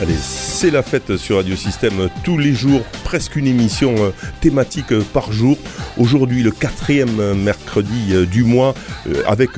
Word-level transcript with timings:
Allez, 0.00 0.14
c'est 0.20 0.70
la 0.70 0.82
fête 0.82 1.16
sur 1.16 1.36
Radio 1.36 1.56
Système 1.56 2.08
tous 2.24 2.38
les 2.38 2.52
jours, 2.54 2.82
presque 3.04 3.36
une 3.36 3.46
émission 3.46 3.94
euh, 3.98 4.10
thématique 4.40 4.92
euh, 4.92 5.04
par 5.12 5.32
jour. 5.32 5.56
Aujourd'hui, 5.98 6.44
le 6.44 6.52
quatrième 6.52 7.18
euh, 7.18 7.34
mercredi 7.34 8.12
euh, 8.12 8.24
du 8.24 8.44
mois, 8.44 8.74
euh, 9.08 9.22
avec 9.26 9.50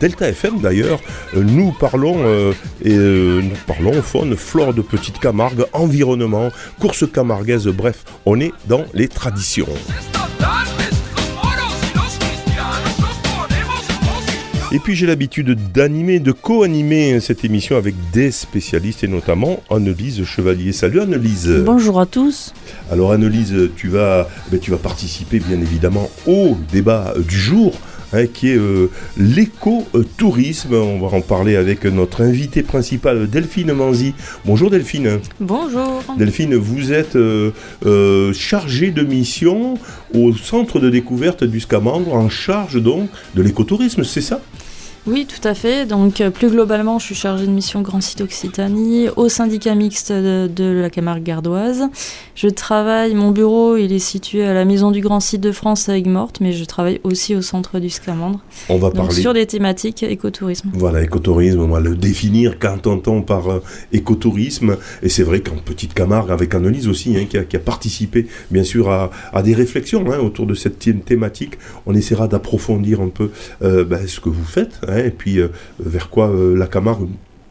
Delta 0.00 0.28
FM 0.28 0.60
d'ailleurs, 0.60 1.00
nous 1.34 1.72
parlons 1.72 2.52
et 2.82 2.96
nous 2.96 3.56
parlons 3.66 4.00
faune, 4.02 4.36
flore 4.36 4.72
de 4.72 4.82
Petite 4.82 5.18
Camargue, 5.18 5.66
environnement, 5.72 6.50
course 6.78 7.04
camarguaise, 7.10 7.66
bref, 7.68 8.04
on 8.26 8.40
est 8.40 8.52
dans 8.66 8.84
les 8.94 9.08
traditions. 9.08 9.68
Et 14.72 14.78
puis 14.78 14.94
j'ai 14.94 15.06
l'habitude 15.06 15.58
d'animer, 15.72 16.20
de 16.20 16.30
co-animer 16.30 17.18
cette 17.18 17.44
émission 17.44 17.76
avec 17.76 17.94
des 18.12 18.30
spécialistes 18.30 19.02
et 19.02 19.08
notamment 19.08 19.60
Annelise 19.68 20.22
Chevalier. 20.24 20.72
Salut 20.72 21.00
Annelise. 21.00 21.50
Bonjour 21.66 21.98
à 22.00 22.06
tous. 22.06 22.54
Alors 22.90 23.10
Annelise, 23.10 23.70
tu 23.76 23.88
vas, 23.88 24.28
ben, 24.52 24.60
tu 24.60 24.70
vas 24.70 24.76
participer 24.76 25.40
bien 25.40 25.60
évidemment 25.60 26.08
au 26.26 26.56
débat 26.72 27.14
euh, 27.16 27.22
du 27.22 27.36
jour. 27.36 27.74
hein, 28.12 28.26
qui 28.26 28.50
est 28.50 28.56
euh, 28.58 28.90
l'éco-tourisme. 29.16 30.74
On 30.74 30.98
va 31.00 31.16
en 31.16 31.20
parler 31.20 31.56
avec 31.56 31.84
notre 31.84 32.22
invitée 32.22 32.62
principale, 32.62 33.28
Delphine 33.28 33.72
Manzi. 33.72 34.14
Bonjour 34.44 34.70
Delphine. 34.70 35.18
Bonjour. 35.40 36.02
Delphine, 36.18 36.54
vous 36.54 36.92
êtes 36.92 37.16
euh, 37.16 37.50
euh, 37.86 38.32
chargée 38.32 38.90
de 38.90 39.02
mission 39.02 39.74
au 40.14 40.32
centre 40.34 40.80
de 40.80 40.90
découverte 40.90 41.44
du 41.44 41.60
Scamandre, 41.60 42.14
en 42.14 42.28
charge 42.28 42.80
donc 42.82 43.08
de 43.34 43.42
l'écotourisme, 43.42 44.02
c'est 44.04 44.20
ça? 44.20 44.40
Oui, 45.06 45.26
tout 45.26 45.46
à 45.48 45.54
fait. 45.54 45.86
Donc, 45.86 46.20
euh, 46.20 46.28
plus 46.30 46.50
globalement, 46.50 46.98
je 46.98 47.06
suis 47.06 47.14
chargée 47.14 47.46
de 47.46 47.50
mission 47.50 47.80
Grand 47.80 48.02
Site 48.02 48.20
Occitanie 48.20 49.08
au 49.16 49.30
syndicat 49.30 49.74
mixte 49.74 50.12
de, 50.12 50.48
de 50.54 50.64
la 50.64 50.90
Camargue 50.90 51.22
gardoise. 51.22 51.84
Je 52.34 52.48
travaille, 52.48 53.14
mon 53.14 53.30
bureau, 53.30 53.76
il 53.78 53.92
est 53.92 53.98
situé 53.98 54.44
à 54.44 54.52
la 54.52 54.64
Maison 54.66 54.90
du 54.90 55.00
Grand 55.00 55.20
Site 55.20 55.40
de 55.40 55.52
France 55.52 55.88
à 55.88 55.96
Aigues-Mortes, 55.96 56.40
mais 56.40 56.52
je 56.52 56.64
travaille 56.64 57.00
aussi 57.02 57.34
au 57.34 57.40
centre 57.40 57.78
du 57.80 57.88
Scamandre. 57.88 58.40
On 58.68 58.76
va 58.76 58.88
Donc, 58.88 59.06
parler. 59.08 59.20
sur 59.22 59.32
des 59.32 59.46
thématiques 59.46 60.02
écotourisme. 60.02 60.70
Voilà, 60.74 61.02
écotourisme, 61.02 61.60
on 61.60 61.68
va 61.68 61.80
le 61.80 61.96
définir 61.96 62.58
quand 62.58 62.86
on 62.86 62.92
entend 62.92 63.22
par 63.22 63.48
euh, 63.50 63.62
écotourisme. 63.92 64.76
Et 65.02 65.08
c'est 65.08 65.22
vrai 65.22 65.40
qu'en 65.40 65.56
Petite 65.56 65.94
Camargue, 65.94 66.30
avec 66.30 66.54
Annelise 66.54 66.88
aussi, 66.88 67.16
hein, 67.16 67.24
qui, 67.28 67.38
a, 67.38 67.44
qui 67.44 67.56
a 67.56 67.60
participé 67.60 68.26
bien 68.50 68.64
sûr 68.64 68.90
à, 68.90 69.10
à 69.32 69.42
des 69.42 69.54
réflexions 69.54 70.04
hein, 70.12 70.18
autour 70.18 70.46
de 70.46 70.54
cette 70.54 70.78
thé- 70.78 70.94
thématique, 70.94 71.54
on 71.86 71.94
essaiera 71.94 72.28
d'approfondir 72.28 73.00
un 73.00 73.08
peu 73.08 73.30
euh, 73.62 73.84
ben, 73.84 74.06
ce 74.06 74.20
que 74.20 74.28
vous 74.28 74.44
faites, 74.44 74.80
et 74.98 75.10
puis 75.10 75.38
euh, 75.38 75.48
vers 75.78 76.10
quoi 76.10 76.28
euh, 76.30 76.56
la 76.56 76.66
Camargue 76.66 77.08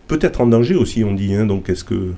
peut 0.08 0.20
être 0.22 0.42
en 0.42 0.48
danger 0.48 0.76
aussi, 0.76 1.04
on 1.04 1.14
dit. 1.14 1.34
hein. 1.36 1.46
donc 1.46 1.70
est-ce 1.70 1.84
que 1.84 2.14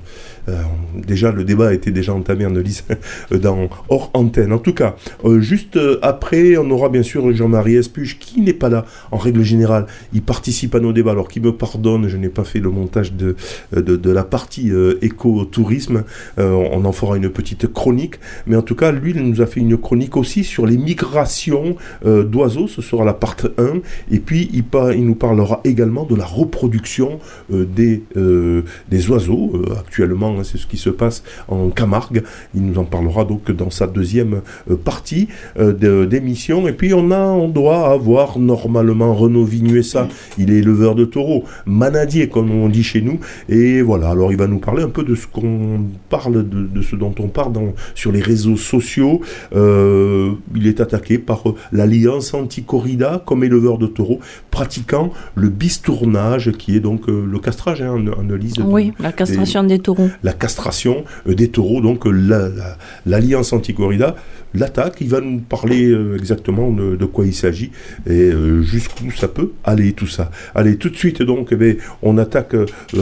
déjà 1.06 1.30
le 1.32 1.44
débat 1.44 1.68
a 1.68 1.72
été 1.72 1.90
déjà 1.90 2.12
entamé 2.14 2.44
en 2.46 2.50
Annelise 2.50 2.84
dans 3.30 3.68
hors 3.88 4.10
antenne. 4.14 4.52
En 4.52 4.58
tout 4.58 4.74
cas, 4.74 4.96
euh, 5.24 5.40
juste 5.40 5.76
euh, 5.76 5.98
après, 6.02 6.56
on 6.56 6.70
aura 6.70 6.88
bien 6.88 7.02
sûr 7.02 7.32
Jean-Marie 7.32 7.76
Espuche 7.76 8.18
qui 8.18 8.40
n'est 8.40 8.52
pas 8.52 8.68
là 8.68 8.84
en 9.10 9.16
règle 9.16 9.42
générale. 9.42 9.86
Il 10.12 10.22
participe 10.22 10.74
à 10.74 10.80
nos 10.80 10.92
débats. 10.92 11.12
Alors 11.12 11.28
qu'il 11.28 11.42
me 11.42 11.52
pardonne, 11.52 12.08
je 12.08 12.16
n'ai 12.16 12.28
pas 12.28 12.44
fait 12.44 12.58
le 12.60 12.70
montage 12.70 13.12
de, 13.12 13.36
de, 13.72 14.10
la 14.10 14.24
partie 14.24 14.70
euh, 14.70 14.98
éco-tourisme. 15.02 16.04
Euh, 16.38 16.50
on 16.72 16.84
en 16.84 16.92
fera 16.92 17.16
une 17.16 17.28
petite 17.30 17.72
chronique. 17.72 18.16
Mais 18.46 18.56
en 18.56 18.62
tout 18.62 18.74
cas, 18.74 18.92
lui, 18.92 19.12
il 19.14 19.22
nous 19.22 19.40
a 19.40 19.46
fait 19.46 19.60
une 19.60 19.76
chronique 19.76 20.16
aussi 20.16 20.44
sur 20.44 20.66
les 20.66 20.76
migrations 20.78 21.76
euh, 22.06 22.24
d'oiseaux. 22.24 22.68
Ce 22.68 22.82
sera 22.82 23.04
la 23.04 23.14
partie 23.14 23.46
1. 23.58 23.80
Et 24.10 24.18
puis, 24.18 24.50
il, 24.52 24.64
pa- 24.64 24.94
il 24.94 25.04
nous 25.06 25.14
parlera 25.14 25.60
également 25.64 26.04
de 26.04 26.14
la 26.14 26.24
reproduction 26.26 27.18
euh, 27.52 27.64
des, 27.64 28.02
euh, 28.16 28.62
des 28.90 29.08
oiseaux. 29.10 29.52
Euh, 29.54 29.74
actuellement, 29.78 30.31
c'est 30.42 30.58
ce 30.58 30.66
qui 30.66 30.76
se 30.76 30.90
passe 30.90 31.22
en 31.48 31.70
Camargue. 31.70 32.22
Il 32.54 32.62
nous 32.62 32.78
en 32.78 32.84
parlera 32.84 33.24
donc 33.24 33.50
dans 33.50 33.70
sa 33.70 33.86
deuxième 33.86 34.42
euh, 34.70 34.76
partie 34.76 35.28
euh, 35.58 36.06
d'émission. 36.06 36.68
Et 36.68 36.72
puis, 36.72 36.94
on, 36.94 37.10
a, 37.10 37.20
on 37.20 37.48
doit 37.48 37.90
avoir 37.90 38.38
normalement 38.38 39.14
Renaud 39.14 39.44
Vignuessa. 39.44 40.08
Il 40.38 40.50
est 40.50 40.58
éleveur 40.58 40.94
de 40.94 41.04
taureaux, 41.04 41.44
manadier, 41.66 42.28
comme 42.28 42.50
on 42.50 42.68
dit 42.68 42.82
chez 42.82 43.02
nous. 43.02 43.20
Et 43.48 43.82
voilà, 43.82 44.10
alors 44.10 44.32
il 44.32 44.38
va 44.38 44.46
nous 44.46 44.58
parler 44.58 44.82
un 44.82 44.88
peu 44.88 45.04
de 45.04 45.14
ce 45.14 45.26
qu'on 45.26 45.84
parle, 46.08 46.48
de, 46.48 46.62
de 46.66 46.82
ce 46.82 46.96
dont 46.96 47.14
on 47.18 47.28
parle 47.28 47.52
dans, 47.52 47.72
sur 47.94 48.12
les 48.12 48.20
réseaux 48.20 48.56
sociaux. 48.56 49.20
Euh, 49.54 50.32
il 50.54 50.66
est 50.66 50.80
attaqué 50.80 51.18
par 51.18 51.44
l'Alliance 51.72 52.34
anti-corrida 52.34 53.22
comme 53.24 53.44
éleveur 53.44 53.78
de 53.78 53.86
taureaux, 53.86 54.20
pratiquant 54.50 55.12
le 55.34 55.48
bistournage, 55.48 56.52
qui 56.52 56.76
est 56.76 56.80
donc 56.80 57.06
le 57.06 57.38
castrage, 57.38 57.82
hein, 57.82 57.96
Annelise, 58.18 58.54
Oui, 58.64 58.92
la 58.98 59.12
castration 59.12 59.64
des 59.64 59.78
taureaux. 59.78 60.08
La 60.22 60.32
castration 60.32 61.04
euh, 61.28 61.34
des 61.34 61.48
taureaux, 61.48 61.80
donc 61.80 62.06
euh, 62.06 62.10
la- 62.10 62.48
la- 62.48 62.76
l'Alliance 63.06 63.52
anti-corrida 63.52 64.16
l'attaque. 64.54 64.96
Il 65.00 65.08
va 65.08 65.20
nous 65.22 65.38
parler 65.40 65.86
euh, 65.90 66.16
exactement 66.18 66.70
de, 66.72 66.94
quoi 67.06 67.24
il 67.26 67.34
s'agit 67.34 67.70
et 68.06 68.30
jusqu'où 68.62 69.10
ça 69.10 69.28
peut 69.28 69.52
aller 69.64 69.92
tout 69.92 70.06
ça. 70.06 70.30
Allez, 70.54 70.76
tout 70.76 70.90
de 70.90 70.96
suite 70.96 71.22
donc, 71.22 71.48
eh 71.52 71.56
ben, 71.56 71.76
on 72.02 72.18
attaque 72.18 72.54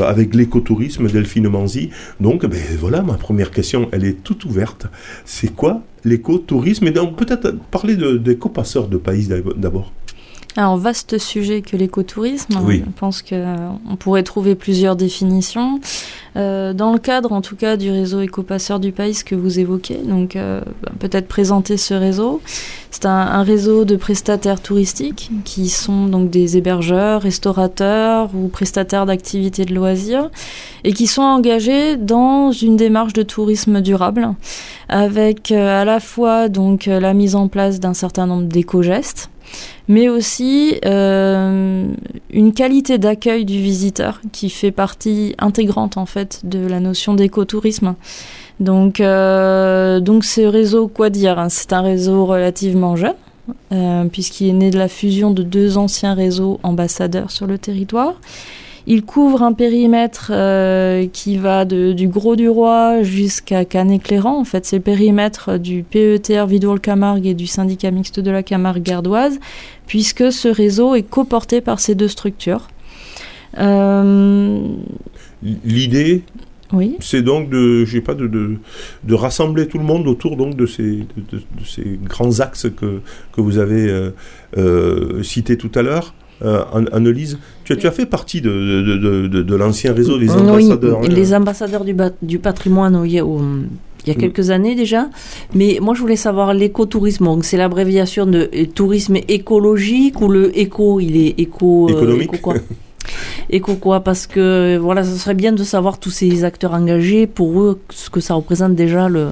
avec 0.06 0.34
l'écotourisme, 0.34 1.08
Delphine 1.08 1.48
Manzi. 1.48 1.91
Donc, 2.20 2.42
eh 2.44 2.48
ben, 2.48 2.60
voilà, 2.78 3.03
ma 3.03 3.14
première 3.14 3.50
question, 3.50 3.88
elle 3.92 4.04
est 4.04 4.22
toute 4.22 4.44
ouverte. 4.44 4.87
C'est 5.25 5.54
quoi 5.54 5.82
l'écotourisme? 6.04 6.87
Et 6.87 6.92
peut-être 6.92 7.56
parler 7.70 7.97
de- 7.97 8.16
d'éco-passeurs 8.16 8.88
de 8.88 8.97
pays 8.97 9.28
d'abord. 9.56 9.92
Alors, 10.56 10.77
vaste 10.77 11.19
sujet 11.19 11.62
que 11.62 11.77
l'écotourisme. 11.77 12.59
Oui. 12.62 12.83
Je 12.84 12.99
pense 12.99 13.22
qu'on 13.22 13.97
pourrait 13.99 14.22
trouver 14.22 14.55
plusieurs 14.55 14.97
définitions. 14.97 15.81
Euh, 16.37 16.72
dans 16.72 16.93
le 16.93 16.99
cadre, 16.99 17.33
en 17.33 17.41
tout 17.41 17.56
cas, 17.56 17.77
du 17.77 17.91
réseau 17.91 18.21
écopasseur 18.21 18.81
du 18.81 18.93
pays 18.93 19.19
que 19.25 19.34
vous 19.34 19.59
évoquez, 19.59 19.99
donc 19.99 20.37
euh, 20.37 20.61
bah, 20.83 20.93
peut-être 20.99 21.27
présenter 21.27 21.77
ce 21.77 21.94
réseau. 21.94 22.41
C'est 22.91 23.06
un, 23.06 23.11
un 23.11 23.43
réseau 23.43 23.84
de 23.84 23.97
prestataires 23.97 24.61
touristiques 24.61 25.31
qui 25.44 25.69
sont 25.69 26.06
donc 26.06 26.31
des 26.31 26.56
hébergeurs, 26.56 27.22
restaurateurs 27.22 28.31
ou 28.34 28.49
prestataires 28.49 29.06
d'activités 29.06 29.65
de 29.65 29.75
loisirs 29.75 30.31
et 30.84 30.93
qui 30.93 31.06
sont 31.06 31.22
engagés 31.22 31.97
dans 31.97 32.53
une 32.53 32.77
démarche 32.77 33.12
de 33.12 33.22
tourisme 33.22 33.81
durable 33.81 34.34
avec 34.88 35.53
euh, 35.53 35.81
à 35.81 35.84
la 35.84 36.00
fois 36.00 36.49
donc 36.49 36.88
euh, 36.88 37.00
la 37.00 37.15
mise 37.15 37.37
en 37.37 37.49
place 37.49 37.81
d'un 37.81 37.94
certain 37.94 38.27
nombre 38.27 38.49
d'éco-gestes 38.49 39.31
mais 39.88 40.09
aussi 40.09 40.78
euh, 40.84 41.87
une 42.33 42.53
qualité 42.53 42.99
d'accueil 42.99 43.44
du 43.44 43.61
visiteur 43.61 44.21
qui 44.33 44.50
fait 44.50 44.71
partie 44.71 45.34
intégrante 45.38 45.97
en 45.97 46.06
fait 46.06 46.41
de 46.44 46.66
la 46.66 46.81
notion 46.81 47.15
d'écotourisme. 47.15 47.94
Donc, 48.61 49.00
euh, 49.00 50.00
donc 50.00 50.25
ce 50.25 50.43
réseau, 50.43 50.87
quoi 50.87 51.11
dire 51.11 51.38
hein, 51.38 51.49
C'est 51.49 51.72
un 51.72 51.81
réseau 51.81 52.27
relativement 52.27 52.94
jeune, 52.94 53.15
euh, 53.72 54.05
puisqu'il 54.05 54.49
est 54.49 54.53
né 54.53 54.71
de 54.71 54.78
la 54.78 54.88
fusion 54.88 55.31
de 55.31 55.43
deux 55.43 55.78
anciens 55.78 56.15
réseaux 56.15 56.61
ambassadeurs 56.62 57.31
sur 57.31 57.47
le 57.47 57.59
territoire. 57.59 58.15
Il 58.87 59.03
couvre 59.05 59.43
un 59.43 59.53
périmètre 59.53 60.31
euh, 60.35 61.07
qui 61.13 61.37
va 61.37 61.65
de- 61.65 61.93
du 61.93 62.09
Gros 62.09 62.35
du 62.37 62.49
Roi 62.49 63.03
jusqu'à 63.03 63.65
Canet-Cléran. 63.65 64.39
En 64.41 64.45
fait, 64.45 64.65
c'est 64.67 64.77
le 64.77 64.83
périmètre 64.83 65.59
du 65.59 65.83
PETR 65.83 66.47
Vidourle-Camargue 66.47 67.27
et 67.27 67.35
du 67.35 67.47
syndicat 67.47 67.91
mixte 67.91 68.21
de 68.21 68.31
la 68.31 68.43
Camargue 68.43 68.83
gardoise, 68.83 69.39
puisque 69.87 70.33
ce 70.33 70.49
réseau 70.49 70.95
est 70.95 71.03
coporté 71.03 71.61
par 71.61 71.79
ces 71.81 71.95
deux 71.95 72.09
structures. 72.09 72.69
Euh, 73.59 74.61
L'idée, 75.65 76.23
oui. 76.73 76.97
c'est 77.01 77.23
donc 77.23 77.51
de, 77.51 77.85
je 77.85 77.93
sais 77.93 78.01
pas, 78.01 78.15
de, 78.15 78.27
de, 78.27 78.57
de 79.05 79.15
rassembler 79.15 79.67
tout 79.67 79.79
le 79.79 79.85
monde 79.85 80.06
autour 80.06 80.37
donc 80.37 80.55
de 80.56 80.67
ces, 80.67 81.06
de 81.33 81.99
grands 82.09 82.41
axes 82.41 82.69
que, 82.76 83.00
que 83.33 83.41
vous 83.41 83.59
avez 83.59 83.88
euh, 83.88 84.11
euh, 84.56 85.23
cités 85.23 85.56
tout 85.56 85.73
à 85.75 85.83
l'heure. 85.83 86.15
Euh, 86.42 86.62
Anne- 86.72 86.88
Annelise, 86.92 87.38
tu, 87.64 87.72
as- 87.75 87.76
tu 87.76 87.87
as 87.87 87.90
fait 87.90 88.06
partie 88.06 88.40
de, 88.40 88.48
de, 88.50 89.42
de, 89.42 89.56
l'ancien 89.56 89.92
réseau 89.92 90.19
des 90.19 90.31
ambassadeurs. 90.31 91.00
hein. 91.02 91.08
les 91.08 91.34
ambassadeurs 91.34 91.84
du, 92.22 92.38
patrimoine, 92.38 92.96
oui, 92.96 93.20
au- 93.20 93.40
il 94.06 94.08
y 94.08 94.10
a 94.12 94.14
Mm. 94.14 94.20
quelques 94.20 94.48
années 94.50 94.75
déjà. 94.75 95.10
Mais 95.54 95.78
moi, 95.82 95.92
je 95.94 96.00
voulais 96.00 96.16
savoir 96.16 96.54
l'écotourisme. 96.54 97.25
Donc, 97.26 97.44
c'est 97.44 97.58
l'abréviation 97.58 98.25
de 98.25 98.48
euh, 98.54 98.64
tourisme 98.75 99.16
écologique 99.28 100.20
ou 100.22 100.28
le 100.28 100.58
éco, 100.58 101.00
il 101.00 101.16
est 101.16 101.34
éco. 101.38 101.88
euh, 101.88 101.92
Économique. 101.92 102.22
éco 102.32 102.37
quoi? 102.40 102.54
Éco 103.50 103.75
quoi? 103.75 104.00
Parce 104.00 104.26
que 104.26 104.76
voilà, 104.78 105.02
ce 105.04 105.16
serait 105.16 105.34
bien 105.34 105.52
de 105.52 105.64
savoir 105.64 105.98
tous 105.98 106.10
ces 106.10 106.44
acteurs 106.44 106.72
engagés 106.75 107.26
pour 107.26 107.60
eux 107.62 107.81
ce 107.90 108.08
que 108.08 108.20
ça 108.20 108.34
représente 108.34 108.75
déjà 108.75 109.08
le 109.08 109.28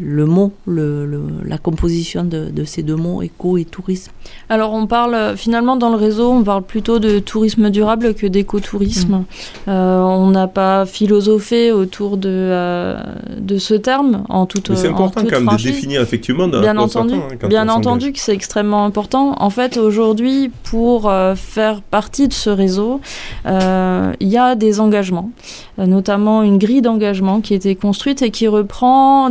le 0.00 0.26
mot, 0.26 0.52
le, 0.66 1.06
le- 1.06 1.22
la 1.44 1.58
composition 1.58 2.24
de, 2.24 2.50
de 2.50 2.64
ces 2.64 2.82
deux 2.82 2.96
mots, 2.96 3.22
éco 3.22 3.58
et 3.58 3.64
tourisme. 3.64 4.12
Alors 4.48 4.72
on 4.72 4.86
parle 4.86 5.14
euh, 5.14 5.36
finalement 5.36 5.76
dans 5.76 5.90
le 5.90 5.96
réseau, 5.96 6.30
on 6.30 6.42
parle 6.44 6.62
plutôt 6.62 6.98
de 6.98 7.18
tourisme 7.18 7.70
durable 7.70 8.14
que 8.14 8.26
d'écotourisme. 8.26 9.24
Euh, 9.66 10.00
on 10.00 10.30
n'a 10.30 10.46
pas 10.46 10.86
philosophé 10.86 11.72
autour 11.72 12.16
de, 12.16 12.28
euh, 12.28 12.96
de 13.38 13.58
ce 13.58 13.74
terme 13.74 14.24
en 14.28 14.46
toute 14.46 14.70
Mais 14.70 14.76
c'est 14.76 14.88
en 14.88 14.92
important 14.94 15.20
toute 15.22 15.30
quand 15.30 15.40
même 15.40 15.56
de 15.56 15.62
définir 15.62 16.00
effectivement 16.00 16.46
dans 16.48 16.60
Bien 16.60 16.76
entendu, 16.76 17.14
hein, 17.14 17.48
bien 17.48 17.68
entendu 17.68 18.12
que 18.12 18.18
c'est 18.20 18.32
extrêmement 18.34 18.84
important. 18.84 19.34
En 19.40 19.50
fait, 19.50 19.76
aujourd'hui, 19.76 20.50
pour 20.64 21.08
euh, 21.10 21.34
faire 21.34 21.82
partie 21.82 22.28
de 22.28 22.32
ce 22.32 22.50
réseau, 22.50 23.00
euh, 23.46 24.12
il 24.20 24.28
y 24.28 24.36
a 24.38 24.54
des 24.54 24.80
engagements, 24.80 25.30
notamment 25.78 26.42
une 26.42 26.58
grille 26.58 26.82
d'engagement 26.82 27.40
qui 27.40 27.54
a 27.54 27.56
été 27.56 27.74
construite 27.74 28.22
et 28.22 28.30
qui 28.30 28.46
reprend 28.48 29.30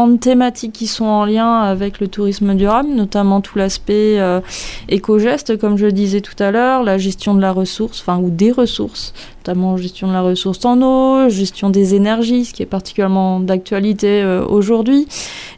différentes 0.00 0.20
thématiques 0.20 0.72
qui 0.72 0.86
sont 0.86 1.04
en 1.04 1.24
lien 1.24 1.60
avec 1.60 2.00
le 2.00 2.08
tourisme 2.08 2.54
durable, 2.54 2.88
notamment 2.90 3.40
tout 3.40 3.58
l'aspect 3.58 4.18
euh, 4.18 4.40
éco-geste, 4.88 5.58
comme 5.58 5.76
je 5.76 5.86
disais 5.86 6.20
tout 6.20 6.40
à 6.42 6.50
l'heure, 6.50 6.82
la 6.82 6.98
gestion 6.98 7.34
de 7.34 7.40
la 7.40 7.52
ressource, 7.52 8.00
enfin 8.00 8.18
ou 8.18 8.30
des 8.30 8.52
ressources, 8.52 9.12
notamment 9.40 9.76
gestion 9.76 10.08
de 10.08 10.12
la 10.12 10.22
ressource 10.22 10.64
en 10.64 10.80
eau, 10.82 11.28
gestion 11.28 11.70
des 11.70 11.94
énergies, 11.94 12.44
ce 12.44 12.54
qui 12.54 12.62
est 12.62 12.66
particulièrement 12.66 13.40
d'actualité 13.40 14.22
euh, 14.22 14.44
aujourd'hui. 14.46 15.06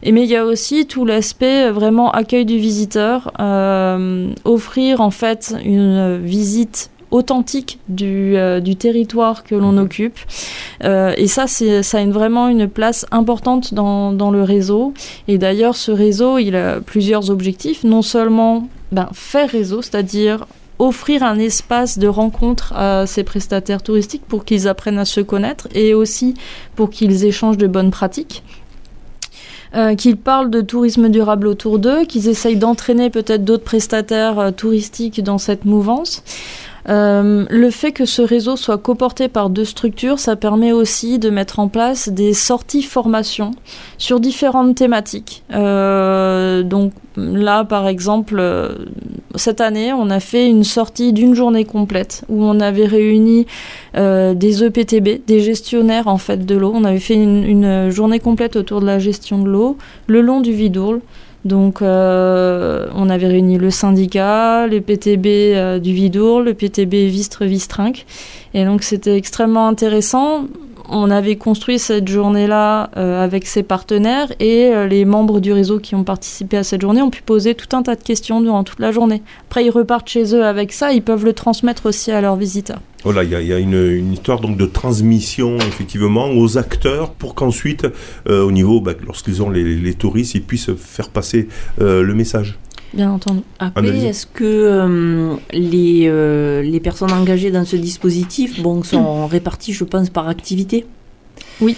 Et 0.01 0.11
mais 0.11 0.23
il 0.23 0.29
y 0.29 0.35
a 0.35 0.45
aussi 0.45 0.85
tout 0.85 1.05
l'aspect 1.05 1.67
euh, 1.67 1.71
vraiment 1.71 2.11
accueil 2.11 2.45
du 2.45 2.57
visiteur, 2.57 3.31
offrir 4.45 5.01
en 5.01 5.11
fait 5.11 5.55
une 5.63 6.17
visite 6.17 6.89
authentique 7.13 7.79
du, 7.87 8.35
euh, 8.35 8.59
du 8.59 8.75
territoire 8.75 9.43
que 9.43 9.55
l'on 9.55 9.77
occupe. 9.77 10.17
Euh, 10.83 11.13
et 11.15 11.27
ça, 11.27 11.45
c'est, 11.47 11.83
ça 11.83 11.99
a 11.99 12.01
une- 12.01 12.11
vraiment 12.11 12.47
une 12.49 12.67
place 12.67 13.05
importante 13.11 13.73
dans, 13.73 14.11
dans 14.11 14.31
le 14.31 14.43
réseau. 14.43 14.93
Et 15.27 15.37
d'ailleurs, 15.37 15.75
ce 15.75 15.91
réseau, 15.91 16.37
il 16.39 16.55
a 16.55 16.81
plusieurs 16.81 17.29
objectifs. 17.29 17.83
Non 17.83 18.01
seulement 18.01 18.67
ben, 18.91 19.07
faire 19.13 19.49
réseau, 19.49 19.81
c'est-à-dire 19.81 20.45
offrir 20.79 21.23
un 21.23 21.37
espace 21.39 21.99
de 21.99 22.07
rencontre 22.07 22.73
à 22.75 23.05
ces 23.07 23.23
prestataires 23.23 23.83
touristiques 23.83 24.25
pour 24.27 24.43
qu'ils 24.43 24.67
apprennent 24.67 24.97
à 24.97 25.05
se 25.05 25.21
connaître 25.21 25.67
et 25.75 25.93
aussi 25.93 26.33
pour 26.75 26.89
qu'ils 26.89 27.23
échangent 27.25 27.57
de 27.59 27.67
bonnes 27.67 27.91
pratiques. 27.91 28.43
Euh, 29.75 29.95
qu'ils 29.95 30.17
parlent 30.17 30.51
de 30.51 30.61
tourisme 30.61 31.09
durable 31.09 31.47
autour 31.47 31.79
d'eux, 31.79 32.05
qu'ils 32.05 32.27
essayent 32.29 32.57
d'entraîner 32.57 33.09
peut-être 33.09 33.43
d'autres 33.43 33.63
prestataires 33.63 34.37
euh, 34.37 34.51
touristiques 34.51 35.23
dans 35.23 35.39
cette 35.39 35.65
mouvance. 35.65 36.23
Euh, 36.89 37.45
le 37.49 37.69
fait 37.69 37.91
que 37.91 38.05
ce 38.05 38.21
réseau 38.21 38.55
soit 38.55 38.77
coporté 38.77 39.27
par 39.27 39.49
deux 39.49 39.65
structures, 39.65 40.19
ça 40.19 40.35
permet 40.35 40.71
aussi 40.71 41.19
de 41.19 41.29
mettre 41.29 41.59
en 41.59 41.67
place 41.67 42.09
des 42.09 42.33
sorties 42.33 42.83
formation 42.83 43.51
sur 43.97 44.19
différentes 44.19 44.75
thématiques. 44.75 45.43
Euh, 45.53 46.63
donc 46.63 46.91
là, 47.15 47.63
par 47.63 47.87
exemple, 47.87 48.35
euh, 48.39 48.69
cette 49.35 49.61
année, 49.61 49.93
on 49.93 50.09
a 50.09 50.19
fait 50.19 50.49
une 50.49 50.63
sortie 50.63 51.13
d'une 51.13 51.35
journée 51.35 51.65
complète 51.65 52.25
où 52.27 52.43
on 52.43 52.59
avait 52.59 52.85
réuni 52.85 53.45
des 53.95 54.63
EPTB, 54.63 55.21
des 55.25 55.39
gestionnaires 55.39 56.07
en 56.07 56.17
fait 56.17 56.45
de 56.45 56.55
l'eau. 56.55 56.71
On 56.73 56.83
avait 56.83 56.99
fait 56.99 57.13
une, 57.13 57.43
une 57.43 57.89
journée 57.89 58.19
complète 58.19 58.55
autour 58.55 58.81
de 58.81 58.85
la 58.85 58.99
gestion 58.99 59.41
de 59.41 59.49
l'eau 59.49 59.77
le 60.07 60.21
long 60.21 60.41
du 60.41 60.51
Vidourle. 60.51 61.01
Donc, 61.45 61.81
euh, 61.81 62.87
on 62.95 63.09
avait 63.09 63.27
réuni 63.27 63.57
le 63.57 63.69
syndicat, 63.69 64.65
le 64.67 64.79
PTB 64.79 65.27
euh, 65.27 65.79
du 65.79 65.93
Vidourle, 65.93 66.45
le 66.45 66.53
PTB 66.53 67.07
Vistre-Vistrinck. 67.07 68.05
Et 68.53 68.63
donc, 68.63 68.83
c'était 68.83 69.17
extrêmement 69.17 69.67
intéressant. 69.67 70.45
On 70.89 71.09
avait 71.09 71.37
construit 71.37 71.79
cette 71.79 72.07
journée-là 72.07 72.89
euh, 72.97 73.23
avec 73.23 73.45
ses 73.45 73.63
partenaires 73.63 74.31
et 74.39 74.65
euh, 74.65 74.85
les 74.85 75.05
membres 75.05 75.39
du 75.39 75.53
réseau 75.53 75.79
qui 75.79 75.95
ont 75.95 76.03
participé 76.03 76.57
à 76.57 76.63
cette 76.63 76.81
journée 76.81 77.01
ont 77.01 77.09
pu 77.09 77.21
poser 77.21 77.55
tout 77.55 77.73
un 77.75 77.83
tas 77.83 77.95
de 77.95 78.03
questions 78.03 78.41
durant 78.41 78.63
toute 78.63 78.79
la 78.79 78.91
journée. 78.91 79.21
Après, 79.49 79.63
ils 79.63 79.69
repartent 79.69 80.09
chez 80.09 80.35
eux 80.35 80.43
avec 80.43 80.73
ça, 80.73 80.91
ils 80.91 81.01
peuvent 81.01 81.23
le 81.23 81.33
transmettre 81.33 81.85
aussi 81.85 82.11
à 82.11 82.19
leurs 82.19 82.35
visiteurs. 82.35 82.81
Voilà, 83.05 83.23
il 83.23 83.29
y 83.29 83.35
a, 83.35 83.41
y 83.41 83.53
a 83.53 83.59
une, 83.59 84.11
histoire 84.13 84.39
donc 84.39 84.57
de 84.57 84.65
transmission 84.65 85.57
effectivement 85.57 86.29
aux 86.31 86.57
acteurs 86.57 87.11
pour 87.11 87.35
qu'ensuite, 87.35 87.87
euh, 88.27 88.43
au 88.43 88.51
niveau, 88.51 88.81
bah, 88.81 88.93
lorsqu'ils 89.05 89.41
ont 89.41 89.49
les, 89.49 89.93
touristes, 89.93 90.35
ils 90.35 90.43
puissent 90.43 90.73
faire 90.75 91.09
passer 91.09 91.47
le 91.79 92.13
message. 92.13 92.57
Bien 92.93 93.11
entendu. 93.11 93.41
Après, 93.59 94.05
est-ce 94.05 94.27
que 94.27 94.43
euh, 94.43 95.35
les, 95.51 96.05
euh, 96.07 96.61
les 96.61 96.79
personnes 96.79 97.11
engagées 97.11 97.49
dans 97.49 97.65
ce 97.65 97.75
dispositif 97.75 98.61
bon, 98.61 98.83
sont 98.83 99.25
réparties, 99.25 99.73
je 99.73 99.83
pense, 99.83 100.09
par 100.09 100.27
activité? 100.27 100.85
Oui. 101.59 101.75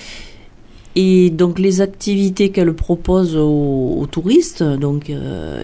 Et 0.97 1.29
donc 1.29 1.59
les 1.59 1.81
activités 1.81 2.51
qu'elles 2.51 2.73
proposent 2.73 3.35
aux, 3.35 3.97
aux 3.99 4.07
touristes, 4.07 4.63
donc 4.63 5.09
euh, 5.09 5.61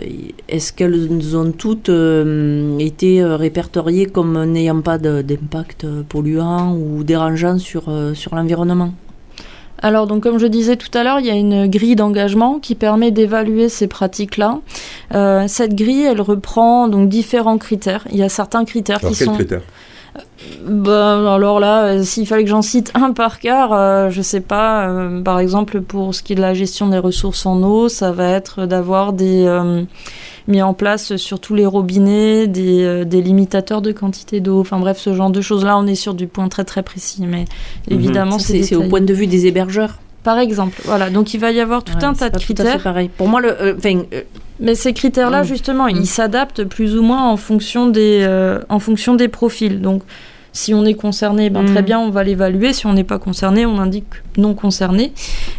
est-ce 0.50 0.74
qu'elles 0.74 1.38
ont 1.38 1.54
toutes 1.54 1.88
euh, 1.88 2.78
été 2.80 3.24
répertoriées 3.24 4.08
comme 4.08 4.44
n'ayant 4.44 4.82
pas 4.82 4.98
d'impact 4.98 5.88
polluant 6.10 6.76
ou 6.76 7.06
dérangeant 7.06 7.60
sur, 7.60 7.88
euh, 7.88 8.14
sur 8.14 8.36
l'environnement? 8.36 8.94
Alors, 9.84 10.06
donc, 10.08 10.22
comme 10.24 10.38
je 10.38 10.48
disais 10.48 10.76
tout 10.76 10.96
à 10.96 11.04
l'heure, 11.04 11.20
il 11.20 11.26
y 11.26 11.32
a 11.32 11.36
une 11.36 11.68
grille 11.68 11.96
d'engagement 11.96 12.60
qui 12.60 12.76
permet 12.76 13.12
d'évaluer 13.12 13.68
ces 13.70 13.88
pratiques-là. 13.88 14.60
Euh, 15.16 15.46
cette 15.48 15.76
grille, 15.76 16.04
elle 16.04 16.22
reprend 16.22 16.88
donc 16.88 17.10
différents 17.10 17.58
critères. 17.58 18.06
Il 18.12 18.18
y 18.18 18.24
a 18.24 18.30
certains 18.30 18.64
critères 18.66 19.00
Alors, 19.00 19.12
qui 19.12 19.18
quels 19.18 19.28
sont. 19.28 19.34
critères? 19.34 19.62
Ben, 20.66 21.26
alors 21.26 21.60
là, 21.60 21.84
euh, 21.86 22.04
s'il 22.04 22.28
fallait 22.28 22.44
que 22.44 22.50
j'en 22.50 22.62
cite 22.62 22.92
un 22.96 23.12
par 23.12 23.40
cœur, 23.40 23.74
euh, 23.74 24.10
je 24.10 24.22
sais 24.22 24.42
pas. 24.42 24.88
euh, 24.90 25.22
par 25.22 25.40
exemple, 25.40 25.82
pour 25.82 26.14
ce 26.14 26.22
qui 26.24 26.34
est 26.34 26.36
de 26.36 26.42
la 26.42 26.54
gestion 26.54 26.88
des 26.90 26.98
ressources 26.98 27.46
en 27.46 27.62
eau, 27.64 27.90
ça 27.90 28.12
va 28.12 28.28
être 28.30 28.66
d'avoir 28.66 29.14
des 29.14 29.46
mis 30.48 30.62
en 30.62 30.74
place 30.74 31.16
sur 31.18 31.40
tous 31.40 31.56
les 31.56 31.66
robinets 31.66 32.48
des, 32.48 32.84
euh, 32.84 33.04
des 33.06 33.22
limitateurs 33.22 33.82
de 33.82 33.92
quantité 33.92 34.40
d'eau. 34.40 34.60
Enfin 34.60 34.80
bref, 34.80 34.98
ce 34.98 35.14
genre 35.14 35.30
de 35.30 35.42
choses. 35.42 35.64
Là, 35.66 35.78
on 35.78 35.88
est 35.88 35.96
sur 35.96 36.14
du 36.14 36.28
point 36.28 36.48
très 36.50 36.64
très 36.64 36.84
précis, 36.84 37.24
mais 37.28 37.46
Mhm. 37.90 37.96
évidemment, 38.00 38.40
c'est 38.40 38.76
au 38.76 38.84
point 38.84 39.02
de 39.02 39.14
vue 39.14 39.28
des 39.28 39.48
hébergeurs. 39.48 40.00
Par 40.24 40.38
exemple, 40.38 40.80
voilà. 40.86 41.10
Donc 41.10 41.34
il 41.34 41.40
va 41.40 41.52
y 41.52 41.60
avoir 41.60 41.84
tout 41.84 41.96
Ouais, 41.98 42.04
un 42.04 42.14
tas 42.14 42.30
de 42.30 42.38
critères. 42.38 42.82
pareil. 42.84 43.10
Pour 43.18 43.28
moi, 43.28 43.42
le, 43.42 43.50
euh, 43.60 43.74
euh, 43.86 44.22
Mais 44.60 44.76
ces 44.76 44.94
critères-là, 44.94 45.42
Mm. 45.42 45.46
justement, 45.46 45.86
Mm. 45.88 45.90
ils 46.02 46.06
s'adaptent 46.06 46.64
plus 46.66 46.96
ou 46.96 47.02
moins 47.02 47.28
en 47.28 47.36
fonction 47.38 47.88
des, 47.88 48.20
euh, 48.22 48.60
en 48.70 48.78
fonction 48.78 49.16
des 49.16 49.28
profils. 49.28 49.82
Donc, 49.82 50.04
si 50.54 50.74
on 50.74 50.84
est 50.86 50.94
concerné, 50.96 51.50
ben, 51.50 51.66
très 51.66 51.82
Mm. 51.82 51.86
bien, 51.86 52.00
on 52.00 52.10
va 52.10 52.24
l'évaluer. 52.24 52.74
Si 52.74 52.86
on 52.86 52.94
n'est 52.94 53.04
pas 53.06 53.20
concerné, 53.20 53.66
on 53.66 53.78
indique 53.78 54.06
non 54.38 54.54
concerné. 54.54 55.14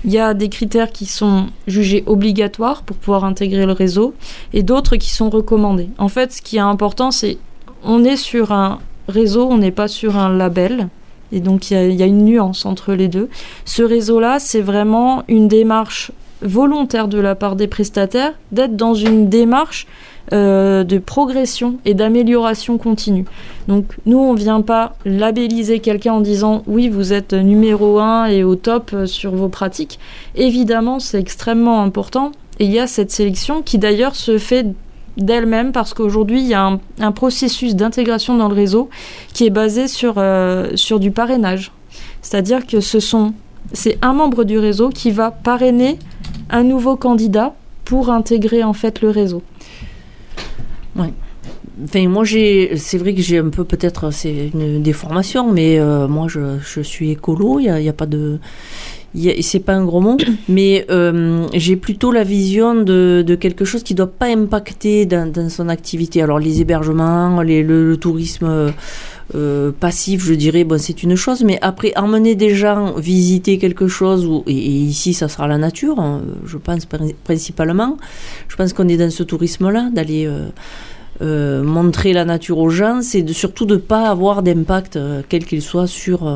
Il 0.05 0.11
y 0.13 0.19
a 0.19 0.35
des 0.35 0.49
critères 0.49 0.93
qui 0.93 1.07
sont 1.07 1.47
jugés 1.67 2.03
obligatoires 2.07 2.83
pour 2.83 2.97
pouvoir 2.97 3.25
intégrer 3.25 3.65
le 3.67 3.73
réseau 3.73 4.15
et 4.53 4.63
d'autres 4.63 4.97
qui 4.97 5.11
sont 5.11 5.31
recommandés. 5.31 5.89
En 5.99 6.09
fait, 6.09 6.33
ce 6.33 6.43
qui 6.43 6.57
est 6.57 6.61
important, 6.61 7.11
c'est 7.11 7.39
on 7.85 8.05
est 8.05 8.17
sur 8.17 8.53
un 8.53 8.81
réseau, 9.09 9.49
on 9.51 9.59
n'est 9.59 9.71
pas 9.73 9.89
sur 9.89 10.17
un 10.17 10.29
label. 10.37 10.89
Et 11.33 11.41
donc, 11.41 11.71
il 11.71 11.75
y 11.75 11.77
a- 11.79 11.87
il 11.89 11.95
y 11.97 12.03
a 12.03 12.07
une 12.07 12.25
nuance 12.27 12.67
entre 12.67 12.93
les 12.93 13.09
deux. 13.09 13.31
Ce 13.65 13.83
réseau-là, 13.83 14.39
c'est 14.39 14.61
vraiment 14.61 15.23
une 15.29 15.49
démarche 15.49 16.13
volontaire 16.43 17.09
de 17.09 17.19
la 17.19 17.35
part 17.35 17.57
des 17.57 17.69
prestataires 17.69 18.35
d'être 18.51 18.77
dans 18.77 18.95
une 18.95 19.29
démarche 19.31 19.87
euh, 20.33 20.85
de 20.85 20.99
progression 20.99 21.79
et 21.85 21.95
d'amélioration 21.95 22.79
continue. 22.79 23.25
Donc 23.69 23.87
nous, 24.07 24.19
on 24.19 24.35
ne 24.35 24.39
vient 24.39 24.61
pas 24.61 24.95
labelliser 25.05 25.81
quelqu'un 25.81 26.15
en 26.15 26.21
disant 26.21 26.63
oui, 26.67 26.89
vous 26.89 27.13
êtes 27.13 27.33
numéro 27.33 27.99
un 27.99 28.27
et 28.27 28.45
au 28.45 28.55
top 28.55 28.91
euh, 28.95 29.07
sur 29.07 29.35
vos 29.35 29.49
pratiques. 29.49 29.99
Évidemment, 30.35 31.01
c'est 31.01 31.19
extrêmement 31.19 31.83
important 31.83 32.33
et 32.59 32.65
il 32.65 32.71
y 32.71 32.79
a 32.79 32.87
cette 32.87 33.11
sélection 33.11 33.63
qui 33.63 33.79
d'ailleurs 33.79 34.15
se 34.15 34.39
fait 34.39 34.67
d'elle-même 35.17 35.73
parce 35.73 35.93
qu'aujourd'hui, 35.93 36.41
il 36.41 36.47
y 36.47 36.55
a 36.55 36.79
un, 37.01 37.13
processus 37.13 37.75
d'intégration 37.75 38.37
dans 38.37 38.49
le 38.49 38.55
réseau 38.55 38.89
qui 39.35 39.45
est 39.45 39.51
basé 39.51 39.89
sur, 39.89 40.15
euh, 40.17 40.71
sur 40.75 41.01
du 41.01 41.11
parrainage. 41.11 41.73
C'est-à-dire 42.23 42.67
que 42.67 42.81
ce 42.81 43.01
sont 43.01 43.35
c'est 43.73 43.99
un 44.03 44.13
membre 44.13 44.45
du 44.45 44.59
réseau 44.59 44.91
qui 44.91 45.11
va 45.11 45.31
parrainer 45.31 45.99
un 46.51 46.63
nouveau 46.63 46.97
candidat 46.97 47.55
pour 47.85 48.11
intégrer 48.11 48.63
en 48.63 48.73
fait 48.73 49.01
le 49.01 49.11
réseau. 49.11 49.43
Enfin, 50.97 52.09
moi, 52.09 52.25
j'ai, 52.25 52.77
c'est 52.77 52.99
vrai 52.99 53.15
que 53.15 53.23
j'ai 53.23 53.39
un 53.39 53.49
peu 53.49 53.65
peut-être, 53.65 54.13
c'est 54.13 54.51
une 54.55 54.83
déformation, 54.83 55.53
mais 55.53 55.79
euh, 55.79 56.07
moi, 56.07 56.27
je, 56.29 56.83
suis 56.83 57.11
écolo. 57.11 57.59
Il 57.59 57.65
y 57.65 57.89
a, 57.89 57.93
pas 57.93 58.07
de, 58.07 58.39
c'est 59.41 59.61
pas 59.61 59.75
un 59.75 59.85
gros 59.85 60.01
mot, 60.01 60.17
mais 60.49 60.87
euh, 60.91 61.47
j'ai 61.55 61.77
plutôt 61.77 62.13
la 62.13 62.25
vision 62.25 62.75
de, 62.75 63.37
quelque 63.41 63.65
chose 63.65 63.83
qui 63.83 63.95
doit 63.95 64.07
pas 64.07 64.27
impacter 64.27 65.07
dans, 65.07 65.49
son 65.49 65.69
activité. 65.69 66.23
Alors, 66.23 66.39
les 66.39 66.61
hébergements, 66.61 67.43
les, 67.43 67.63
le, 67.63 67.97
tourisme. 67.97 68.47
euh, 68.47 68.71
euh, 69.35 69.73
passif, 69.73 70.23
je 70.25 70.35
dirais, 70.35 70.63
bon, 70.63 70.79
c'est 70.79 71.03
une 71.03 71.17
chose, 71.17 71.43
mais 71.43 71.59
après, 71.63 71.95
emmener 71.97 72.35
des 72.35 72.55
gens 72.55 72.93
visiter 72.99 73.57
quelque 73.57 73.89
chose, 73.89 74.29
et, 74.47 74.53
ici, 74.53 75.15
ça 75.15 75.27
sera 75.27 75.47
la 75.47 75.57
nature, 75.57 75.99
hein, 76.01 76.21
je 76.45 76.59
pense 76.59 76.85
prin- 76.85 77.15
principalement. 77.25 77.97
Je 78.49 78.57
pense 78.57 78.75
qu'on 78.75 78.89
est 78.89 78.99
dans 78.99 79.11
ce 79.11 79.23
tourisme-là, 79.23 79.89
d'aller 79.95 80.29
montrer 81.21 82.13
la 82.13 82.27
nature 82.27 82.59
aux 82.59 82.69
gens, 82.69 83.01
c'est 83.01 83.27
surtout 83.33 83.65
de 83.65 83.77
ne 83.77 83.81
pas 83.81 84.11
avoir 84.11 84.43
d'impact, 84.43 84.99
quel 85.31 85.47
qu'il 85.47 85.63
soit, 85.63 85.87
sur 85.87 86.27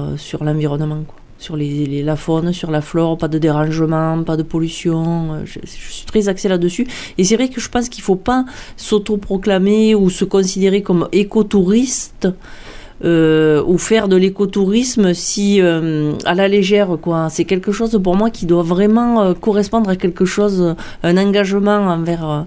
l'environnement. 0.40 1.04
Sur 1.38 1.56
les, 1.56 2.02
la 2.02 2.16
faune, 2.16 2.52
sur 2.52 2.70
la 2.70 2.80
flore, 2.80 3.18
pas 3.18 3.28
de 3.28 3.38
dérangement, 3.38 4.22
pas 4.22 4.36
de 4.36 4.42
pollution. 4.42 5.34
euh, 5.34 5.42
Je, 5.44 5.60
suis 5.66 6.06
très 6.06 6.28
axée 6.28 6.48
là-dessus. 6.48 6.86
Et 7.18 7.24
c'est 7.24 7.36
vrai 7.36 7.48
que 7.48 7.60
je 7.60 7.68
pense 7.68 7.88
qu'il 7.88 8.02
faut 8.02 8.16
pas 8.16 8.44
s'autoproclamer 8.76 9.94
ou 9.94 10.10
se 10.10 10.24
considérer 10.24 10.82
comme 10.82 11.08
écotouriste. 11.12 12.28
euh, 13.04 13.62
ou 13.66 13.76
faire 13.76 14.08
de 14.08 14.16
l'écotourisme 14.16 15.12
si 15.12 15.60
euh, 15.60 16.14
à 16.24 16.34
la 16.34 16.48
légère 16.48 16.96
quoi 17.02 17.28
c'est 17.28 17.44
quelque 17.44 17.70
chose 17.70 18.00
pour 18.02 18.16
moi 18.16 18.30
qui 18.30 18.46
doit 18.46 18.62
vraiment 18.62 19.34
correspondre 19.34 19.90
à 19.90 19.96
quelque 19.96 20.24
chose 20.24 20.74
un 21.02 21.16
engagement 21.18 21.76
envers 21.88 22.46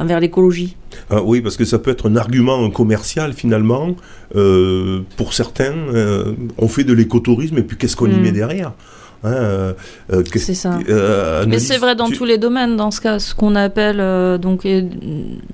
envers 0.00 0.18
l'écologie 0.18 0.76
Ah 1.10 1.22
oui, 1.22 1.40
parce 1.40 1.56
que 1.56 1.64
ça 1.64 1.78
peut 1.78 1.90
être 1.92 2.08
un 2.10 2.16
argument 2.16 2.68
commercial 2.70 3.32
finalement. 3.32 3.94
Euh, 4.34 5.00
pour 5.16 5.34
certains, 5.34 5.72
euh, 5.94 6.32
on 6.58 6.66
fait 6.68 6.84
de 6.84 6.92
l'écotourisme 6.92 7.58
et 7.58 7.62
puis 7.62 7.76
qu'est-ce 7.76 7.94
qu'on 7.96 8.10
y 8.10 8.14
Mm. 8.14 8.22
met 8.22 8.32
derrière? 8.32 8.72
Hein, 9.22 9.32
euh, 9.32 9.72
euh, 10.14 10.22
c'est 10.34 10.54
ça 10.54 10.78
euh, 10.88 11.44
Mais 11.46 11.58
c'est 11.58 11.76
vrai 11.76 11.94
dans 11.94 12.06
tu- 12.06 12.16
tous 12.16 12.24
les 12.24 12.38
domaines, 12.38 12.76
dans 12.76 12.90
ce 12.90 13.00
cas, 13.02 13.18
ce 13.18 13.34
qu'on 13.34 13.54
appelle, 13.54 13.98
euh, 14.00 14.38
donc, 14.38 14.64
et, 14.64 14.84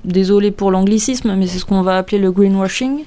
désolé 0.05 0.51
pour 0.51 0.71
l'anglicisme, 0.71 1.35
mais 1.37 1.47
c'est 1.47 1.59
ce 1.59 1.65
qu'on 1.65 1.81
va 1.81 1.97
appeler 1.97 2.17
le 2.17 2.31
greenwashing. 2.31 2.99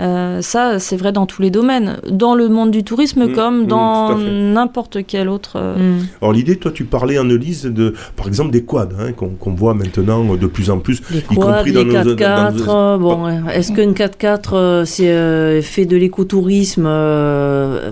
Euh, 0.00 0.42
ça, 0.42 0.80
c'est 0.80 0.96
vrai 0.96 1.12
dans 1.12 1.24
tous 1.24 1.40
les 1.40 1.50
domaines, 1.50 1.98
dans 2.10 2.34
le 2.34 2.48
monde 2.48 2.70
du 2.72 2.82
tourisme 2.82 3.26
Mm, 3.28 3.32
comme 3.32 3.62
mm, 3.62 3.66
dans 3.66 4.18
n'importe 4.18 4.98
quel 5.06 5.28
autre. 5.28 5.52
euh, 5.56 5.76
Mm. 6.00 6.06
Alors 6.20 6.32
l'idée, 6.32 6.56
toi, 6.56 6.70
tu 6.72 6.84
parlais, 6.84 7.16
Annelise, 7.16 7.64
de, 7.64 7.94
par 8.16 8.26
exemple, 8.26 8.50
des 8.50 8.64
quads, 8.64 8.88
hein, 8.98 9.12
qu'on 9.12 9.52
voit 9.52 9.72
maintenant 9.74 10.34
de 10.34 10.46
plus 10.48 10.68
en 10.70 10.80
plus. 10.80 11.00
Les 11.12 11.18
y 11.18 11.22
quads, 11.22 11.34
compris 11.34 11.70
les 11.72 11.84
dans 11.84 12.04
nos- 12.04 12.14
4x4, 12.16 12.64
dans 12.66 12.76
euh, 12.94 12.98
bon, 12.98 13.28
est-ce 13.48 13.72
qu'un 13.72 13.92
4x4 13.92 14.54
euh, 14.54 14.84
c'est 14.84 15.08
euh, 15.10 15.62
fait 15.62 15.86
de 15.86 15.96
l'écotourisme 15.96 16.84
euh, 16.86 17.90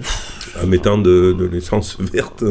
en 0.62 0.66
mettant 0.66 0.98
de, 0.98 1.34
de 1.38 1.44
l'essence 1.46 1.96
verte, 2.00 2.44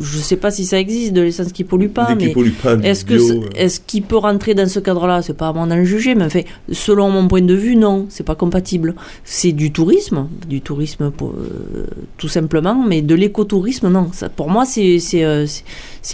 Je 0.00 0.18
sais 0.18 0.36
pas 0.36 0.50
si 0.50 0.64
ça 0.64 0.78
existe, 0.80 1.12
de 1.12 1.20
l'essence 1.20 1.52
qui 1.52 1.64
pollue 1.64 1.88
pas, 1.88 2.06
qu'il 2.06 2.16
mais 2.28 2.32
pollue 2.32 2.52
pas, 2.62 2.74
est-ce 2.78 3.04
que 3.04 3.14
euh. 3.14 3.40
est-ce 3.54 3.80
qu'il 3.80 4.02
peut 4.02 4.16
rentrer 4.16 4.54
dans 4.54 4.68
ce 4.68 4.80
cadre-là? 4.80 5.22
C'est 5.22 5.34
pas 5.36 5.48
à 5.48 5.52
moi 5.52 5.66
d'en 5.66 5.84
juger, 5.84 6.14
mais 6.14 6.24
enfin, 6.24 6.40
selon 6.72 7.08
mon 7.10 7.28
point 7.28 7.42
de 7.42 7.54
vue, 7.54 7.76
non, 7.76 8.06
c'est 8.08 8.24
pas 8.24 8.34
compatible. 8.34 8.94
C'est 9.24 9.52
du 9.52 9.70
tourisme, 9.72 10.26
du 10.48 10.60
tourisme 10.60 11.10
pour, 11.10 11.30
euh, 11.30 11.86
tout 12.18 12.28
simplement, 12.28 12.84
mais 12.86 13.02
de 13.02 13.14
l'écotourisme, 13.14 13.88
non. 13.90 14.08
Ça, 14.12 14.28
pour 14.28 14.48
moi, 14.50 14.64
c'est 14.64 14.98
c'est 14.98 15.24
euh, 15.24 15.46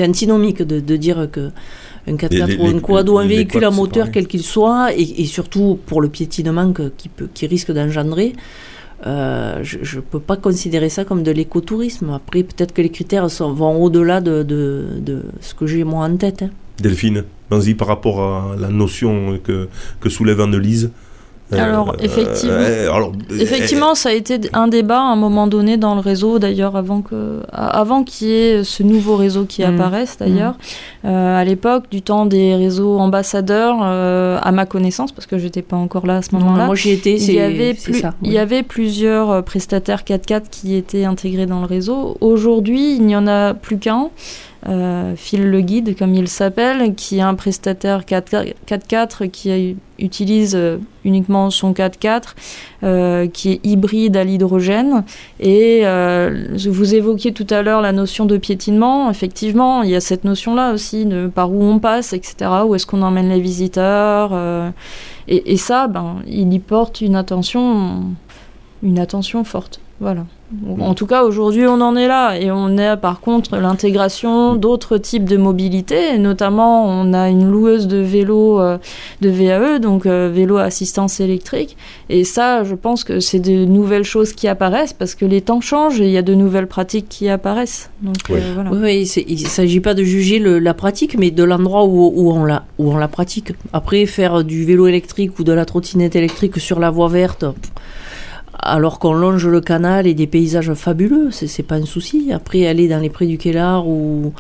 antinomique 0.01 0.63
de, 0.63 0.81
de 0.81 0.97
dire 0.97 1.29
que 1.31 1.51
un 2.09 2.15
4x4 2.15 2.47
les- 2.47 2.57
ou 2.59 2.67
un 2.67 2.79
quad 2.79 3.09
ou 3.09 3.19
un 3.19 3.27
véhicule 3.27 3.65
à 3.65 3.71
moteur, 3.71 4.11
quel 4.13 4.27
qu'il 4.29 4.43
soit, 4.43 4.93
et, 4.95 5.23
et 5.23 5.27
surtout 5.27 5.79
pour 5.87 6.01
le 6.01 6.09
piétinement 6.09 6.73
que- 6.73 6.93
qui, 6.97 7.09
peut, 7.09 7.29
qui 7.33 7.47
risque 7.47 7.73
d'engendrer, 7.73 8.33
euh, 9.05 9.59
je 9.63 9.97
ne 9.97 10.01
peux 10.01 10.21
pas 10.21 10.37
considérer 10.37 10.89
ça 10.89 11.05
comme 11.05 11.23
de 11.23 11.31
l'écotourisme. 11.33 12.11
Après, 12.11 12.43
peut-être 12.43 12.73
que 12.73 12.81
les 12.81 12.91
critères 12.91 13.27
vont 13.27 13.83
au-delà 13.83 14.21
de, 14.21 14.43
de, 14.43 14.87
de 15.01 15.23
ce 15.41 15.55
que 15.55 15.67
j'ai 15.67 15.85
moi 15.85 16.07
en 16.07 16.17
tête. 16.17 16.43
hein. 16.43 16.51
Delphine, 16.79 17.25
vas-y 17.51 17.75
par 17.75 17.89
rapport 17.89 18.21
à 18.21 18.57
la 18.59 18.69
notion 18.69 19.39
que, 19.43 19.69
que 20.01 20.09
soulève 20.09 20.41
Annelise. 20.41 20.91
Euh, 21.53 21.59
Alors, 21.63 21.95
effectivement- 22.01 22.57
euh, 22.59 22.93
alors, 22.93 23.13
Effectivement, 23.31 23.95
ça 23.95 24.09
a 24.09 24.13
été 24.13 24.41
un 24.53 24.67
débat 24.67 24.99
à 24.99 25.03
un 25.13 25.15
moment 25.15 25.47
donné 25.47 25.77
dans 25.77 25.95
le 25.95 26.01
réseau, 26.01 26.41
d'ailleurs, 26.41 26.75
avant 26.75 27.03
que, 27.03 27.41
avant 27.53 28.03
qu'il 28.03 28.27
y 28.27 28.33
ait 28.33 28.65
ce 28.65 28.83
nouveau 28.83 29.15
réseau 29.15 29.45
qui 29.45 29.63
Mm. 29.63 29.67
apparaisse, 29.67 30.17
d'ailleurs. 30.19 30.55
Euh, 31.05 31.41
à 31.41 31.45
l'époque, 31.45 31.85
du 31.89 32.03
temps 32.03 32.27
des 32.27 32.57
réseaux 32.57 32.99
ambassadeurs, 32.99 33.77
euh, 33.83 34.39
à 34.43 34.51
ma 34.51 34.67
connaissance, 34.67 35.13
parce 35.13 35.27
que 35.27 35.39
j'étais 35.39 35.63
pas 35.63 35.77
encore 35.77 36.05
là 36.07 36.17
à 36.17 36.23
ce 36.23 36.35
moment-là. 36.35 36.67
moi 36.67 36.75
j'y 36.75 36.91
étais, 36.91 37.13
Il 37.13 37.21
c'est 37.21 37.35
y, 37.35 37.41
avait 37.41 37.75
c'est 37.79 37.93
plus- 37.93 38.01
ça. 38.01 38.15
il 38.23 38.33
y 38.33 38.39
avait 38.39 38.65
plusieurs 38.65 39.45
prestataires 39.45 40.03
4x4 40.05 40.49
qui 40.51 40.75
étaient 40.75 41.05
intégrés 41.05 41.47
dans 41.47 41.61
le 41.61 41.67
réseau. 41.67 42.17
Aujourd'hui, 42.21 42.97
il 42.97 43.07
n'y 43.07 43.15
en 43.15 43.29
a 43.29 43.55
plus 43.55 43.79
qu'un. 43.79 44.09
Euh, 44.69 45.15
Phil 45.17 45.49
le 45.49 45.61
guide, 45.61 45.97
comme 45.97 46.15
il 46.15 46.29
s'appelle, 46.29 46.95
qui 46.95 47.19
est 47.19 47.23
un 47.23 47.35
prestataire 47.35 48.03
4x4 48.03 48.55
4x4 48.67 49.31
qui 49.31 49.77
utilise 49.99 50.55
euh, 50.57 50.79
uniquement 51.05 51.51
son 51.51 51.73
4x4, 51.73 52.35
euh, 52.83 53.27
qui 53.29 53.53
est 53.53 53.61
hybride 53.65 54.17
à 54.17 54.25
l'hydrogène. 54.25 55.05
Et 55.41 55.85
vous 56.69 56.95
évoquiez 56.95 57.33
tout 57.33 57.47
à 57.51 57.63
l'heure 57.63 57.81
la 57.81 57.93
notion 57.93 58.27
de 58.27 58.37
piétinement. 58.37 59.11
Effectivement, 59.11 59.83
il 59.83 59.91
y 59.91 59.95
a 59.95 60.01
cette 60.01 60.25
notion-là 60.25 60.73
aussi 60.73 61.07
de 61.07 61.29
par 61.29 61.53
où 61.53 61.63
on 61.63 61.79
passe, 61.79 62.13
etc. 62.13 62.51
Où 62.67 62.75
est-ce 62.75 62.87
qu'on 62.87 63.03
emmène 63.03 63.29
les 63.29 63.41
visiteurs 63.41 64.33
et, 65.29 65.53
et 65.53 65.57
ça, 65.57 65.89
ben, 65.89 66.17
il 66.27 66.53
y 66.53 66.59
porte 66.59 67.01
une 67.01 67.17
attention, 67.17 68.05
une 68.83 68.99
attention 68.99 69.45
forte. 69.45 69.81
Voilà. 70.01 70.25
En 70.79 70.95
tout 70.95 71.07
cas, 71.07 71.25
aujourd'hui, 71.25 71.67
on 71.67 71.81
en 71.81 71.97
est 71.97 72.07
là. 72.07 72.39
Et 72.39 72.51
on 72.53 72.79
a 72.79 72.97
par 72.97 73.21
contre 73.21 73.57
l'intégration 73.57 74.55
d'autres 74.55 74.97
types 74.99 75.25
de 75.25 75.37
mobilité. 75.37 76.15
Et 76.15 76.19
notamment, 76.19 76.85
on 76.89 77.13
a 77.15 77.29
une 77.29 77.51
loueuse 77.51 77.89
de 77.89 77.97
vélo 77.99 78.61
euh, 78.61 78.79
de 79.21 79.29
VAE, 79.29 79.79
donc 79.81 80.07
euh, 80.07 80.31
vélo 80.33 80.57
à 80.59 80.63
assistance 80.65 81.19
électrique. 81.21 81.77
Et 82.11 82.23
ça, 82.25 82.63
je 82.65 82.75
pense 82.75 83.03
que 83.03 83.19
c'est 83.21 83.41
de 83.41 83.65
nouvelles 83.65 84.05
choses 84.05 84.33
qui 84.33 84.47
apparaissent 84.49 84.93
parce 84.93 85.15
que 85.15 85.25
les 85.25 85.41
temps 85.41 85.61
changent 85.61 86.01
et 86.01 86.05
il 86.07 86.13
y 86.13 86.19
a 86.19 86.23
de 86.23 86.35
nouvelles 86.35 86.69
pratiques 86.69 87.09
qui 87.09 87.29
apparaissent. 87.29 87.91
Donc 88.03 88.17
euh, 88.31 88.39
voilà. 88.55 88.71
Oui, 88.71 88.79
oui, 88.83 89.07
c'est- 89.07 89.25
il 89.27 89.43
ne 89.43 89.49
s'agit 89.49 89.81
pas 89.81 89.95
de 89.95 90.05
juger 90.05 90.39
le- 90.39 90.59
la 90.61 90.75
pratique, 90.75 91.17
mais 91.19 91.31
de 91.31 91.43
l'endroit 91.43 91.85
où, 91.87 92.13
où, 92.15 92.31
on 92.33 92.45
la, 92.45 92.65
où 92.79 92.93
on 92.93 92.97
la 92.97 93.09
pratique. 93.09 93.53
Après, 93.73 94.07
faire 94.07 94.45
du 94.45 94.65
vélo 94.65 94.87
électrique 94.87 95.39
ou 95.39 95.45
de 95.45 95.53
la 95.53 95.65
trottinette 95.65 96.15
électrique 96.17 96.59
sur 96.61 96.79
la 96.79 96.91
voie 96.91 97.09
verte, 97.09 97.41
pff, 97.41 97.73
alors 98.59 98.99
qu'on 98.99 99.13
longe 99.15 99.47
le 99.47 99.61
canal 99.61 100.07
et 100.07 100.15
des 100.15 100.27
paysages 100.27 100.73
fabuleux, 100.75 101.29
c'est 101.31 101.63
pas 101.63 101.77
un 101.77 101.85
souci. 101.87 102.31
Après, 102.33 102.67
aller 102.67 102.89
dans 102.89 102.99
les 103.01 103.11
prés 103.11 103.27
du 103.27 103.39
Kellar 103.39 103.87
ou, 103.87 104.33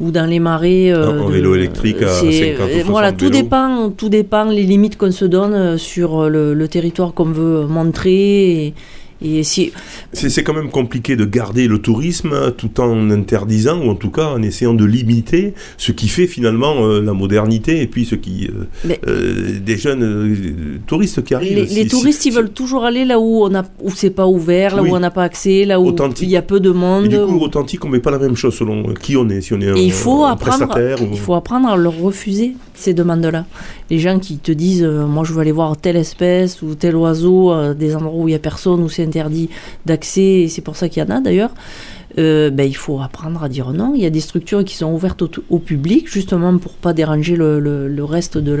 ou 0.00 0.10
dans 0.10 0.26
les 0.28 0.40
marais. 0.40 0.90
euh, 0.92 1.20
En 1.22 1.26
de- 1.28 1.32
vélo 1.32 1.54
électrique 1.54 2.02
à 2.02 2.08
c'est- 2.08 2.56
50 2.56 2.68
ou 2.68 2.78
euh, 2.78 2.82
Voilà, 2.86 3.08
60 3.08 3.16
tout 3.18 3.24
vélos. 3.26 3.42
dépend, 3.42 3.90
tout 3.96 4.08
dépend 4.08 4.44
les 4.44 4.62
limites 4.64 4.96
qu'on 4.98 5.12
se 5.12 5.24
donne 5.24 5.54
euh, 5.54 5.78
sur 5.78 6.28
le, 6.28 6.54
le 6.54 6.68
territoire 6.68 7.14
qu'on 7.14 7.24
veut 7.24 7.66
montrer. 7.66 8.66
Et, 8.66 8.74
et 9.24 9.42
si, 9.42 9.72
C'est 10.12 10.42
quand 10.44 10.54
même 10.54 10.70
compliqué 10.70 11.16
de 11.16 11.24
garder 11.24 11.66
le 11.66 11.78
tourisme 11.78 12.52
tout 12.56 12.80
en 12.80 13.10
interdisant, 13.10 13.80
ou 13.84 13.90
en 13.90 13.94
tout 13.94 14.10
cas 14.10 14.26
en 14.26 14.42
essayant 14.42 14.74
de 14.74 14.84
limiter 14.84 15.54
ce 15.78 15.92
qui 15.92 16.08
fait 16.08 16.26
finalement 16.26 16.84
euh, 16.86 17.00
la 17.00 17.12
modernité 17.14 17.80
et 17.80 17.86
puis 17.86 18.04
ce 18.04 18.14
qui. 18.14 18.48
euh, 18.86 18.94
euh, 19.06 19.58
des 19.64 19.76
jeunes 19.76 20.80
touristes 20.86 21.24
qui 21.24 21.34
arrivent. 21.34 21.56
Les, 21.56 21.64
les 21.66 21.86
touristes, 21.88 22.24
ils 22.26 22.32
veulent 22.32 22.50
toujours 22.52 22.84
aller 22.84 23.04
là 23.04 23.18
où 23.18 23.44
on 23.44 23.54
a, 23.54 23.62
où 23.80 23.90
c'est 23.94 24.10
pas 24.10 24.26
ouvert, 24.26 24.76
là 24.76 24.82
Oui. 24.82 24.90
où 24.90 24.94
on 24.96 25.00
n'a 25.00 25.10
pas 25.10 25.22
accès, 25.24 25.64
là 25.64 25.80
où 25.80 25.86
Authentique. 25.88 26.28
il 26.28 26.30
y 26.30 26.36
a 26.36 26.42
peu 26.42 26.60
de 26.60 26.70
monde. 26.70 27.06
Et 27.06 27.08
du 27.08 27.16
coup, 27.18 27.38
authentique, 27.40 27.84
on 27.84 27.88
met 27.88 28.00
pas 28.00 28.10
la 28.10 28.18
même 28.18 28.36
chose 28.36 28.54
selon 28.54 28.82
qui 28.94 29.16
on 29.16 29.28
est. 29.28 29.40
Si 29.40 29.52
on 29.54 29.60
est 29.60 29.70
un, 29.70 29.74
il 29.76 29.92
faut 29.92 30.24
un 30.24 30.32
apprendre, 30.32 30.66
prestataire 30.68 31.02
ou- 31.02 31.08
il 31.12 31.18
faut 31.18 31.34
apprendre 31.34 31.68
à 31.68 31.76
leur 31.76 31.96
refuser 31.98 32.52
ces 32.74 32.94
demandes-là. 32.94 33.46
Les 33.90 33.98
gens 33.98 34.18
qui 34.18 34.38
te 34.38 34.52
disent, 34.52 34.84
euh, 34.84 35.06
moi 35.06 35.24
je 35.24 35.32
veux 35.32 35.40
aller 35.40 35.52
voir 35.52 35.76
telle 35.76 35.96
espèce 35.96 36.62
ou 36.62 36.74
tel 36.74 36.96
oiseau, 36.96 37.52
euh, 37.52 37.74
des 37.74 37.96
endroits 37.96 38.24
où 38.24 38.28
il 38.28 38.32
y 38.32 38.34
a 38.34 38.38
personne, 38.38 38.82
où 38.82 38.88
c'est 38.88 39.04
interdit 39.04 39.48
d'accès, 39.86 40.42
et 40.42 40.48
c'est 40.48 40.62
pour 40.62 40.76
ça 40.76 40.88
qu'il 40.88 41.02
y 41.02 41.06
en 41.06 41.16
a 41.16 41.20
d'ailleurs. 41.20 41.50
Euh, 42.16 42.50
ben, 42.50 42.66
il 42.68 42.76
faut 42.76 43.00
apprendre 43.00 43.42
à 43.42 43.48
dire 43.48 43.72
non. 43.72 43.92
Il 43.94 44.02
y 44.02 44.06
a 44.06 44.10
des 44.10 44.20
structures 44.20 44.64
qui 44.64 44.76
sont 44.76 44.92
ouvertes 44.92 45.22
au, 45.50 45.58
public, 45.58 46.08
justement 46.08 46.56
pour 46.58 46.72
pas 46.74 46.92
déranger 46.92 47.34
le, 47.36 48.04
reste 48.04 48.38
de 48.38 48.56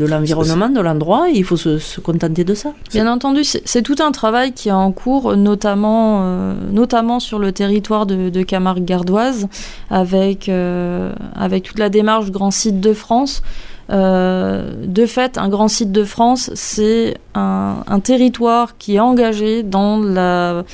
l'environnement, 0.00 0.68
de 0.68 0.80
l'endroit, 0.80 1.28
et 1.30 1.34
il 1.34 1.44
faut 1.44 1.56
se, 1.56 2.00
contenter 2.00 2.44
de 2.44 2.54
ça. 2.54 2.72
Bien 2.90 3.10
entendu, 3.10 3.42
c'est 3.44 3.82
tout 3.82 3.96
un 4.00 4.10
travail 4.10 4.52
qui 4.52 4.68
est 4.68 4.72
en 4.72 4.90
cours, 4.90 5.36
notamment, 5.36 6.22
euh, 6.22 7.18
sur 7.20 7.38
le 7.38 7.52
territoire 7.52 8.06
de, 8.06 8.30
de 8.30 8.42
Camargue 8.42 8.84
gardoise, 8.84 9.46
avec, 9.90 10.48
euh, 10.48 11.12
avec 11.34 11.64
toute 11.64 11.78
la 11.78 11.88
démarche 11.88 12.30
Grand 12.30 12.50
Site 12.50 12.80
de 12.80 12.92
France. 12.92 13.42
De 13.90 15.06
fait, 15.06 15.36
un 15.36 15.48
grand 15.48 15.66
site 15.66 15.90
de 15.90 16.04
France, 16.04 16.50
c'est 16.54 17.16
un 17.34 18.00
territoire 18.02 18.78
qui 18.78 18.96
est 18.96 19.00
engagé 19.00 19.64
dans 19.64 19.98
la 19.98 20.64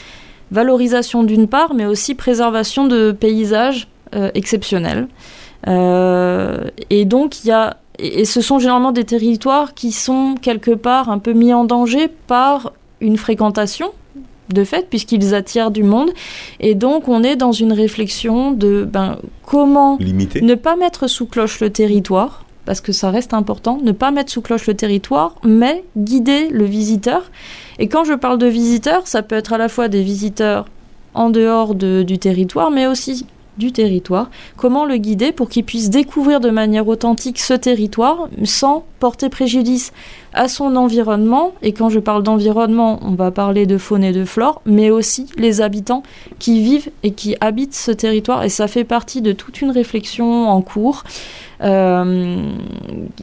valorisation 0.50 1.24
d'une 1.24 1.48
part, 1.48 1.74
mais 1.74 1.86
aussi 1.86 2.14
préservation 2.14 2.86
de 2.86 3.12
paysages 3.12 3.88
euh, 4.14 4.30
exceptionnels. 4.34 5.08
Euh, 5.66 6.68
et 6.90 7.04
donc, 7.04 7.44
il 7.44 7.48
y 7.48 7.52
a 7.52 7.78
et 7.98 8.24
ce 8.24 8.40
sont 8.40 8.58
généralement 8.58 8.92
des 8.92 9.04
territoires 9.04 9.74
qui 9.74 9.92
sont 9.92 10.34
quelque 10.40 10.72
part 10.72 11.08
un 11.08 11.18
peu 11.18 11.32
mis 11.32 11.52
en 11.54 11.64
danger 11.64 12.08
par 12.26 12.72
une 13.00 13.16
fréquentation 13.16 13.90
de 14.48 14.64
fait, 14.64 14.88
puisqu'ils 14.88 15.34
attirent 15.34 15.70
du 15.70 15.82
monde. 15.82 16.10
Et 16.60 16.74
donc, 16.74 17.08
on 17.08 17.22
est 17.22 17.36
dans 17.36 17.52
une 17.52 17.72
réflexion 17.72 18.52
de 18.52 18.84
ben, 18.84 19.18
comment 19.44 19.96
limité. 19.98 20.40
ne 20.40 20.54
pas 20.54 20.76
mettre 20.76 21.08
sous 21.08 21.26
cloche 21.26 21.60
le 21.60 21.70
territoire, 21.70 22.44
parce 22.64 22.80
que 22.80 22.92
ça 22.92 23.10
reste 23.10 23.34
important, 23.34 23.78
ne 23.82 23.92
pas 23.92 24.10
mettre 24.10 24.30
sous 24.30 24.42
cloche 24.42 24.66
le 24.66 24.74
territoire, 24.74 25.34
mais 25.44 25.84
guider 25.96 26.48
le 26.50 26.64
visiteur. 26.64 27.30
Et 27.78 27.88
quand 27.88 28.04
je 28.04 28.14
parle 28.14 28.38
de 28.38 28.46
visiteurs, 28.46 29.06
ça 29.06 29.22
peut 29.22 29.34
être 29.36 29.52
à 29.52 29.58
la 29.58 29.68
fois 29.68 29.88
des 29.88 30.02
visiteurs 30.02 30.66
en 31.14 31.30
dehors 31.30 31.74
de- 31.74 32.02
du 32.02 32.18
territoire, 32.18 32.70
mais 32.70 32.86
aussi 32.86 33.26
du 33.58 33.72
territoire. 33.72 34.28
Comment 34.56 34.84
le 34.84 34.96
guider 34.98 35.32
pour 35.32 35.48
qu'il 35.48 35.64
puisse 35.64 35.88
découvrir 35.88 36.40
de 36.40 36.50
manière 36.50 36.86
authentique 36.88 37.38
ce 37.38 37.54
territoire 37.54 38.28
sans 38.44 38.84
porter 38.98 39.28
préjudice 39.28 39.92
à 40.32 40.48
son 40.48 40.76
environnement. 40.76 41.52
Et 41.62 41.72
quand 41.72 41.88
je 41.88 41.98
parle 41.98 42.22
d'environnement, 42.22 42.98
on 43.02 43.12
va 43.12 43.30
parler 43.30 43.66
de 43.66 43.78
faune 43.78 44.04
et 44.04 44.12
de 44.12 44.24
flore, 44.24 44.60
mais 44.66 44.90
aussi 44.90 45.26
les 45.36 45.60
habitants 45.60 46.02
qui 46.38 46.62
vivent 46.62 46.90
et 47.02 47.12
qui 47.12 47.36
habitent 47.40 47.74
ce 47.74 47.90
territoire. 47.90 48.44
Et 48.44 48.48
ça 48.48 48.68
fait 48.68 48.84
partie 48.84 49.22
de 49.22 49.32
toute 49.32 49.60
une 49.62 49.70
réflexion 49.70 50.48
en 50.48 50.60
cours. 50.62 51.04
Euh, 51.62 52.52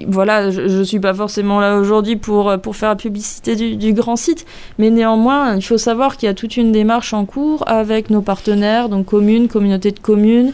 voilà, 0.08 0.50
je 0.50 0.62
ne 0.62 0.84
suis 0.84 1.00
pas 1.00 1.14
forcément 1.14 1.60
là 1.60 1.78
aujourd'hui 1.78 2.16
pour, 2.16 2.52
pour 2.62 2.76
faire 2.76 2.90
la 2.90 2.96
publicité 2.96 3.56
du, 3.56 3.76
du 3.76 3.94
grand 3.94 4.16
site, 4.16 4.46
mais 4.80 4.90
néanmoins, 4.90 5.56
il 5.56 5.62
faut 5.62 5.78
savoir 5.78 6.18
qu'il 6.18 6.26
y 6.26 6.30
a 6.30 6.34
toute 6.34 6.58
une 6.58 6.72
démarche 6.72 7.14
en 7.14 7.26
cours 7.26 7.64
avec 7.68 8.10
nos 8.10 8.22
partenaires, 8.22 8.90
donc 8.90 9.06
communes, 9.06 9.48
communautés 9.48 9.92
de 9.92 10.00
communes, 10.00 10.52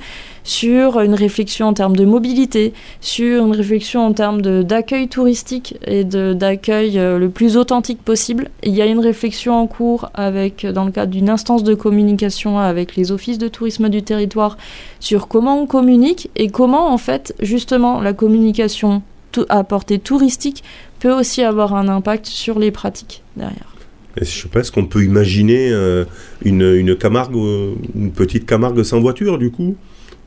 sur 0.49 0.99
une 0.99 1.13
réflexion 1.13 1.67
en 1.67 1.73
termes 1.73 1.95
de 1.95 2.05
mobilité, 2.05 2.73
sur 3.01 3.45
une 3.45 3.55
réflexion 3.55 4.03
en 4.03 4.13
termes 4.13 4.41
d'accueil 4.41 5.07
touristique 5.07 5.77
et 5.85 6.03
d'accueil 6.03 6.97
euh, 6.97 7.19
le 7.19 7.29
plus 7.29 7.55
authentique 7.55 8.01
possible. 8.01 8.49
Il 8.63 8.73
y 8.73 8.81
a 8.81 8.87
une 8.87 8.97
réflexion 8.97 9.53
en 9.53 9.67
cours 9.67 10.09
avec, 10.15 10.65
dans 10.65 10.85
le 10.85 10.91
cadre 10.91 11.11
d'une 11.11 11.29
instance 11.29 11.63
de 11.63 11.75
communication 11.75 12.57
avec 12.57 12.95
les 12.95 13.11
offices 13.11 13.37
de 13.37 13.47
tourisme 13.47 13.89
du 13.89 14.01
territoire 14.01 14.57
sur 14.99 15.27
comment 15.27 15.61
on 15.61 15.67
communique 15.67 16.31
et 16.35 16.49
comment 16.49 16.91
en 16.91 16.97
fait 16.97 17.35
justement 17.41 18.01
la 18.01 18.13
communication 18.13 19.03
à 19.49 19.63
portée 19.63 19.99
touristique 19.99 20.63
peut 20.99 21.13
aussi 21.13 21.43
avoir 21.43 21.75
un 21.75 21.87
impact 21.89 22.25
sur 22.25 22.57
les 22.57 22.71
pratiques 22.71 23.21
derrière. 23.37 23.75
Et 24.19 24.25
je 24.25 24.47
est-ce 24.59 24.71
qu'on 24.71 24.87
peut 24.87 25.03
imaginer 25.03 25.69
euh, 25.71 26.05
une, 26.43 26.95
Camargue, 26.95 27.35
euh, 27.35 27.75
une 27.93 28.11
petite 28.11 28.47
Camargue 28.47 28.81
sans 28.81 28.99
voiture, 28.99 29.37
du 29.37 29.51
coup? 29.51 29.75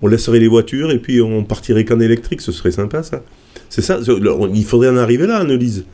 On 0.02 0.08
laisserait 0.08 0.40
les 0.40 0.48
voitures 0.48 0.90
et 0.90 0.98
puis 0.98 1.20
on 1.22 1.44
partirait 1.44 1.84
qu'en 1.84 2.00
électrique, 2.00 2.40
ce 2.40 2.52
serait 2.52 2.72
sympa, 2.72 3.02
ça. 3.02 3.22
C'est 3.68 3.82
ça, 3.82 3.98
il 4.54 4.64
faudrait 4.64 4.90
en 4.90 4.96
arriver 4.96 5.26
là, 5.26 5.38
Annelise. 5.38 5.84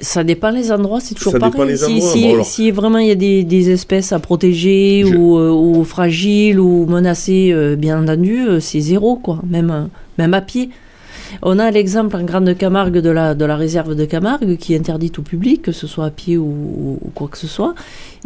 Ça 0.00 0.22
dépend 0.22 0.50
les 0.50 0.70
endroits, 0.70 1.00
c'est 1.00 1.14
toujours 1.14 1.32
Ça 1.32 1.38
pareil. 1.38 1.78
si, 1.78 1.84
endroits. 1.84 2.10
si- 2.12 2.22
Bon, 2.22 2.32
alors- 2.34 2.44
si 2.46 2.70
vraiment 2.70 2.98
il 2.98 3.08
y 3.08 3.10
a 3.10 3.14
des, 3.14 3.42
des 3.42 3.70
espèces 3.70 4.12
à 4.12 4.18
protéger 4.18 5.02
Je- 5.06 5.14
ou, 5.16 5.38
euh, 5.38 5.50
ou 5.50 5.82
fragiles 5.84 6.60
ou 6.60 6.84
menacées, 6.84 7.50
euh, 7.52 7.74
bien 7.74 8.02
entendu, 8.02 8.46
euh, 8.46 8.60
c'est 8.60 8.80
zéro, 8.80 9.16
quoi, 9.16 9.40
même, 9.48 9.88
même 10.18 10.34
à 10.34 10.42
pied. 10.42 10.68
On 11.40 11.58
a 11.58 11.70
l'exemple 11.70 12.14
en 12.16 12.22
Grande 12.24 12.54
Camargue 12.58 12.98
de 12.98 13.08
la, 13.08 13.34
de 13.34 13.46
la 13.46 13.56
réserve 13.56 13.94
de 13.94 14.04
Camargue 14.04 14.58
qui 14.58 14.74
est 14.74 14.78
interdite 14.78 15.18
au 15.18 15.22
public, 15.22 15.62
que 15.62 15.72
ce 15.72 15.86
soit 15.86 16.04
à 16.04 16.10
pied 16.10 16.36
ou, 16.36 16.44
ou- 16.44 16.98
ou 17.00 17.08
quoi 17.14 17.28
que 17.28 17.38
ce 17.38 17.46
soit. 17.46 17.74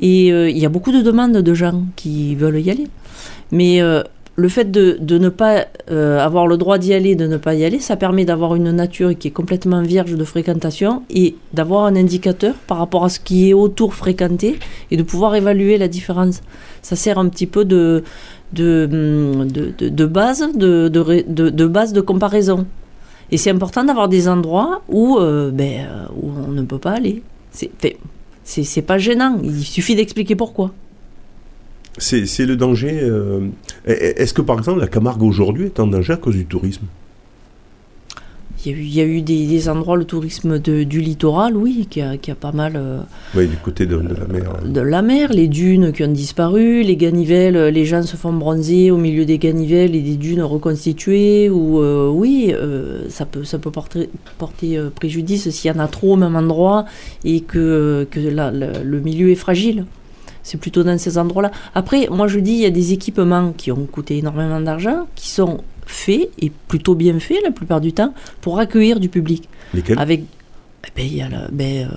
Et 0.00 0.26
il 0.30 0.58
y 0.58 0.66
a 0.66 0.68
beaucoup 0.68 0.90
de 0.90 1.00
demandes 1.00 1.36
de 1.36 1.54
gens 1.54 1.84
qui 1.94 2.34
veulent 2.34 2.58
y 2.58 2.70
aller. 2.72 2.88
Mais 3.52 3.80
le 4.36 4.48
fait 4.48 4.70
de, 4.70 5.18
ne 5.18 5.28
pas 5.30 5.66
euh, 5.90 6.20
avoir 6.20 6.46
le 6.46 6.58
droit 6.58 6.76
d'y 6.76 6.92
aller, 6.92 7.16
de 7.16 7.26
ne 7.26 7.38
pas 7.38 7.54
y 7.54 7.64
aller, 7.64 7.80
ça 7.80 7.96
permet 7.96 8.26
d'avoir 8.26 8.54
une 8.54 8.70
nature 8.70 9.16
qui 9.16 9.28
est 9.28 9.32
complètement 9.32 9.80
vierge 9.80 10.14
de 10.14 10.24
fréquentation 10.24 11.02
et 11.08 11.36
d'avoir 11.54 11.86
un 11.86 11.96
indicateur 11.96 12.54
par 12.66 12.76
rapport 12.76 13.04
à 13.04 13.08
ce 13.08 13.18
qui 13.18 13.48
est 13.48 13.54
autour 13.54 13.94
fréquenté 13.94 14.58
et 14.90 14.98
de 14.98 15.02
pouvoir 15.02 15.34
évaluer 15.34 15.78
la 15.78 15.88
différence. 15.88 16.42
Ça 16.82 16.96
sert 16.96 17.18
un 17.18 17.28
petit 17.28 17.46
peu 17.46 17.64
de, 17.64 18.04
base 20.06 20.42
de, 20.52 22.00
comparaison. 22.02 22.66
Et 23.30 23.38
c'est 23.38 23.50
important 23.50 23.84
d'avoir 23.84 24.08
des 24.08 24.28
endroits 24.28 24.82
où, 24.88 25.16
euh, 25.16 25.50
ben, 25.50 25.86
euh, 25.88 26.06
on 26.22 26.52
ne 26.52 26.62
peut 26.62 26.78
pas 26.78 26.92
aller. 26.92 27.22
C'est 27.50 27.70
c'est 28.44 28.62
c'est 28.62 28.82
pas 28.82 28.98
gênant, 28.98 29.38
il 29.42 29.64
suffit 29.64 29.96
d'expliquer 29.96 30.36
pourquoi. 30.36 30.72
C'est 31.98 32.46
le 32.46 32.56
danger. 32.56 32.98
euh, 33.02 33.40
Est-ce 33.86 34.34
que, 34.34 34.42
par 34.42 34.58
exemple, 34.58 34.80
la 34.80 34.88
Camargue 34.88 35.22
aujourd'hui 35.22 35.66
est 35.66 35.80
en 35.80 35.86
danger 35.86 36.12
à 36.14 36.16
cause 36.16 36.34
du 36.36 36.44
tourisme? 36.46 36.84
Il 38.64 38.72
y 38.72 38.74
a 38.74 38.78
eu, 38.78 38.82
il 38.82 38.94
y 38.96 39.00
a 39.00 39.04
eu 39.04 39.22
des, 39.22 39.46
des 39.46 39.68
endroits, 39.68 39.96
le 39.96 40.04
tourisme 40.04 40.58
de- 40.58 40.82
du 40.82 41.00
littoral, 41.00 41.56
oui, 41.56 41.86
qui 41.88 42.00
a, 42.00 42.16
qui 42.16 42.32
a 42.32 42.34
pas 42.34 42.50
mal 42.52 42.72
euh, 42.74 42.98
Oui, 43.36 43.46
du 43.46 43.56
côté 43.58 43.86
de, 43.86 43.96
de 43.96 44.14
la 44.14 44.26
mer. 44.26 44.52
de 44.64 44.80
la 44.80 45.02
mer, 45.02 45.32
les 45.32 45.46
dunes 45.46 45.92
qui 45.92 46.02
ont 46.02 46.10
disparu, 46.10 46.82
les 46.82 46.96
ganivelles, 46.96 47.56
les 47.68 47.84
gens 47.84 48.02
se 48.02 48.16
font 48.16 48.32
bronzer 48.32 48.90
au 48.90 48.96
milieu 48.96 49.24
des 49.24 49.38
ganivelles 49.38 49.94
et 49.94 50.00
des 50.00 50.16
dunes 50.16 50.42
reconstituées, 50.42 51.48
ou 51.48 51.80
euh, 51.80 52.08
oui, 52.08 52.52
ça 53.08 53.24
peut, 53.24 53.44
ça 53.44 53.58
peut 53.58 53.70
porter, 53.70 54.08
porter 54.38 54.80
préjudice 54.96 55.48
s'il 55.50 55.70
y 55.70 55.74
en 55.74 55.78
a 55.78 55.86
trop 55.86 56.14
au 56.14 56.16
même 56.16 56.34
endroit 56.34 56.86
et 57.24 57.40
que, 57.42 58.06
que 58.10 58.18
la- 58.18 58.50
la- 58.50 58.82
le 58.82 59.00
milieu 59.00 59.30
est 59.30 59.34
fragile. 59.36 59.84
C'est 60.46 60.58
plutôt 60.60 60.84
dans 60.84 60.96
ces 60.96 61.18
endroits-là. 61.18 61.50
Après, 61.74 62.06
moi 62.08 62.28
je 62.28 62.38
dis, 62.38 62.52
il 62.52 62.60
y 62.60 62.66
a 62.66 62.70
des 62.70 62.92
équipements 62.92 63.52
qui 63.56 63.72
ont 63.72 63.84
coûté 63.86 64.18
énormément 64.18 64.60
d'argent, 64.60 65.08
qui 65.16 65.28
sont 65.28 65.58
faits, 65.86 66.30
et 66.40 66.52
plutôt 66.68 66.94
bien 66.94 67.18
faits 67.18 67.38
la 67.44 67.50
plupart 67.50 67.80
du 67.80 67.92
temps, 67.92 68.14
pour 68.40 68.60
accueillir 68.60 69.00
du 69.00 69.08
public. 69.08 69.48
Lesquels? 69.74 69.98
Avec. 69.98 70.20
eh 70.86 70.90
ben, 70.96 71.04
Il 71.04 71.16
y, 71.16 71.22
a 71.22 71.28
la- 71.28 71.48
ben, 71.50 71.88
euh, 71.90 71.96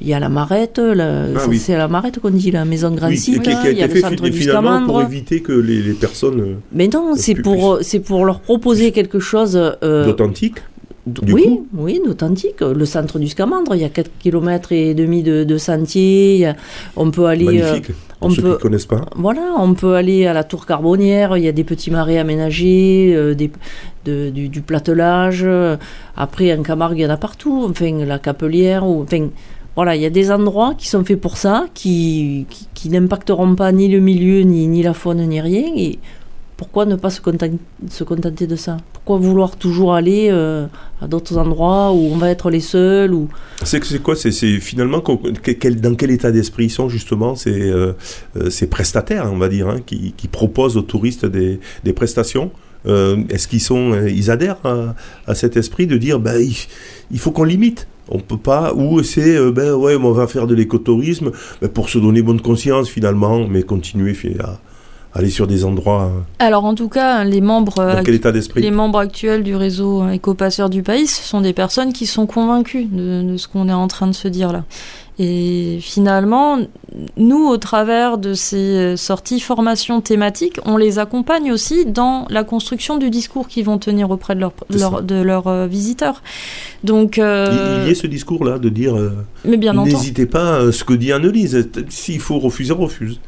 il 0.00 0.08
y 0.08 0.14
a 0.14 0.18
la 0.18 0.28
marette, 0.28 0.78
la- 0.78 1.26
Ah 1.36 1.38
c'est 1.38 1.48
oui. 1.48 1.58
c'est 1.60 1.74
à 1.74 1.78
la 1.78 1.86
marette 1.86 2.18
qu'on 2.18 2.30
dit, 2.30 2.50
la 2.50 2.64
maison 2.64 2.90
de 2.90 2.96
grand 2.96 3.08
Oui, 3.08 3.16
qui, 3.18 3.38
qui 3.38 3.50
a 3.50 3.70
il 3.70 3.78
y 3.78 3.82
a 3.82 3.86
le 3.86 3.92
fait 3.92 4.00
centre 4.00 4.28
du 4.28 4.48
pour 4.86 5.00
éviter 5.02 5.42
que 5.42 5.52
les, 5.52 5.80
les 5.80 5.92
personnes 5.92 6.40
euh, 6.40 6.54
Mais 6.72 6.88
non, 6.88 7.14
c'est 7.14 7.36
pour, 7.36 7.78
c'est 7.82 8.00
pour 8.00 8.24
leur 8.24 8.40
proposer 8.40 8.90
quelque 8.90 9.20
chose. 9.20 9.54
euh, 9.56 10.04
d'authentiques. 10.06 10.58
Du 11.06 11.32
oui, 11.32 11.44
coup 11.44 11.66
oui, 11.76 12.00
d'authentique. 12.04 12.60
Le 12.60 12.84
centre 12.84 13.18
du 13.18 13.28
Scamandre, 13.28 13.74
il 13.74 13.82
y 13.82 13.84
a 13.84 13.88
4 13.88 14.10
km 14.18 14.72
et 14.72 14.92
demi 14.94 15.22
de, 15.22 15.44
a- 16.44 16.56
on 16.96 17.10
peut 17.10 17.26
aller. 17.26 17.60
euh, 17.62 17.72
Magnifique. 17.72 17.94
on 18.20 18.28
ceux 18.30 18.36
qui 18.36 18.42
peut- 18.42 18.48
ne 18.50 18.54
connaissent 18.56 18.86
pas. 18.86 19.06
Voilà, 19.16 19.54
on 19.58 19.74
peut 19.74 19.94
aller 19.94 20.26
à 20.26 20.32
la 20.32 20.42
tour 20.44 20.66
carbonnière, 20.66 21.36
il 21.36 21.44
y 21.44 21.48
a 21.48 21.52
des 21.52 21.64
petits 21.64 21.90
marais 21.90 22.18
aménagés, 22.18 23.12
euh, 23.14 23.34
des, 23.34 23.50
de- 24.04 24.30
du, 24.30 24.48
du 24.48 24.62
platelage. 24.62 25.46
Après, 26.16 26.56
en 26.56 26.62
Camargue, 26.62 26.98
il 26.98 27.02
y 27.02 27.06
en 27.06 27.10
a 27.10 27.16
partout. 27.16 27.66
Enfin, 27.70 28.04
la 28.04 28.18
Capelière. 28.18 28.86
Ou, 28.86 29.02
enfin, 29.02 29.28
voilà, 29.76 29.94
il 29.94 30.02
y 30.02 30.06
a 30.06 30.10
des 30.10 30.30
endroits 30.30 30.74
qui 30.76 30.88
sont 30.88 31.04
faits 31.04 31.20
pour 31.20 31.36
ça, 31.36 31.66
qui, 31.74 32.46
qui, 32.50 32.66
qui 32.74 32.88
n'impacteront 32.88 33.54
pas 33.54 33.70
ni 33.72 33.88
le 33.88 34.00
milieu, 34.00 34.40
ni, 34.40 34.66
ni 34.66 34.82
la 34.82 34.94
faune, 34.94 35.22
ni 35.26 35.40
rien. 35.40 35.64
Et 35.76 35.98
pourquoi 36.56 36.86
ne 36.86 36.96
pas 36.96 37.10
se 37.10 37.20
contenter, 37.20 38.46
de 38.46 38.56
ça? 38.56 38.78
Pourquoi 38.94 39.18
vouloir 39.18 39.56
toujours 39.56 39.94
aller 39.94 40.28
euh, 40.30 40.66
à 41.02 41.06
d'autres 41.06 41.36
endroits 41.36 41.92
où 41.92 42.10
on 42.12 42.16
va 42.16 42.30
être 42.30 42.48
les 42.48 42.60
seuls. 42.60 43.14
C'est 43.62 44.02
quoi? 44.02 44.16
C'est 44.16 44.30
finalement 44.60 45.02
dans 45.02 45.94
quel 45.94 46.10
état 46.10 46.32
d'esprit 46.32 46.70
sont 46.70 46.88
justement 46.88 47.34
ces, 47.34 47.70
euh, 47.70 47.92
euh, 48.36 48.66
prestataires, 48.70 49.30
on 49.30 49.36
va 49.36 49.48
dire, 49.48 49.68
hein, 49.68 49.80
qui, 49.84 50.28
proposent 50.32 50.76
aux 50.76 50.82
touristes 50.82 51.26
des, 51.26 51.60
prestations? 51.94 52.50
Est-ce 52.86 53.48
qu'ils 53.48 53.60
sont, 53.60 54.06
ils 54.06 54.30
adhèrent 54.30 54.60
à, 55.26 55.34
cet 55.34 55.56
esprit 55.56 55.86
de 55.86 55.98
dire, 55.98 56.20
ben, 56.20 56.40
il, 57.10 57.18
faut 57.18 57.32
qu'on 57.32 57.44
limite? 57.44 57.86
On 58.08 58.20
peut 58.20 58.38
pas. 58.38 58.72
Ou 58.74 59.02
c'est, 59.02 59.50
ben 59.50 59.74
ouais, 59.74 59.96
on 59.96 60.12
va 60.12 60.28
faire 60.28 60.46
de 60.46 60.54
l'écotourisme 60.54 61.32
ben, 61.60 61.68
pour 61.68 61.90
se 61.90 61.98
donner 61.98 62.22
bonne 62.22 62.40
conscience 62.40 62.88
finalement, 62.88 63.46
mais 63.48 63.62
continuer 63.62 64.16
à, 64.38 64.60
aller 65.16 65.30
sur 65.30 65.46
des 65.46 65.64
endroits. 65.64 66.04
euh, 66.04 66.20
Alors 66.44 66.64
en 66.64 66.74
tout 66.74 66.88
cas, 66.88 67.24
les 67.24 67.40
membres, 67.40 67.74
Dans 67.96 68.02
quel 68.02 68.14
état 68.14 68.32
d'esprit 68.32 68.60
les 68.62 68.70
membres 68.70 68.98
actuels 68.98 69.42
du 69.42 69.56
réseau 69.56 70.02
euh, 70.02 70.10
éco-passeurs 70.10 70.70
du 70.70 70.82
pays, 70.82 71.06
ce 71.06 71.22
sont 71.22 71.40
des 71.40 71.52
personnes 71.52 71.92
qui 71.92 72.06
sont 72.06 72.26
convaincues 72.26 72.84
de, 72.84 73.22
de 73.22 73.36
ce 73.36 73.48
qu'on 73.48 73.68
est 73.68 73.72
en 73.72 73.88
train 73.88 74.06
de 74.06 74.12
se 74.14 74.28
dire 74.28 74.52
là. 74.52 74.64
Et 75.18 75.78
finalement, 75.80 76.58
nous, 77.16 77.46
au 77.48 77.56
travers 77.56 78.18
de 78.18 78.34
ces 78.34 78.56
euh, 78.76 78.96
sorties 78.98 79.40
formations 79.40 80.02
thématiques, 80.02 80.60
on 80.66 80.76
les 80.76 80.98
accompagne 80.98 81.50
aussi 81.52 81.86
dans 81.86 82.26
la 82.28 82.44
construction 82.44 82.98
du 82.98 83.08
discours 83.08 83.48
qu'ils 83.48 83.64
vont 83.64 83.78
tenir 83.78 84.10
auprès 84.10 84.34
de 84.34 84.40
leurs 84.40 84.52
C'est 84.68 84.78
leur, 84.78 84.96
ça. 84.96 85.00
de 85.00 85.14
leurs 85.14 85.66
visiteurs. 85.68 86.22
Donc, 86.84 87.18
euh, 87.18 87.80
Il, 87.84 87.88
y 87.88 87.92
a 87.92 87.94
ce 87.94 88.06
discours-là 88.06 88.58
de 88.58 88.68
dire. 88.68 88.94
euh, 88.94 89.12
mais 89.46 89.56
bien 89.56 89.72
entendu. 89.78 89.94
N'hésitez 89.94 90.26
pas 90.26 90.58
à 90.58 90.70
ce 90.72 90.84
que 90.84 90.92
dit 90.92 91.12
Annelise. 91.12 91.66
S'il 91.88 92.20
faut 92.20 92.38
refuser, 92.38 92.74
refuse. 92.74 93.18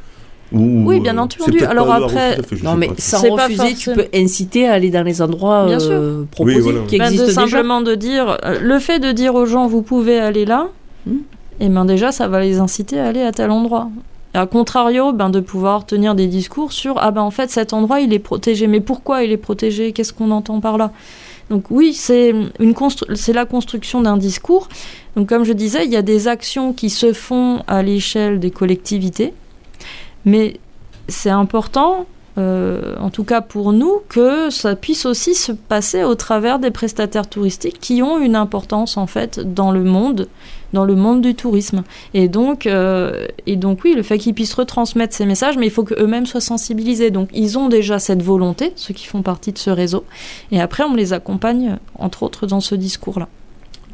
Ou, 0.52 0.84
Oui, 0.86 1.00
bien 1.00 1.16
euh, 1.18 1.20
entendu. 1.20 1.42
c'est 1.44 1.52
peut-être 1.52 1.70
Alors 1.70 1.92
après- 1.92 2.38
Non, 2.62 2.74
mais 2.74 2.88
sans 2.96 3.18
C'est 3.18 3.28
pas 3.28 3.44
refuser, 3.48 3.74
tu 3.74 3.92
peux 3.92 4.06
inciter 4.14 4.66
à 4.66 4.72
aller 4.74 4.90
dans 4.90 5.02
les 5.02 5.20
endroits 5.20 5.66
Bien 5.66 5.78
euh, 5.80 6.24
proposés 6.30 6.56
Oui, 6.56 6.62
voilà. 6.62 6.80
qui 6.86 6.96
Ben, 6.98 7.04
de 7.08 7.12
existent 7.12 7.26
déjà. 7.26 7.40
simplement 7.58 7.80
de 7.82 7.94
dire 7.94 8.38
euh, 8.44 8.58
le 8.60 8.78
fait 8.78 8.98
de 8.98 9.12
dire 9.12 9.34
aux 9.34 9.44
gens 9.46 9.66
vous 9.66 9.82
pouvez 9.82 10.18
aller 10.18 10.44
là 10.46 10.68
Hmm. 11.06 11.18
et 11.60 11.68
ben 11.68 11.84
déjà 11.84 12.10
ça 12.12 12.26
va 12.28 12.40
les 12.40 12.58
inciter 12.58 12.98
à 12.98 13.06
aller 13.06 13.22
à 13.22 13.30
tel 13.32 13.50
endroit. 13.50 13.88
Et 14.34 14.38
à 14.38 14.46
contrario 14.46 15.12
ben 15.12 15.30
de 15.30 15.40
pouvoir 15.40 15.86
tenir 15.86 16.14
des 16.14 16.26
discours 16.26 16.72
sur 16.72 16.98
ah 16.98 17.10
ben 17.12 17.22
en 17.22 17.30
fait 17.30 17.50
cet 17.50 17.72
endroit 17.72 18.00
il 18.00 18.12
est 18.12 18.18
protégé. 18.18 18.66
Mais 18.66 18.80
pourquoi 18.80 19.22
il 19.24 19.30
est 19.32 19.36
protégé? 19.38 19.92
Qu'est-ce 19.92 20.12
qu'on 20.12 20.30
entend 20.32 20.60
par 20.60 20.76
là? 20.76 20.90
Donc 21.50 21.70
oui 21.70 21.94
c'est 21.94 22.34
une 22.58 22.72
constru- 22.72 23.14
c'est 23.14 23.32
la 23.32 23.44
construction 23.46 24.00
d'un 24.02 24.16
discours. 24.16 24.68
Donc 25.16 25.28
comme 25.28 25.44
je 25.44 25.52
disais 25.52 25.84
il 25.86 25.90
y 25.92 25.96
a 25.96 26.02
des 26.02 26.26
actions 26.26 26.72
qui 26.72 26.90
se 26.90 27.12
font 27.12 27.62
à 27.68 27.82
l'échelle 27.82 28.38
des 28.40 28.50
collectivités 28.50 29.32
mais 30.28 30.60
c'est 31.08 31.30
important 31.30 32.06
euh, 32.38 32.94
en 33.00 33.10
tout 33.10 33.24
cas 33.24 33.40
pour 33.40 33.72
nous, 33.72 34.00
que 34.08 34.48
ça 34.50 34.76
puisse 34.76 35.06
aussi 35.06 35.34
se 35.34 35.50
passer 35.50 36.04
au 36.04 36.14
travers 36.14 36.60
des 36.60 36.70
prestataires 36.70 37.28
touristiques 37.28 37.78
qui 37.80 38.00
ont 38.00 38.20
une 38.20 38.36
importance 38.36 38.96
en 38.96 39.08
fait 39.08 39.40
dans 39.40 39.72
le 39.72 39.82
monde, 39.82 40.28
dans 40.72 40.84
le 40.84 40.94
monde 40.94 41.20
du 41.20 41.34
tourisme. 41.34 41.82
Et 42.14 42.28
donc, 42.28 42.66
euh, 42.66 43.26
et 43.46 43.56
donc 43.56 43.80
oui, 43.84 43.94
le 43.94 44.04
fait 44.04 44.18
qu'ils 44.18 44.34
puissent 44.34 44.54
retransmettre 44.54 45.16
ces 45.16 45.26
messages, 45.26 45.56
mais 45.56 45.66
il 45.66 45.72
faut 45.72 45.82
qu'eux-mêmes 45.82 46.26
soient 46.26 46.40
sensibilisés. 46.40 47.10
Donc 47.10 47.28
ils 47.32 47.58
ont 47.58 47.68
déjà 47.68 47.98
cette 47.98 48.22
volonté, 48.22 48.72
ceux 48.76 48.94
qui 48.94 49.06
font 49.06 49.22
partie 49.22 49.52
de 49.52 49.58
ce 49.58 49.70
réseau, 49.70 50.04
et 50.52 50.60
après 50.60 50.84
on 50.84 50.94
les 50.94 51.12
accompagne, 51.12 51.78
entre 51.96 52.22
autres, 52.22 52.46
dans 52.46 52.60
ce 52.60 52.76
discours-là. 52.76 53.26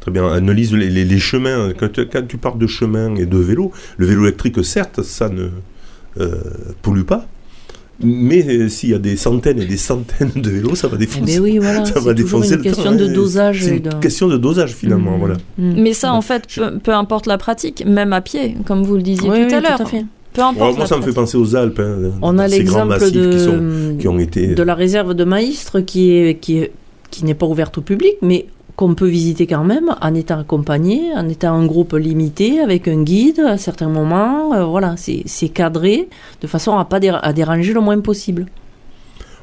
Très 0.01 0.11
bien. 0.11 0.31
Analyse 0.31 0.71
les, 0.71 1.19
chemins. 1.19 1.73
Quand 1.73 1.89
tu, 1.91 2.37
parles 2.37 2.59
de 2.59 2.67
chemin 2.67 3.15
et 3.15 3.25
de 3.25 3.37
vélo, 3.39 3.71
le 3.97 4.05
vélo 4.05 4.21
électrique, 4.25 4.63
certes, 4.63 5.01
ça 5.01 5.29
ne 5.29 5.49
pollue 6.81 7.03
pas. 7.03 7.27
Mais 8.03 8.45
euh, 8.45 8.67
s'il 8.67 8.89
y 8.89 8.93
a 8.93 8.97
des 8.99 9.15
centaines 9.15 9.61
et 9.61 9.65
des 9.65 9.77
centaines 9.77 10.31
de 10.35 10.49
vélos, 10.49 10.75
ça 10.75 10.89
va 10.89 10.97
Eh 10.97 11.05
défoncer. 11.05 11.35
ben 11.37 11.43
oui, 11.43 11.57
voilà. 11.59 11.85
ça 11.85 11.93
C'est 11.93 11.99
va 12.01 12.13
toujours 12.13 12.15
défoncer 12.41 12.51
une 12.51 12.57
le 12.57 12.63
question 12.63 12.91
de 12.93 13.05
hein. 13.07 13.13
dosage. 13.13 13.63
C'est 13.63 13.77
une 13.77 13.83
de- 13.83 13.95
question 14.01 14.27
de 14.27 14.35
dosage 14.37 14.73
finalement. 14.73 15.15
Mm. 15.15 15.19
Voilà. 15.19 15.35
Mm. 15.57 15.81
Mais 15.81 15.93
ça, 15.93 16.09
Bon, 16.09 16.15
en 16.17 16.21
fait, 16.21 16.43
je- 16.49 16.59
peu, 16.61 16.79
peu 16.79 16.93
importe 16.93 17.25
la 17.25 17.37
pratique, 17.37 17.85
même 17.85 18.11
à 18.11 18.19
pied, 18.19 18.57
comme 18.65 18.83
vous 18.83 18.95
le 18.95 19.01
disiez 19.01 19.29
Oui, 19.29 19.43
tout 19.43 19.47
oui, 19.47 19.53
à 19.53 19.61
l'heure. 19.61 19.77
tout 19.77 19.83
à 19.83 19.85
fait. 19.85 20.05
Peu 20.33 20.41
Ouais, 20.41 20.47
importe. 20.49 20.77
moi, 20.77 20.85
ça 20.87 20.97
me 20.97 21.03
fait 21.03 21.13
penser 21.13 21.37
aux 21.37 21.55
Alpes. 21.55 21.79
hein, 21.79 22.11
On 22.21 22.37
a 22.37 22.49
l'exemple 22.49 22.87
massifs 22.89 23.13
de, 23.13 23.31
qui, 23.31 23.39
sont, 23.39 23.95
qui 23.97 24.07
ont 24.09 24.19
été. 24.19 24.47
de 24.55 24.63
la 24.63 24.75
réserve 24.75 25.13
de 25.13 25.23
Maïstre 25.23 25.79
qui 25.79 26.11
est 26.11 26.37
qui 26.41 26.57
est- 26.57 26.71
qui 27.11 27.23
n'est 27.23 27.33
pas 27.33 27.45
ouverte 27.45 27.77
au 27.77 27.81
public, 27.81 28.15
mais 28.21 28.45
qu'on 28.75 28.93
peut 28.93 29.07
visiter 29.07 29.47
quand 29.47 29.63
même 29.63 29.95
en 30.01 30.13
étant 30.13 30.39
accompagné, 30.39 31.13
en 31.15 31.27
étant 31.29 31.53
un 31.53 31.65
groupe 31.65 31.93
limité 31.93 32.59
avec 32.59 32.87
un 32.87 33.03
guide 33.03 33.39
à 33.39 33.57
certains 33.57 33.89
moments. 33.89 34.53
Euh, 34.53 34.65
voilà, 34.65 34.95
c'est 34.97 35.49
cadré 35.49 36.09
de 36.41 36.47
façon 36.47 36.77
à 36.77 36.85
pas 36.85 36.99
à 37.21 37.33
déranger 37.33 37.73
le 37.73 37.81
moins 37.81 37.99
possible. 37.99 38.47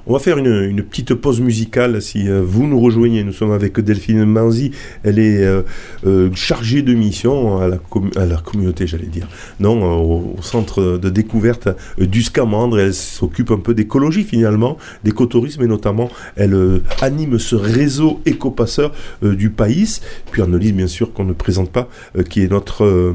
On 0.04 0.14
va 0.14 0.18
faire 0.18 0.36
une, 0.36 0.82
petite 0.82 1.14
pause 1.14 1.40
musicale 1.40 2.02
si 2.02 2.28
euh, 2.28 2.42
vous 2.44 2.66
nous 2.66 2.80
rejoignez. 2.80 3.22
Nous 3.22 3.32
sommes 3.32 3.52
avec 3.52 3.78
Delphine 3.78 4.24
Manzi. 4.24 4.72
Elle 5.04 5.20
est 5.20 5.44
euh, 5.44 5.62
euh, 6.06 6.28
chargée 6.34 6.82
de 6.82 6.92
mission 6.92 7.58
à 7.58 7.68
la, 7.68 7.78
à 8.16 8.26
la 8.26 8.38
communauté, 8.38 8.88
j'allais 8.88 9.06
dire. 9.06 9.28
Non, 9.60 10.02
au, 10.02 10.36
centre 10.42 10.98
de 10.98 11.08
découverte 11.08 11.68
du 11.98 12.24
Scamandre. 12.24 12.80
Elle 12.80 12.94
s'occupe 12.94 13.52
un 13.52 13.58
peu 13.58 13.74
d'écologie 13.74 14.24
finalement, 14.24 14.76
d'écotourisme 15.04 15.62
et 15.62 15.68
notamment 15.68 16.10
elle 16.34 16.80
anime 17.00 17.38
ce 17.38 17.54
réseau 17.54 18.20
éco-passeur 18.26 18.92
du 19.22 19.50
pays. 19.50 20.00
Puis 20.32 20.42
Annelise, 20.42 20.72
bien 20.72 20.88
sûr, 20.88 21.12
qu'on 21.12 21.24
ne 21.24 21.32
présente 21.32 21.70
pas, 21.70 21.88
qui 22.28 22.42
est 22.42 22.50
notre... 22.50 23.14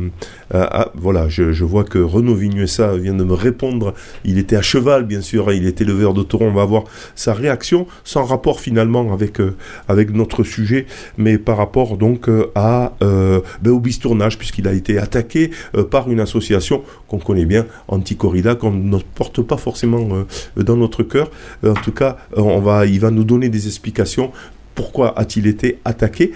ah, 0.54 0.70
ah, 0.72 0.92
voilà, 0.96 1.28
je, 1.28 1.52
je 1.52 1.66
vois 1.66 1.84
que 1.84 2.00
Renaud 2.00 2.36
Vignuessa 2.36 2.96
vient 2.96 3.14
de 3.14 3.26
me 3.26 3.34
répondre. 3.34 3.94
Il 4.24 4.38
était 4.38 4.56
à 4.56 4.62
cheval, 4.62 5.06
bien 5.06 5.22
sûr, 5.22 5.52
il 5.52 5.68
était 5.68 5.84
leveur 5.84 6.14
de 6.14 6.24
taureau. 6.24 6.46
On 6.46 6.54
va 6.54 6.64
voir 6.64 6.77
sa 7.16 7.34
réaction, 7.34 7.88
sans 8.04 8.24
rapport 8.24 8.60
finalement 8.60 9.14
avec, 9.14 9.40
euh, 9.40 9.56
avec 9.88 10.14
notre 10.14 10.44
sujet, 10.44 10.86
mais 11.18 11.38
par 11.38 11.58
rapport 11.58 11.98
donc 11.98 12.30
euh, 12.30 12.52
à, 12.56 12.94
euh, 13.02 13.42
ben, 13.62 13.72
au 13.72 13.80
bistournage, 13.80 14.38
puisqu'il 14.38 14.68
a 14.68 14.74
été 14.74 14.98
attaqué 14.98 15.52
par 15.92 16.10
une 16.10 16.20
association 16.20 16.84
qu'on 17.08 17.20
connaît 17.20 17.46
bien, 17.46 17.66
Anticorrida, 17.88 18.56
qu'on 18.56 18.72
ne 18.72 18.98
porte 19.16 19.42
pas 19.42 19.58
forcément 19.58 20.26
dans 20.56 20.78
notre 20.78 21.04
cœur. 21.04 21.30
En 21.66 21.74
tout 21.74 21.92
cas, 21.92 22.18
on 22.36 22.60
va, 22.60 22.86
il 22.86 23.00
va 23.00 23.12
nous 23.12 23.24
donner 23.24 23.50
des 23.50 23.68
explications. 23.68 24.32
Pourquoi 24.76 25.18
a-t-il 25.18 25.48
été 25.48 25.80
attaqué? 25.86 26.34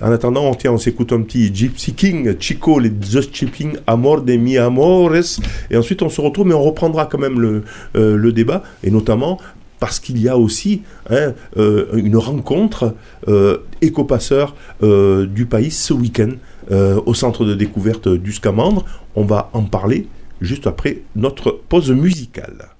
En 0.00 0.10
attendant, 0.10 0.44
on, 0.46 0.54
tient, 0.54 0.72
on 0.72 0.78
s'écoute 0.78 1.12
un 1.12 1.20
petit 1.20 1.54
Gypsy 1.54 1.92
King, 1.92 2.36
Chico, 2.40 2.78
les 2.78 2.90
Just 3.00 3.34
Chipping, 3.34 3.76
Amor 3.86 4.22
de 4.22 4.34
mi 4.36 4.56
amores. 4.56 5.40
Et 5.70 5.76
ensuite, 5.76 6.02
on 6.02 6.08
se 6.08 6.20
retrouve, 6.20 6.46
mais 6.46 6.54
on 6.54 6.62
reprendra 6.62 7.06
quand 7.06 7.18
même 7.18 7.38
le, 7.38 7.64
le 7.94 8.32
débat, 8.32 8.62
et 8.82 8.90
notamment 8.90 9.38
parce 9.82 9.98
qu'il 9.98 10.22
y 10.22 10.28
a 10.28 10.38
aussi 10.38 10.82
hein, 11.10 11.32
euh, 11.56 11.88
une 11.94 12.16
rencontre 12.16 12.94
euh, 13.26 13.58
éco-passeur 13.80 14.54
euh, 14.84 15.26
du 15.26 15.44
pays 15.44 15.72
ce 15.72 15.92
week-end 15.92 16.30
euh, 16.70 17.00
au 17.04 17.14
centre 17.14 17.44
de 17.44 17.52
découverte 17.52 18.06
du 18.06 18.32
Scamandre. 18.32 18.84
On 19.16 19.24
va 19.24 19.50
en 19.54 19.64
parler 19.64 20.06
juste 20.40 20.68
après 20.68 20.98
notre 21.16 21.50
pause 21.68 21.90
musicale. 21.90 22.71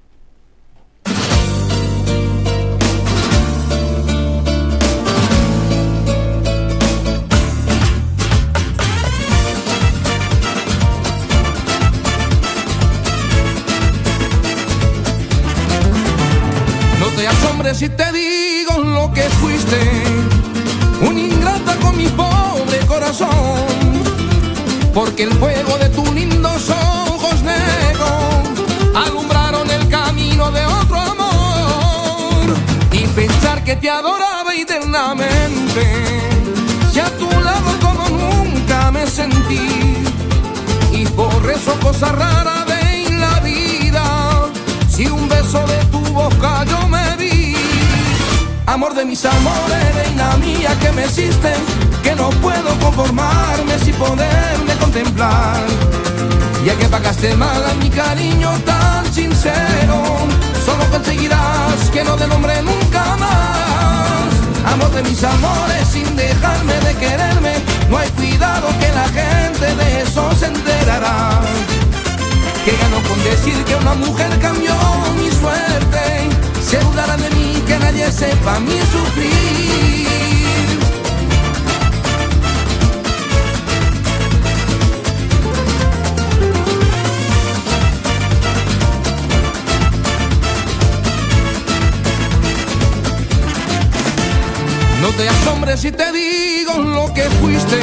Si 17.74 17.88
te 17.88 18.12
digo 18.12 18.78
lo 18.80 19.12
que 19.12 19.22
fuiste, 19.22 19.78
un 21.08 21.18
ingrata 21.18 21.74
con 21.76 21.96
mi 21.96 22.06
pobre 22.08 22.78
corazón, 22.86 23.30
porque 24.92 25.22
el 25.22 25.32
fuego 25.32 25.78
de 25.78 25.88
tus 25.88 26.12
lindos 26.12 26.68
ojos 26.68 27.42
negros 27.42 29.06
alumbraron 29.06 29.70
el 29.70 29.88
camino 29.88 30.50
de 30.50 30.66
otro 30.66 31.00
amor. 31.00 32.56
Y 32.92 33.06
pensar 33.08 33.64
que 33.64 33.76
te 33.76 33.88
adoraba 33.88 34.54
eternamente, 34.54 35.82
si 36.92 37.00
a 37.00 37.08
tu 37.16 37.30
lado 37.30 37.70
como 37.80 38.08
nunca 38.10 38.90
me 38.90 39.06
sentí. 39.06 39.96
Y 40.92 41.06
por 41.06 41.50
eso 41.50 41.72
cosa 41.80 42.12
rara 42.12 42.66
de 42.66 43.10
la 43.14 43.40
vida. 43.40 44.02
Si 44.88 45.06
un 45.06 45.26
beso 45.26 45.64
de 45.66 45.84
tu 45.86 46.00
boca 46.12 46.64
yo 46.64 46.86
me 46.88 46.91
amor 48.72 48.94
de 48.94 49.04
mis 49.04 49.22
amores, 49.26 49.94
reina 49.94 50.34
mía 50.38 50.74
que 50.80 50.90
me 50.92 51.04
hiciste, 51.04 51.52
que 52.02 52.14
no 52.14 52.30
puedo 52.30 52.70
conformarme 52.80 53.78
sin 53.78 53.94
poderme 53.96 54.74
contemplar. 54.80 55.60
Ya 56.64 56.74
que 56.76 56.86
pagaste 56.86 57.34
mal 57.36 57.62
a 57.64 57.74
mi 57.74 57.90
cariño 57.90 58.50
tan 58.64 59.04
sincero, 59.12 60.02
solo 60.64 60.84
conseguirás 60.90 61.90
que 61.92 62.02
no 62.02 62.14
te 62.16 62.26
nombre 62.26 62.62
nunca 62.62 63.04
más. 63.16 64.72
Amor 64.72 64.90
de 64.92 65.02
mis 65.02 65.22
amores, 65.22 65.88
sin 65.92 66.16
dejarme 66.16 66.74
de 66.86 66.94
quererme, 66.94 67.54
no 67.90 67.98
hay 67.98 68.08
cuidado 68.10 68.68
que 68.80 68.88
la 68.92 69.06
gente 69.20 69.66
de 69.76 70.02
eso 70.02 70.30
se 70.34 70.46
enterará. 70.46 71.42
Que 72.64 72.72
ganó 72.78 73.02
con 73.06 73.22
decir 73.22 73.64
que 73.64 73.74
una 73.74 73.94
mujer 73.94 74.38
cambió 74.40 74.74
mi 75.18 75.30
suerte, 75.30 76.30
se 76.64 76.78
burlarán 76.78 77.20
de 77.20 77.30
mí, 77.30 77.51
que 77.72 77.78
nadie 77.78 78.12
sepa 78.12 78.60
mi 78.60 78.78
sufrir. 78.92 80.08
No 95.00 95.08
te 95.16 95.28
asombres 95.28 95.80
si 95.80 95.92
te 95.92 96.12
digo 96.12 96.74
lo 96.78 97.12
que 97.14 97.22
fuiste, 97.40 97.80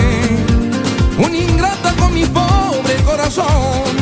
un 1.18 1.34
ingrata 1.36 1.94
con 1.94 2.14
mi 2.14 2.26
pobre 2.26 2.96
corazón, 3.06 3.94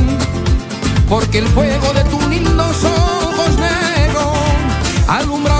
porque 1.07 1.39
el 1.39 1.47
fuego 1.47 1.93
de 1.93 2.03
tus 2.05 2.27
lindos 2.27 2.83
ojos 2.83 3.57
negros 3.57 4.37
alumbraron 5.07 5.56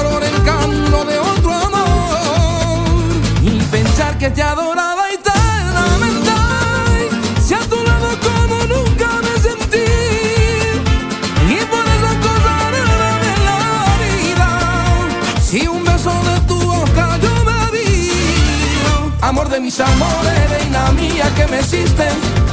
mis 19.68 19.80
amores, 19.80 20.50
reina 20.50 20.92
mía 20.92 21.30
que 21.36 21.46
me 21.48 21.60
hiciste, 21.60 22.08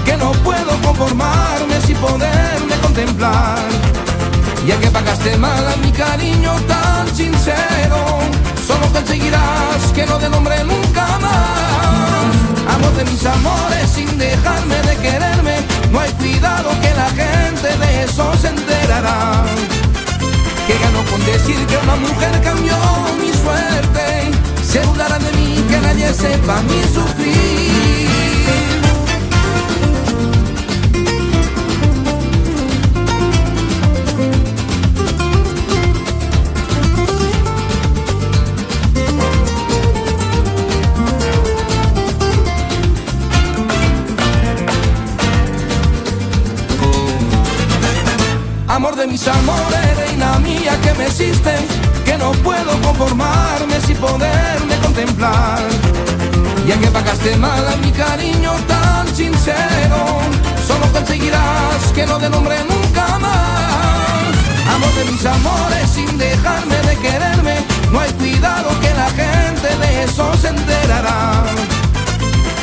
que 0.04 0.16
no 0.16 0.32
puedo 0.42 0.70
conformarme 0.82 1.80
sin 1.86 1.96
poderme 1.98 2.76
contemplar. 2.82 3.93
Ya 4.66 4.80
que 4.80 4.90
pagaste 4.90 5.36
mal 5.36 5.66
a 5.66 5.76
mi 5.76 5.92
cariño 5.92 6.54
tan 6.66 7.06
sincero, 7.14 8.18
solo 8.66 8.86
conseguirás 8.94 9.92
que 9.94 10.06
no 10.06 10.16
te 10.16 10.30
nombre 10.30 10.56
nunca 10.64 11.06
más. 11.20 12.74
Amor 12.74 12.94
de 12.94 13.04
mis 13.04 13.26
amores, 13.26 13.90
sin 13.94 14.16
dejarme 14.16 14.76
de 14.88 14.96
quererme, 14.96 15.56
no 15.92 16.00
hay 16.00 16.10
cuidado 16.12 16.70
que 16.80 16.94
la 16.94 17.08
gente 17.10 17.76
de 17.76 18.04
eso 18.04 18.32
se 18.40 18.48
enterará. 18.48 19.44
Que 20.66 20.78
ganó 20.78 21.02
con 21.10 21.22
decir 21.26 21.66
que 21.66 21.76
una 21.76 21.96
mujer 21.96 22.40
cambió 22.42 22.76
mi 23.20 23.32
suerte, 23.34 24.30
se 24.66 24.80
burlarán 24.86 25.22
de 25.24 25.32
mí, 25.32 25.62
que 25.68 25.78
nadie 25.78 26.14
sepa 26.14 26.62
mi 26.62 26.82
sufrir. 26.94 27.83
Que 52.04 52.18
no 52.18 52.32
puedo 52.42 52.78
conformarme 52.82 53.80
sin 53.86 53.96
poderme 53.96 54.76
contemplar. 54.82 55.58
Ya 56.66 56.76
que 56.78 56.88
pagaste 56.88 57.34
mal 57.36 57.66
a 57.66 57.76
mi 57.76 57.90
cariño 57.92 58.52
tan 58.68 59.08
sincero, 59.14 60.18
solo 60.66 60.86
conseguirás 60.92 61.92
que 61.94 62.04
no 62.04 62.18
te 62.18 62.28
nombre 62.28 62.56
nunca 62.68 63.18
más. 63.18 64.34
Amor 64.74 64.94
de 64.96 65.04
mis 65.12 65.24
amores 65.24 65.90
sin 65.94 66.18
dejarme 66.18 66.76
de 66.88 66.96
quererme, 66.98 67.56
no 67.90 68.00
hay 68.00 68.12
cuidado 68.12 68.68
que 68.80 68.92
la 68.92 69.08
gente 69.08 69.68
de 69.80 70.04
eso 70.04 70.30
se 70.36 70.48
enterará. 70.48 71.44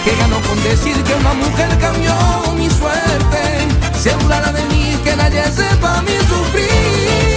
Que 0.06 0.15
ganó 0.17 0.39
con 0.41 0.62
decir 0.63 1.02
que 1.04 1.15
una 1.15 1.34
mujer 1.34 1.78
cambió 1.80 2.13
mi 2.58 2.69
suerte, 2.69 3.41
se 4.00 4.13
burlará 4.17 4.52
de 4.52 4.63
mí 4.65 5.00
que 5.04 5.15
nadie 5.15 5.43
sepa 5.45 6.02
mi 6.04 6.15
sufrir. 6.30 7.30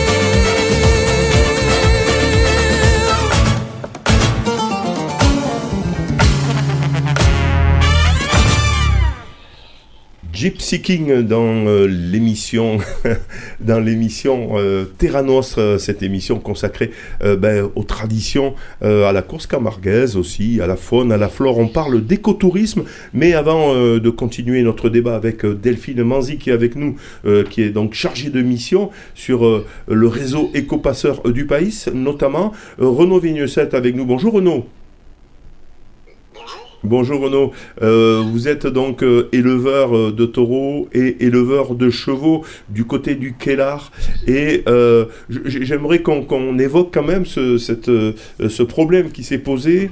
Gypsy 10.44 10.82
King 10.82 11.22
dans 11.22 11.64
euh, 11.66 11.86
l'émission 11.86 12.76
dans 13.60 13.80
l'émission 13.80 14.58
euh, 14.58 14.84
Terra 14.98 15.22
Nostra, 15.22 15.78
cette 15.78 16.02
émission 16.02 16.38
consacrée 16.38 16.90
euh, 17.22 17.34
ben, 17.34 17.70
aux 17.74 17.82
traditions, 17.82 18.54
à 18.82 19.10
la 19.12 19.22
course 19.22 19.46
camarguaise 19.46 20.18
aussi, 20.18 20.60
à 20.60 20.66
la 20.66 20.76
faune, 20.76 21.12
à 21.12 21.16
la 21.16 21.30
flore. 21.30 21.56
On 21.56 21.68
parle 21.68 22.04
d'écotourisme, 22.04 22.84
mais 23.14 23.32
avant 23.32 23.74
de 23.74 24.10
continuer 24.10 24.62
notre 24.62 24.90
débat 24.90 25.16
avec 25.16 25.46
Delphine 25.46 26.02
Manzi 26.02 26.36
qui 26.36 26.50
est 26.50 26.52
avec 26.52 26.76
nous, 26.76 26.96
qui 27.48 27.62
est 27.62 27.70
donc 27.70 27.94
chargée 27.94 28.28
de 28.28 28.42
mission 28.42 28.90
sur 29.14 29.64
le 29.88 30.06
réseau 30.06 30.50
écopasseur 30.52 31.22
du 31.22 31.46
pays, 31.46 31.74
notamment 31.94 32.52
Renaud 32.76 33.18
Vignesette 33.18 33.72
avec 33.72 33.96
nous. 33.96 34.04
Bonjour 34.04 34.34
Renaud. 34.34 34.66
Bonjour 36.84 37.22
Renaud, 37.22 37.50
euh, 37.80 38.22
vous 38.30 38.46
êtes 38.46 38.66
donc 38.66 39.02
euh, 39.02 39.30
éleveur 39.32 39.96
euh, 39.96 40.12
de 40.12 40.26
taureaux 40.26 40.86
et 40.92 41.24
éleveur 41.24 41.74
de 41.74 41.88
chevaux 41.88 42.44
du 42.68 42.84
côté 42.84 43.14
du 43.14 43.32
Kellar. 43.32 43.90
Et 44.26 44.64
j'aimerais 45.30 46.02
qu'on 46.02 46.58
évoque 46.58 46.92
quand 46.92 47.02
même 47.02 47.24
ce, 47.24 48.62
problème 48.64 49.12
qui 49.12 49.24
s'est 49.24 49.38
posé 49.38 49.90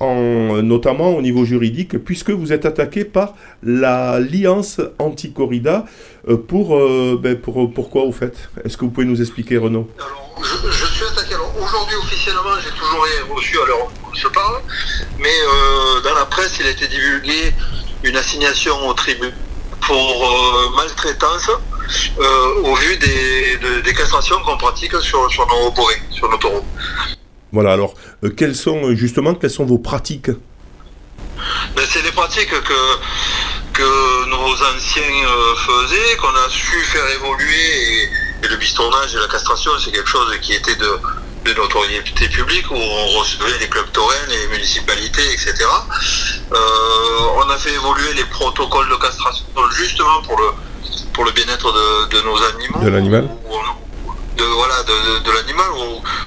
en, 0.00 0.62
notamment 0.62 1.16
au 1.16 1.22
niveau 1.22 1.44
juridique 1.44 1.98
puisque 1.98 2.30
vous 2.30 2.52
êtes 2.52 2.66
attaqué 2.66 3.04
par 3.04 3.34
l'Alliance 3.62 4.80
anti-corrida 4.98 5.84
ben 6.26 7.36
pour, 7.40 7.72
pourquoi 7.72 8.02
au 8.02 8.12
fait? 8.12 8.48
Est-ce 8.64 8.76
que 8.76 8.84
vous 8.84 8.90
pouvez 8.90 9.06
nous 9.06 9.20
expliquer 9.20 9.58
Renaud? 9.58 9.88
Je, 10.42 10.84
suis 10.84 11.04
attaqué. 11.04 11.34
aujourd'hui 11.56 11.96
officiellement 11.96 12.50
j'ai 12.62 12.70
toujours 12.70 13.06
reçu 13.34 13.56
où 13.56 14.10
on 14.10 14.14
se 14.14 14.28
parle 14.28 14.60
mais 15.18 15.28
presse, 16.36 16.58
il 16.60 16.66
a 16.66 16.70
été 16.70 16.86
divulgué 16.86 17.54
une 18.04 18.16
assignation 18.16 18.74
au 18.86 18.92
tribunal 18.92 19.32
pour 19.80 19.96
euh, 19.96 20.76
maltraitance 20.76 21.48
euh, 21.48 22.62
au 22.62 22.74
vu 22.74 22.96
des, 22.98 23.94
castrations 23.94 24.36
qu'on 24.44 24.58
pratique 24.58 24.94
sur, 25.00 25.30
sur 25.30 25.46
nos 25.46 25.70
borés, 25.70 26.02
sur 26.10 26.28
nos 26.28 26.36
taureaux. 26.36 26.64
Voilà, 27.52 27.72
alors 27.72 27.94
quelles 28.36 28.54
sont 28.54 28.94
justement 28.94 29.34
quelles 29.34 29.50
sont 29.50 29.64
vos 29.64 29.78
pratiques? 29.78 30.30
Ben, 31.74 31.84
C'est 31.88 32.02
les 32.02 32.12
pratiques 32.12 32.50
que, 32.50 32.80
que 33.72 34.28
nos 34.28 34.52
anciens 34.52 35.26
faisaient, 35.66 36.16
qu'on 36.20 36.36
a 36.44 36.48
su 36.50 36.78
faire 36.92 37.08
évoluer 37.18 37.68
et, 37.92 38.44
et 38.44 38.48
le 38.48 38.56
bistonnage 38.56 39.14
et 39.14 39.18
la 39.18 39.28
castration, 39.28 39.70
c'est 39.82 39.92
quelque 39.92 40.10
chose 40.10 40.30
qui 40.42 40.52
était 40.52 40.76
de, 40.76 40.90
de 41.46 41.54
notoriété 41.54 42.28
publique 42.28 42.70
où 42.70 42.74
on 42.74 43.06
recevait 43.18 43.58
les 43.60 43.68
clubs 43.68 43.90
taurins, 43.92 44.14
les 44.28 44.48
municipalités, 44.48 45.32
etc. 45.32 45.54
Euh, 46.52 46.56
on 47.36 47.48
a 47.48 47.56
fait 47.58 47.72
évoluer 47.72 48.12
les 48.14 48.24
protocoles 48.24 48.88
de 48.88 48.96
castration 48.96 49.44
justement 49.76 50.22
pour 50.22 50.38
le, 50.38 50.46
pour 51.12 51.24
le 51.24 51.30
bien-être 51.32 51.72
de, 52.10 52.20
nos 52.22 52.36
animaux. 52.42 52.78
De 52.82 52.88
l'animal 52.88 53.28
de, 54.36 54.44
Voilà, 54.44 54.82
de, 54.82 55.30
l'animal, 55.30 55.66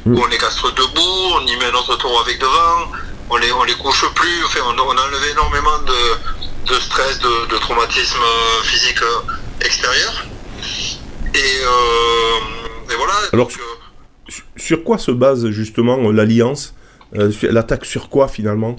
mm. 0.05 0.13
où, 0.15 0.23
on 0.23 0.27
les 0.27 0.38
castre 0.38 0.73
debout, 0.73 1.36
on 1.36 1.45
y 1.45 1.55
met 1.58 1.71
notre 1.71 1.95
taureau 1.97 2.19
avec 2.21 2.39
devant, 2.39 2.91
on 3.29 3.38
les, 3.38 3.51
on 3.51 3.63
les 3.63 3.75
couche 3.75 4.05
plus, 4.15 4.45
enfin, 4.45 4.62
on, 4.65 4.97
a 4.97 5.01
enlevé 5.05 5.29
énormément 5.32 5.79
de, 5.86 6.79
stress, 6.79 7.19
de, 7.19 7.58
traumatisme 7.58 8.23
physique 8.63 9.03
extérieur. 9.62 10.25
Et, 11.36 11.62
euh, 11.63 12.95
voilà. 12.97 13.13
Alors, 13.32 13.47
sur 14.56 14.84
quoi 14.84 14.98
se 14.98 15.12
base 15.12 15.50
justement 15.50 16.12
l'alliance? 16.12 16.76
Euh, 17.15 17.32
L'attaque 17.44 17.86
sur 17.86 18.10
quoi 18.10 18.28
finalement? 18.28 18.76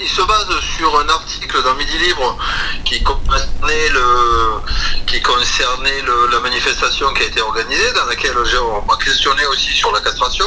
Il 0.00 0.08
se 0.08 0.22
base 0.22 0.60
sur 0.76 0.98
un 1.00 1.08
article 1.08 1.62
dans 1.62 1.74
Midi 1.74 1.98
Libre 1.98 2.36
qui 2.84 3.02
concernait, 3.02 3.88
le, 3.90 4.60
qui 5.06 5.20
concernait 5.22 6.02
la 6.30 6.40
manifestation 6.40 7.12
qui 7.14 7.22
a 7.22 7.26
été 7.26 7.40
organisée, 7.40 7.92
dans 7.94 8.06
laquelle 8.06 8.36
on 8.60 8.84
m'a 8.86 8.96
questionné 8.96 9.44
aussi 9.46 9.72
sur 9.72 9.92
la 9.92 10.00
castration, 10.00 10.46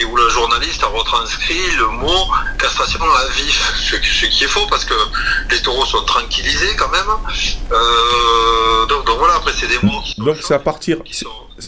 et 0.00 0.04
où 0.04 0.16
le 0.16 0.28
journaliste 0.28 0.82
a 0.82 0.86
retranscrit 0.86 1.70
le 1.78 1.88
mot 1.88 2.26
castration 2.58 3.04
à 3.04 3.28
vif, 3.36 3.72
ce, 3.76 3.96
qui 4.26 4.44
est 4.44 4.48
faux 4.48 4.66
parce 4.68 4.84
que 4.84 4.94
les 5.50 5.60
taureaux 5.60 5.86
sont 5.86 6.04
tranquillisés 6.04 6.74
quand 6.76 6.90
même. 6.90 7.10
Euh, 7.72 8.86
donc, 8.86 9.08
voilà, 9.18 9.34
après 9.34 9.52
c'est 9.54 9.68
des 9.68 9.86
mots 9.86 10.00
qui 10.04 10.20
Donc 10.20 10.38
c'est 10.42 10.54
à 10.54 10.58
partir... 10.58 10.98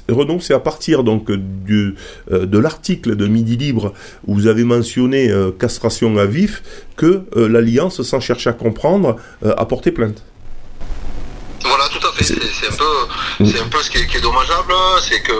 Renaud, 0.08 0.40
c'est 0.40 0.54
à 0.54 0.60
partir 0.60 1.02
donc 1.02 1.30
du, 1.30 1.94
euh, 2.30 2.46
de 2.46 2.58
l'article 2.58 3.16
de 3.16 3.26
Midi 3.26 3.56
Libre 3.56 3.94
où 4.26 4.34
vous 4.34 4.46
avez 4.46 4.64
mentionné 4.64 5.30
euh, 5.30 5.50
castration 5.50 6.18
à 6.18 6.26
vif 6.26 6.62
que 6.96 7.17
euh, 7.37 7.48
l'Alliance, 7.48 8.02
sans 8.02 8.20
chercher 8.20 8.50
à 8.50 8.52
comprendre, 8.52 9.16
a 9.44 9.64
porté 9.66 9.92
plainte. 9.92 10.22
Voilà, 11.64 11.88
tout 11.88 12.07
à 12.07 12.12
fait. 12.12 12.24
C'est 12.24 12.68
un 12.68 12.76
peu, 12.76 13.44
c'est 13.44 13.61
un 13.61 13.68
peu 13.68 13.83
ce 13.83 13.90
qui 13.90 13.98
est, 13.98 14.20
dommageable, 14.20 14.72
c'est 15.00 15.20
que 15.20 15.33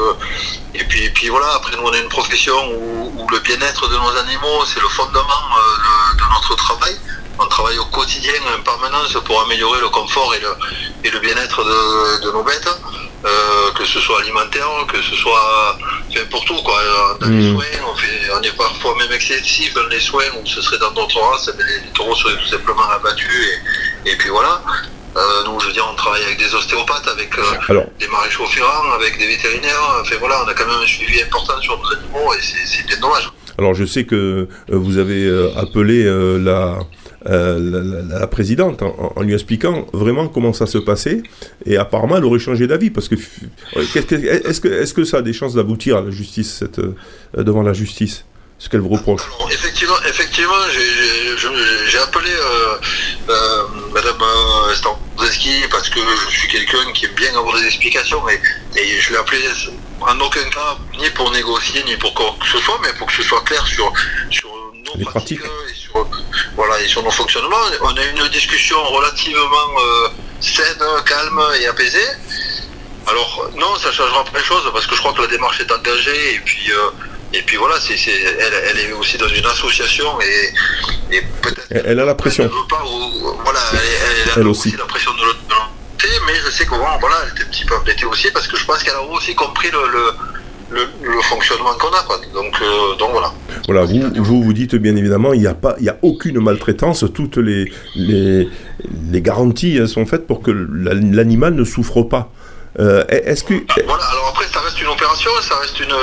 et 0.75 0.85
puis, 0.85 1.05
et 1.05 1.11
puis 1.11 1.29
voilà. 1.29 1.47
Après, 1.57 1.77
nous 1.77 1.83
on 1.83 1.93
a 1.93 1.99
une 1.99 2.09
profession 2.09 2.55
où, 2.73 3.27
le 3.31 3.39
bien-être 3.41 3.89
de 3.89 3.97
nos 3.97 4.17
animaux, 4.17 4.65
c'est 4.67 4.81
le 4.81 4.89
fondement 4.89 5.21
de, 5.21 6.35
notre 6.35 6.57
travail. 6.57 6.95
On 7.39 7.47
travaille 7.47 7.79
au 7.79 7.85
quotidien 7.87 8.33
en 8.57 8.63
permanence 8.63 9.17
pour 9.25 9.41
améliorer 9.43 9.81
le 9.81 9.89
confort 9.89 10.35
et 10.35 10.41
le, 10.41 10.49
et 11.05 11.11
le 11.11 11.19
bien-être 11.21 11.65
de, 11.65 12.25
de, 12.25 12.33
nos 12.33 12.43
bêtes. 12.43 12.69
Euh, 13.25 13.73
que 13.73 13.85
ce 13.85 13.99
soit 13.99 14.21
alimentaire, 14.21 14.69
que 14.87 15.03
ce 15.03 15.17
soit 15.17 15.77
enfin, 16.09 16.21
pour 16.31 16.45
tout 16.45 16.63
quoi. 16.63 16.81
Dans 17.21 17.27
les 17.27 17.51
mm. 17.51 17.55
soins, 17.57 17.91
on, 17.91 17.97
fait, 17.97 18.31
on 18.33 18.43
est 18.43 18.57
parfois 18.57 18.95
même 18.97 19.11
excessif 19.11 19.75
dans 19.75 19.87
les 19.89 19.99
soins 19.99 20.23
où 20.41 20.47
ce 20.47 20.63
serait 20.63 20.79
dans 20.79 20.93
d'autres 20.93 21.21
races, 21.21 21.51
mais 21.59 21.65
les, 21.65 21.93
taureaux 21.95 22.15
seraient 22.15 22.37
tout 22.37 22.47
simplement 22.47 22.89
abattus 22.91 23.61
et, 24.05 24.11
et 24.11 24.17
puis 24.17 24.29
voilà. 24.29 24.63
Euh, 25.17 25.45
nous, 25.47 25.59
je 25.59 25.67
veux 25.67 25.73
dire, 25.73 25.89
on 25.91 25.97
travaille 25.97 26.23
avec 26.23 26.39
des 26.39 26.55
ostéopathes, 26.55 27.09
avec 27.09 27.37
euh, 27.39 27.85
des 27.99 28.07
maréchaux 28.07 28.47
ferrants, 28.47 28.93
avec 28.93 29.19
des 29.19 29.27
vétérinaires. 29.27 29.99
Enfin 30.01 30.15
voilà, 30.21 30.45
on 30.45 30.49
a 30.49 30.55
quand 30.55 30.67
même 30.67 30.81
un 30.81 30.87
suivi 30.87 31.21
important 31.21 31.61
sur 31.61 31.77
nos 31.77 31.93
animaux 31.93 32.35
et 32.35 32.39
c'est 32.41 32.87
bien 32.87 32.99
dommage. 32.99 33.29
Alors 33.59 33.75
je 33.75 33.85
sais 33.85 34.05
que 34.05 34.49
vous 34.69 34.99
avez 34.99 35.29
appelé 35.57 36.05
la, 36.39 36.79
euh, 37.27 38.05
la, 38.09 38.27
présidente 38.29 38.81
en, 38.83 39.23
lui 39.23 39.35
expliquant 39.35 39.87
vraiment 39.93 40.29
comment 40.29 40.53
ça 40.53 40.67
se 40.67 40.79
passait. 40.79 41.23
Et 41.67 41.77
apparemment, 41.77 42.17
elle 42.17 42.25
aurait 42.25 42.39
changé 42.39 42.67
d'avis. 42.67 42.91
Parce 42.91 43.09
que 43.09 43.17
est-ce 43.17 44.61
que, 44.61 44.69
est 44.69 44.95
que 44.95 45.05
ça 45.05 45.19
a 45.19 45.23
des 45.23 45.33
chances 45.33 45.55
d'aboutir 45.55 45.97
à 45.97 46.01
la 46.01 46.11
justice, 46.11 46.59
cette, 46.61 46.79
euh, 46.79 46.95
devant 47.37 47.63
la 47.63 47.73
justice? 47.73 48.25
Ce 48.61 48.69
qu'elle 48.69 48.81
vous 48.81 48.89
reproche 48.89 49.23
Effectivement, 49.53 49.95
effectivement 50.09 50.55
j'ai 50.73 51.99
appelé 51.99 52.31
euh, 52.31 53.63
Madame 53.95 54.17
parce 55.71 55.89
que 55.91 56.01
je 56.01 56.37
suis 56.37 56.49
quelqu'un 56.49 56.93
qui 56.93 57.07
aime 57.07 57.15
bien 57.15 57.31
avoir 57.39 57.57
des 57.57 57.67
explications 57.67 58.21
et, 58.29 58.41
et 58.81 59.01
je 59.01 59.13
l'ai 59.13 59.19
appelé 59.19 59.39
en 60.01 60.21
aucun 60.21 60.45
cas 60.51 60.77
ni 60.99 61.09
pour 61.11 61.31
négocier 61.31 61.83
ni 61.85 61.97
pour 61.97 62.15
quoi 62.15 62.35
que 62.41 62.47
ce 62.47 62.59
soit, 62.59 62.79
mais 62.83 62.93
pour 62.95 63.07
que 63.07 63.15
ce 63.15 63.23
soit 63.23 63.41
clair 63.43 63.67
sur, 63.67 63.93
sur 64.31 64.49
nos 64.97 65.05
pratiques, 65.05 65.41
et 65.41 65.75
sur, 65.75 66.07
voilà, 66.57 66.81
et 66.81 66.89
sur 66.89 67.03
nos 67.03 67.11
fonctionnements. 67.11 67.57
On 67.83 67.97
a 67.97 68.05
eu 68.05 68.11
une 68.11 68.29
discussion 68.29 68.83
relativement 68.85 69.71
euh, 69.81 70.09
saine, 70.41 70.85
calme 71.07 71.41
et 71.61 71.67
apaisée. 71.67 72.09
Alors 73.07 73.51
non, 73.57 73.75
ça 73.77 73.91
changera 73.91 74.25
pas 74.25 74.39
les 74.39 74.45
choses 74.45 74.71
parce 74.73 74.87
que 74.87 74.95
je 74.95 75.01
crois 75.01 75.13
que 75.15 75.23
la 75.23 75.29
démarche 75.29 75.61
est 75.61 75.73
engagée 75.73 76.35
et 76.35 76.41
puis 76.41 76.71
euh, 76.71 76.91
et 77.33 77.43
puis 77.43 77.57
voilà, 77.57 77.79
c'est, 77.79 77.95
elle, 77.95 78.79
est 78.79 78.93
aussi 78.93 79.19
dans 79.19 79.29
une 79.29 79.45
association 79.45 80.19
et, 80.21 81.21
peut-être 81.43 81.67
elle, 81.71 82.01
a 82.01 82.05
la 82.07 82.15
pression. 82.15 82.45
Elle, 82.45 82.69
pas, 82.69 82.83
voilà, 83.45 83.61
elle, 84.35 84.43
a 84.43 84.49
aussi. 84.49 84.75
la 84.77 84.87
pression 84.87 85.13
de 85.13 85.25
l'autre 85.25 85.39
mais 86.27 86.35
je 86.45 86.51
sais 86.51 86.65
que 86.65 86.75
voilà, 86.75 87.17
elle 87.25 87.33
était 87.33 87.45
un 87.45 87.51
petit 87.51 87.65
peu 87.65 87.77
embêtée 87.77 88.05
aussi 88.07 88.31
parce 88.31 88.47
que 88.47 88.57
je 88.57 88.65
pense 88.65 88.83
qu'elle 88.83 88.95
a 88.95 89.03
aussi 89.03 89.35
compris 89.35 89.71
le 89.71 90.13
le, 90.71 91.21
fonctionnement 91.23 91.75
qu'on 91.79 91.89
a. 91.89 92.05
Donc, 92.35 92.55
euh, 92.61 92.97
donc 92.97 93.13
voilà. 93.13 93.33
Voilà, 93.67 93.85
vous, 93.85 94.23
vous, 94.23 94.43
vous 94.43 94.53
dites 94.53 94.75
bien 94.77 94.97
évidemment, 94.97 95.33
il 95.33 95.41
n'y 95.41 95.47
a, 95.47 95.55
pas, 95.55 95.77
il 95.79 95.85
y 95.85 95.89
a 95.89 95.97
aucune 96.03 96.41
maltraitance, 96.41 97.05
toutes 97.15 97.39
les, 97.39 97.73
les, 97.95 98.49
les 99.11 99.23
garanties 99.23 99.87
sont 99.89 100.07
faites 100.07 100.27
pour 100.27 100.43
que 100.43 100.51
l'animal 100.51 101.55
ne 101.55 101.65
souffre 101.65 102.03
pas. 102.03 102.31
Euh, 102.79 103.03
est-ce 103.09 103.43
que 103.43 103.55
voilà 103.87 104.05
alors 104.05 104.29
après 104.29 104.47
ça 104.53 104.61
reste 104.61 104.81
une 104.81 104.89
opération 104.89 105.31
ça 105.41 105.57
reste 105.57 105.81
une 105.81 105.97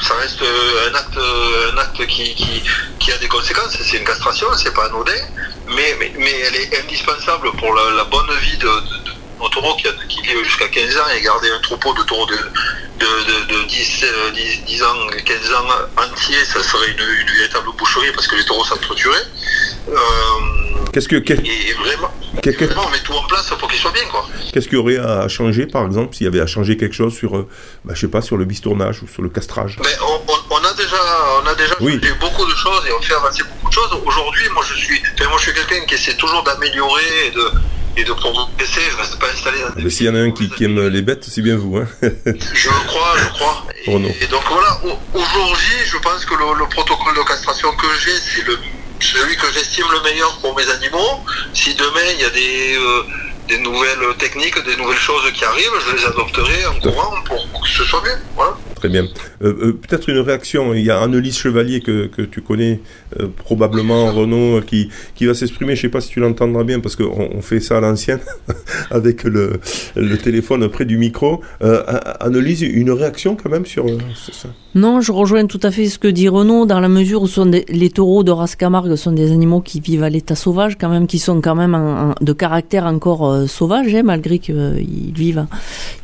ça 0.00 0.14
reste 0.14 0.40
euh, 0.42 0.90
un 0.90 0.94
acte 0.96 1.18
un 1.18 1.78
acte 1.78 2.06
qui, 2.06 2.34
qui, 2.34 2.62
qui 2.98 3.12
a 3.12 3.18
des 3.18 3.28
conséquences. 3.28 3.76
C'est 3.80 3.98
une 3.98 4.04
castration, 4.04 4.46
c'est 4.56 4.74
pas 4.74 4.86
anodin, 4.86 5.12
mais, 5.68 5.94
mais, 6.00 6.12
mais, 6.18 6.32
elle 6.46 6.56
est 6.56 6.82
indispensable 6.82 7.52
pour 7.58 7.72
la, 7.74 8.04
bonne 8.04 8.30
vie 8.40 8.56
de, 8.56 8.68
nos 9.40 9.48
taureaux 9.48 9.76
qui, 9.76 9.88
qui 10.08 10.22
vivent 10.22 10.44
jusqu'à 10.44 10.68
15 10.68 10.96
ans 10.96 11.08
et 11.16 11.20
garder 11.22 11.50
un 11.50 11.60
troupeau 11.60 11.94
de 11.94 12.02
taureaux 12.02 12.26
de, 12.26 12.36
de, 12.98 13.66
10, 13.68 14.04
10, 14.66 14.82
ans, 14.82 14.94
15 15.24 15.52
ans 15.52 15.66
entiers, 15.96 16.44
ça 16.44 16.62
serait 16.62 16.90
une, 16.90 17.36
véritable 17.38 17.68
boucherie 17.76 18.10
parce 18.12 18.26
que 18.26 18.36
les 18.36 18.44
taureaux 18.44 18.64
s'entretueraient. 18.64 19.16
Euh, 19.88 19.94
Qu'est-ce 20.92 21.08
que. 21.08 21.16
et 21.16 21.72
vraiment, 21.74 22.10
on 22.86 22.90
met 22.90 22.98
tout 23.04 23.12
en 23.12 23.22
place 23.24 23.48
pour 23.58 23.68
qu'ils 23.68 23.80
soient 23.80 23.92
bien, 23.92 24.04
quoi. 24.10 24.26
Qu'est-ce 24.52 24.68
qu'il 24.68 24.78
y 24.78 24.80
aurait 24.80 24.98
à 24.98 25.28
changer, 25.28 25.66
par 25.66 25.84
exemple, 25.84 26.14
s'il 26.14 26.24
y 26.24 26.28
avait 26.28 26.40
à 26.40 26.46
changer 26.46 26.76
quelque 26.76 26.94
chose 26.94 27.14
sur, 27.14 27.36
euh, 27.36 27.48
bah, 27.84 27.94
je 27.94 28.00
sais 28.00 28.08
pas, 28.08 28.22
sur 28.22 28.36
le 28.36 28.44
bistournage 28.44 29.02
ou 29.02 29.08
sur 29.08 29.22
le 29.22 29.28
castrage? 29.28 29.76
Ben, 29.76 29.90
on, 30.50 30.64
a 30.64 30.74
déjà, 30.74 30.96
on 31.42 31.46
a 31.46 31.54
déjà 31.54 31.74
beaucoup 32.20 32.46
de 32.46 32.54
choses 32.54 32.86
et 32.86 32.92
on 32.92 33.02
fait 33.02 33.14
avancer 33.14 33.42
beaucoup 33.44 33.68
de 33.68 33.74
choses. 33.74 34.00
Aujourd'hui, 34.04 34.48
moi, 34.52 34.64
je 34.66 34.74
suis, 34.74 35.00
moi, 35.28 35.38
je 35.38 35.42
suis 35.42 35.54
quelqu'un 35.54 35.84
qui 35.84 35.94
essaie 35.94 36.14
toujours 36.14 36.42
d'améliorer 36.42 37.26
et 37.26 37.30
de, 37.30 37.50
et 37.98 38.04
de 38.04 38.12
progresser. 38.12 38.80
Je 38.90 38.96
reste 38.96 39.18
pas 39.18 39.26
installé. 39.32 39.58
Dans 39.60 39.82
Mais 39.82 39.90
s'il 39.90 40.06
y 40.06 40.08
en 40.08 40.14
a 40.14 40.18
un 40.18 40.30
qui, 40.30 40.50
aime 40.64 40.88
les 40.88 41.02
bêtes, 41.02 41.24
c'est 41.28 41.42
bien 41.42 41.56
vous, 41.56 41.76
hein 41.76 41.88
Je 42.02 42.68
crois, 42.86 43.14
je 43.18 43.28
crois. 43.30 43.64
Et, 43.86 43.90
et 43.90 44.26
donc 44.28 44.42
voilà, 44.50 44.80
aujourd'hui, 45.14 45.78
je 45.86 45.96
pense 45.98 46.24
que 46.24 46.34
le, 46.34 46.58
le 46.58 46.68
protocole 46.68 47.16
de 47.16 47.22
castration 47.22 47.70
que 47.72 47.86
j'ai, 48.00 48.12
c'est 48.12 48.46
le 48.46 48.58
celui 49.00 49.36
que 49.36 49.46
j'estime 49.52 49.86
le 49.92 50.00
meilleur 50.02 50.38
pour 50.38 50.56
mes 50.56 50.68
animaux. 50.70 51.20
Si 51.54 51.74
demain 51.74 52.00
il 52.14 52.20
y 52.20 52.24
a 52.24 52.30
des, 52.30 52.76
euh, 52.76 53.02
des 53.48 53.58
nouvelles 53.58 54.16
techniques, 54.18 54.58
des 54.64 54.76
nouvelles 54.76 54.98
choses 54.98 55.30
qui 55.32 55.44
arrivent, 55.44 55.78
je 55.88 55.96
les 55.96 56.04
adopterai 56.04 56.66
en 56.66 56.74
courant 56.80 57.14
pour, 57.24 57.62
que 57.62 57.68
ce 57.68 57.84
soit 57.84 58.02
bien. 58.02 58.18
Voilà. 58.34 58.56
Très 58.78 58.88
bien. 58.88 59.04
Euh, 59.42 59.54
euh, 59.60 59.72
peut-être 59.72 60.08
une 60.08 60.18
réaction. 60.18 60.72
Il 60.72 60.84
y 60.84 60.90
a 60.90 61.00
Annelise 61.00 61.36
Chevalier 61.36 61.80
que, 61.80 62.06
que 62.06 62.22
tu 62.22 62.42
connais 62.42 62.80
probablement, 63.36 64.12
Renaud, 64.12 64.60
qui, 64.62 64.88
qui 65.14 65.26
va 65.26 65.34
s'exprimer. 65.34 65.74
Je 65.74 65.80
ne 65.80 65.82
sais 65.82 65.88
pas 65.88 66.00
si 66.00 66.10
tu 66.10 66.20
l'entendras 66.20 66.64
bien 66.64 66.80
parce 66.80 66.94
qu'on 66.96 67.30
on 67.34 67.42
fait 67.42 67.60
ça 67.60 67.78
à 67.78 67.80
l'ancienne 67.80 68.20
avec 68.90 69.24
le, 69.24 69.60
le, 69.96 70.16
téléphone 70.16 70.68
près 70.68 70.84
du 70.84 70.96
micro. 70.98 71.40
Annelise, 72.20 72.62
une 72.62 72.90
réaction 72.90 73.36
quand 73.36 73.50
même 73.50 73.66
sur 73.66 73.86
ça 74.14 74.50
non, 74.74 75.00
je 75.00 75.12
rejoins 75.12 75.46
tout 75.46 75.60
à 75.62 75.70
fait 75.70 75.86
ce 75.86 75.98
que 75.98 76.06
dit 76.08 76.28
Renaud, 76.28 76.66
dans 76.66 76.78
la 76.78 76.88
mesure 76.88 77.22
où 77.22 77.26
sont 77.26 77.50
les 77.50 77.90
taureaux 77.90 78.22
de 78.22 78.30
race 78.30 78.54
Camargue 78.54 78.94
sont 78.96 79.12
des 79.12 79.32
animaux 79.32 79.62
qui 79.62 79.80
vivent 79.80 80.02
à 80.02 80.10
l'état 80.10 80.34
sauvage, 80.34 80.76
quand 80.78 80.90
même, 80.90 81.06
qui 81.06 81.18
sont 81.18 81.40
quand 81.40 81.54
même 81.54 82.14
de 82.20 82.32
caractère 82.34 82.84
encore 82.84 83.26
euh, 83.26 83.46
sauvage, 83.46 83.94
hein, 83.94 84.02
malgré 84.04 84.38
qu'ils 84.38 85.12
vivent, 85.14 85.46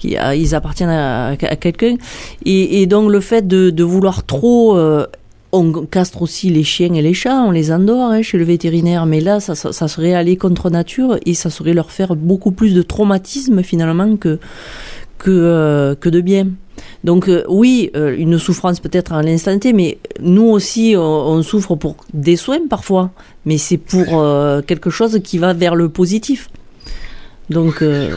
ils 0.02 0.54
appartiennent 0.54 0.88
à, 0.88 1.36
quelqu'un. 1.36 1.96
Et, 2.46 2.63
donc 2.86 3.10
le 3.10 3.20
fait 3.20 3.46
de, 3.46 3.82
vouloir 3.82 4.24
trop 4.24 4.76
euh, 4.76 5.06
on 5.52 5.72
castre 5.86 6.22
aussi 6.22 6.50
les 6.50 6.64
chiens 6.64 6.92
et 6.94 7.02
les 7.02 7.14
chats, 7.14 7.42
on 7.42 7.52
les 7.52 7.70
endort 7.70 8.10
hein, 8.10 8.22
chez 8.22 8.38
le 8.38 8.44
vétérinaire, 8.44 9.06
mais 9.06 9.20
là, 9.20 9.38
ça, 9.38 9.54
serait 9.54 10.12
aller 10.12 10.36
contre 10.36 10.68
nature 10.68 11.16
et 11.26 11.34
ça 11.34 11.48
serait 11.48 11.74
leur 11.74 11.92
faire 11.92 12.16
beaucoup 12.16 12.50
plus 12.50 12.74
de 12.74 12.82
traumatisme 12.82 13.62
finalement 13.62 14.16
que, 14.16 14.40
que, 15.18 15.30
euh, 15.30 15.94
de 15.94 16.20
bien. 16.20 16.48
Donc 17.04 17.28
euh, 17.28 17.44
oui, 17.48 17.92
une 17.94 18.38
souffrance 18.38 18.80
peut-être 18.80 19.12
à 19.12 19.22
l'instant 19.22 19.56
T, 19.58 19.72
mais 19.72 19.98
nous 20.20 20.48
aussi, 20.48 20.94
on, 20.96 21.40
souffre 21.42 21.76
pour 21.76 21.96
des 22.12 22.36
soins 22.36 22.66
parfois, 22.68 23.12
mais 23.44 23.58
c'est 23.58 23.78
pour 23.78 24.06
quelque 24.66 24.90
chose 24.90 25.20
qui 25.22 25.38
va 25.38 25.52
vers 25.52 25.76
le 25.76 25.88
positif. 25.88 26.48
Donc. 27.48 27.82
Et, 27.82 28.08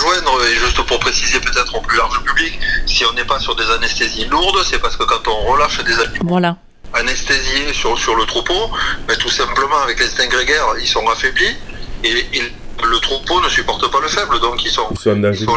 rejoindre, 0.00 0.44
et 0.44 0.54
juste 0.54 0.80
pour 0.82 0.98
préciser 0.98 1.40
peut-être 1.40 1.74
au 1.74 1.80
plus 1.80 1.96
large 1.96 2.22
public, 2.22 2.58
si 2.86 3.04
on 3.04 3.12
n'est 3.14 3.24
pas 3.24 3.38
sur 3.38 3.54
des 3.54 3.68
anesthésies 3.70 4.26
lourdes, 4.26 4.62
c'est 4.68 4.80
parce 4.80 4.96
que 4.96 5.04
quand 5.04 5.26
on 5.28 5.52
relâche 5.52 5.82
des 5.84 5.98
animaux. 5.98 6.28
Voilà 6.28 6.56
anesthésiés 6.92 7.72
sur, 7.72 7.96
sur 7.96 8.16
le 8.16 8.24
troupeau, 8.24 8.68
mais 9.06 9.16
tout 9.16 9.28
simplement 9.28 9.78
avec 9.84 10.00
l'instinct 10.00 10.26
grégaire, 10.26 10.66
ils 10.80 10.88
sont 10.88 11.06
affaiblis 11.08 11.56
et, 12.02 12.26
et 12.32 12.52
le 12.82 12.98
troupeau 12.98 13.40
ne 13.42 13.48
supporte 13.48 13.90
pas 13.90 14.00
le 14.00 14.08
faible, 14.08 14.40
donc 14.40 14.64
ils 14.64 14.70
sont, 14.70 14.88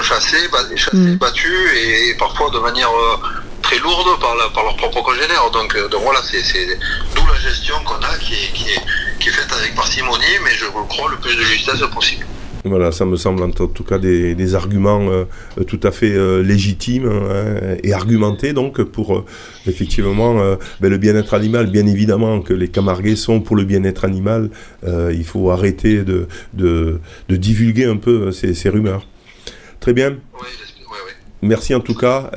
chassés, 0.02 0.48
mm. 0.94 1.16
battus 1.16 1.70
et, 1.76 2.16
parfois 2.20 2.50
de 2.50 2.60
manière 2.60 2.90
euh, 2.90 3.18
très 3.62 3.80
lourde 3.80 4.20
par, 4.20 4.36
par 4.52 4.64
leurs 4.64 4.76
propres 4.76 5.02
congénères. 5.02 5.50
Donc, 5.52 5.76
euh, 5.76 5.88
donc 5.88 6.04
voilà, 6.04 6.22
c'est 6.24 6.78
d'où 7.16 7.26
la 7.26 7.40
gestion 7.40 7.76
qu'on 7.86 8.02
a 8.04 8.18
qui 8.18 8.34
est, 8.34 8.54
qui, 8.54 8.70
est, 8.70 8.82
qui 9.20 9.30
est 9.30 9.32
faite 9.32 9.52
avec 9.54 9.74
parcimonie, 9.76 10.38
mais 10.44 10.52
je 10.52 10.66
crois 10.66 11.10
le 11.10 11.18
plus 11.18 11.36
de 11.36 11.44
justesse 11.44 11.80
possible. 11.94 12.26
Voilà, 12.66 12.94
ça 12.94 13.06
me 13.06 13.18
semble 13.18 13.44
en 13.44 13.50
tout 13.50 13.84
cas 13.84 14.00
des, 14.00 14.56
arguments 14.56 15.10
euh, 15.10 15.26
tout 15.68 15.80
à 15.84 15.92
fait 15.92 16.14
euh, 16.14 16.42
légitimes 16.42 17.08
hein, 17.08 17.76
et 17.84 17.92
argumentés 17.92 18.54
donc 18.54 18.82
pour 18.84 19.18
euh, 19.18 19.26
effectivement 19.68 20.36
ben, 20.80 20.90
le 20.90 20.98
bien-être 20.98 21.34
animal. 21.34 21.68
Bien 21.68 21.86
évidemment 21.86 22.42
que 22.42 22.54
les 22.54 22.70
Camarguais 22.70 23.18
sont 23.18 23.42
pour 23.42 23.56
le 23.56 23.66
bien-être 23.66 24.06
animal. 24.06 24.50
il 24.86 25.24
faut 25.26 25.52
arrêter 25.52 26.04
de, 26.04 26.28
de, 26.54 27.00
divulguer 27.30 27.86
un 27.86 27.98
peu 27.98 28.32
ces, 28.32 28.70
rumeurs. 28.70 29.06
Très 29.80 29.94
bien. 29.94 30.16
Merci 31.42 31.76
en 31.76 31.82
tout 31.82 31.96
cas. 31.96 32.32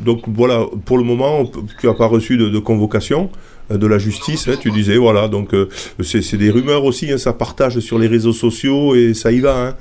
donc 0.00 0.22
voilà, 0.28 0.66
pour 0.84 0.98
le 0.98 1.04
moment, 1.04 1.44
tu 1.80 1.86
n'as 1.86 1.94
pas 1.94 2.06
reçu 2.06 2.36
de 2.36 2.58
convocation. 2.58 3.30
Euh, 3.70 3.78
de 3.78 3.86
la 3.86 3.98
justice, 3.98 4.46
hein, 4.48 4.56
tu 4.60 4.70
disais, 4.70 4.98
voilà, 4.98 5.26
donc 5.28 5.54
euh, 5.54 5.70
c'est 6.02 6.36
des 6.36 6.50
rumeurs 6.50 6.84
aussi, 6.84 7.10
hein, 7.10 7.16
ça 7.16 7.32
partage 7.32 7.78
sur 7.80 7.98
les 7.98 8.08
réseaux 8.08 8.34
sociaux 8.34 8.94
et 8.94 9.14
ça 9.14 9.32
y 9.32 9.40
va. 9.40 9.56
Hein. 9.56 9.76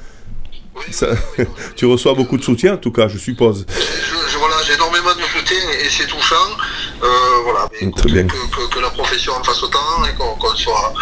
tu 1.75 1.85
reçois 1.85 2.13
beaucoup 2.13 2.37
de 2.37 2.43
soutien 2.43 2.75
en 2.75 2.77
tout 2.77 2.91
cas, 2.91 3.09
je 3.09 3.17
suppose. 3.17 3.65
voilà, 4.37 4.55
j'ai 4.65 4.73
énormément 4.73 5.13
de 5.13 5.37
soutien 5.37 5.57
et 5.83 5.89
c'est 5.89 6.07
touchant. 6.07 6.35
Euh, 7.03 7.07
voilà, 7.43 7.67
Très 7.97 8.09
bien. 8.09 8.25
Que, 8.25 8.79
la 8.79 8.89
profession 8.89 9.33
en 9.33 9.43
fasse 9.43 9.61
autant 9.61 9.79
et 10.09 10.15
qu'on 10.17 10.55
soit, 10.55 10.93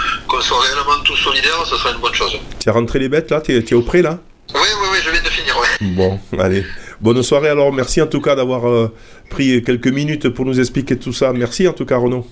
soit, 0.42 0.60
réellement 0.62 1.04
tous 1.06 1.16
solidaires, 1.18 1.64
ce 1.66 1.78
serait 1.78 1.94
une 1.94 2.02
bonne 2.02 2.14
chose. 2.14 2.40
Tu 2.60 2.68
as 2.68 2.74
rentré 2.74 2.98
les 2.98 3.10
bêtes 3.10 3.30
là 3.30 3.42
Tu 3.42 3.56
es, 3.56 3.74
au 3.74 3.84
prêt 3.84 4.02
là? 4.02 4.18
Oui, 4.56 4.60
oui, 4.60 4.88
oui, 4.92 4.98
je 5.06 5.12
viens 5.12 5.22
de 5.22 5.28
finir, 5.28 5.56
ouais. 5.60 5.88
Bon, 5.96 6.20
allez. 6.40 6.66
Bonne 7.00 7.22
soirée 7.22 7.50
alors, 7.50 7.72
merci 7.72 8.02
en 8.02 8.08
tout 8.08 8.22
cas 8.22 8.36
d'avoir 8.36 8.90
pris 9.30 9.64
quelques 9.64 9.88
minutes 9.88 10.30
pour 10.30 10.46
nous 10.46 10.60
expliquer 10.60 10.98
tout 10.98 11.14
ça. 11.14 11.32
Merci 11.32 11.68
en 11.68 11.74
tout 11.74 11.86
cas 11.86 11.98
Renaud. 11.98 12.26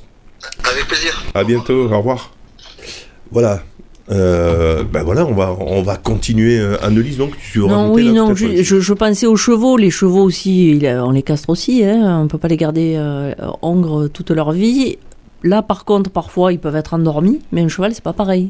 Avec 0.70 0.88
plaisir. 0.88 1.24
À 1.34 1.44
bientôt, 1.44 1.92
au 1.92 1.98
revoir. 1.98 2.32
Voilà. 3.32 3.62
Euh, 4.12 4.84
ben 4.84 5.04
voilà, 5.04 5.26
on 5.26 5.34
va, 5.34 5.56
on 5.60 5.82
va 5.84 5.96
continuer. 5.96 6.60
Euh, 6.60 6.84
Annelise, 6.84 7.18
donc, 7.18 7.34
tu 7.38 7.60
Non, 7.60 7.94
oui, 7.94 8.12
non, 8.12 8.34
je, 8.34 8.64
je, 8.64 8.94
pensais 8.94 9.28
aux 9.28 9.36
chevaux. 9.36 9.78
Les 9.78 9.92
chevaux 9.92 10.24
aussi, 10.24 10.80
on 10.84 11.12
les 11.12 11.22
castre 11.22 11.50
aussi. 11.50 11.84
Hein, 11.84 12.20
on 12.20 12.24
ne 12.24 12.28
peut 12.28 12.40
pas 12.40 12.48
les 12.48 12.58
garder 12.58 12.96
euh, 12.98 13.34
hongres 13.62 14.10
toute 14.10 14.32
leur 14.32 14.52
vie. 14.52 14.98
Là, 15.44 15.62
par 15.62 15.86
contre, 15.86 16.10
parfois, 16.10 16.52
ils 16.52 16.60
peuvent 16.60 16.76
être 16.76 16.96
endormis, 16.96 17.40
mais 17.52 17.62
un 17.62 17.68
cheval, 17.68 17.94
c'est 17.94 18.04
pas 18.04 18.14
pareil 18.14 18.50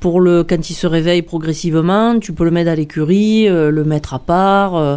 pour 0.00 0.20
le 0.20 0.44
quand 0.44 0.70
il 0.70 0.74
se 0.74 0.86
réveille 0.86 1.22
progressivement, 1.22 2.18
tu 2.18 2.32
peux 2.32 2.44
le 2.44 2.50
mettre 2.50 2.70
à 2.70 2.74
l'écurie, 2.74 3.48
euh, 3.48 3.70
le 3.70 3.84
mettre 3.84 4.14
à 4.14 4.18
part, 4.18 4.76
euh, 4.76 4.96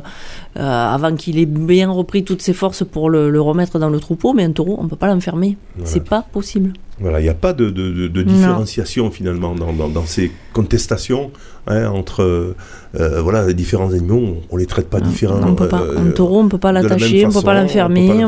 euh, 0.57 0.61
avant 0.61 1.15
qu'il 1.15 1.39
ait 1.39 1.45
bien 1.45 1.89
repris 1.89 2.23
toutes 2.23 2.41
ses 2.41 2.53
forces 2.53 2.83
pour 2.83 3.09
le, 3.09 3.39
remettre 3.39 3.79
dans 3.79 3.89
le 3.89 3.99
troupeau. 3.99 4.33
Mais 4.33 4.43
un 4.43 4.51
taureau, 4.51 4.77
on 4.79 4.87
peut 4.87 4.95
pas 4.95 5.07
l'enfermer. 5.07 5.57
C'est 5.83 6.03
pas 6.03 6.21
possible. 6.21 6.73
Voilà, 6.99 7.21
il 7.21 7.23
n'y 7.23 7.29
a 7.29 7.33
pas 7.33 7.53
de, 7.53 7.69
de, 7.69 8.21
différenciation 8.23 9.09
finalement 9.09 9.55
dans, 9.55 9.71
dans, 9.87 10.05
ces 10.05 10.33
contestations 10.51 11.31
hein, 11.67 11.87
entre 11.87 12.55
voilà 12.93 13.45
les 13.47 13.53
différents 13.53 13.93
animaux. 13.93 14.37
On 14.49 14.57
les 14.57 14.65
traite 14.65 14.89
pas 14.89 14.99
différemment. 14.99 15.55
un 15.61 16.11
taureau, 16.11 16.41
on 16.41 16.49
peut 16.49 16.57
pas 16.57 16.73
l'attacher, 16.73 17.25
on 17.25 17.31
peut 17.31 17.41
pas 17.41 17.53
l'enfermer. 17.53 18.25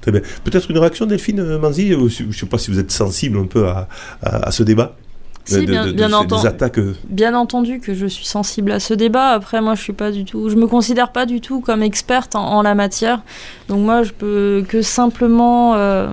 Très 0.00 0.10
bien. 0.10 0.22
Peut-être 0.42 0.68
une 0.72 0.78
réaction, 0.78 1.06
Delphine 1.06 1.58
Manzi. 1.58 1.92
Je 1.92 2.24
ne 2.24 2.32
sais 2.32 2.46
pas 2.46 2.58
si 2.58 2.72
vous 2.72 2.80
êtes 2.80 2.90
sensible 2.90 3.38
un 3.38 3.46
peu 3.46 3.68
à, 3.68 3.88
à 4.22 4.50
ce 4.50 4.64
débat. 4.64 4.96
Si, 5.44 5.66
bien, 5.66 5.92
bien, 5.92 6.12
entendu, 6.12 6.48
bien 7.08 7.34
entendu 7.34 7.80
que 7.80 7.94
je 7.94 8.06
suis 8.06 8.24
sensible 8.24 8.70
à 8.70 8.80
ce 8.80 8.94
débat. 8.94 9.30
Après, 9.30 9.60
moi, 9.60 9.74
je 9.74 9.82
suis 9.82 9.92
pas 9.92 10.12
du 10.12 10.24
tout, 10.24 10.48
je 10.48 10.56
me 10.56 10.66
considère 10.66 11.10
pas 11.10 11.26
du 11.26 11.40
tout 11.40 11.60
comme 11.60 11.82
experte 11.82 12.36
en, 12.36 12.62
la 12.62 12.74
matière. 12.74 13.22
Donc 13.68 13.80
moi, 13.80 14.04
je 14.04 14.12
peux 14.12 14.64
que 14.68 14.82
simplement, 14.82 15.74
euh, 15.74 16.12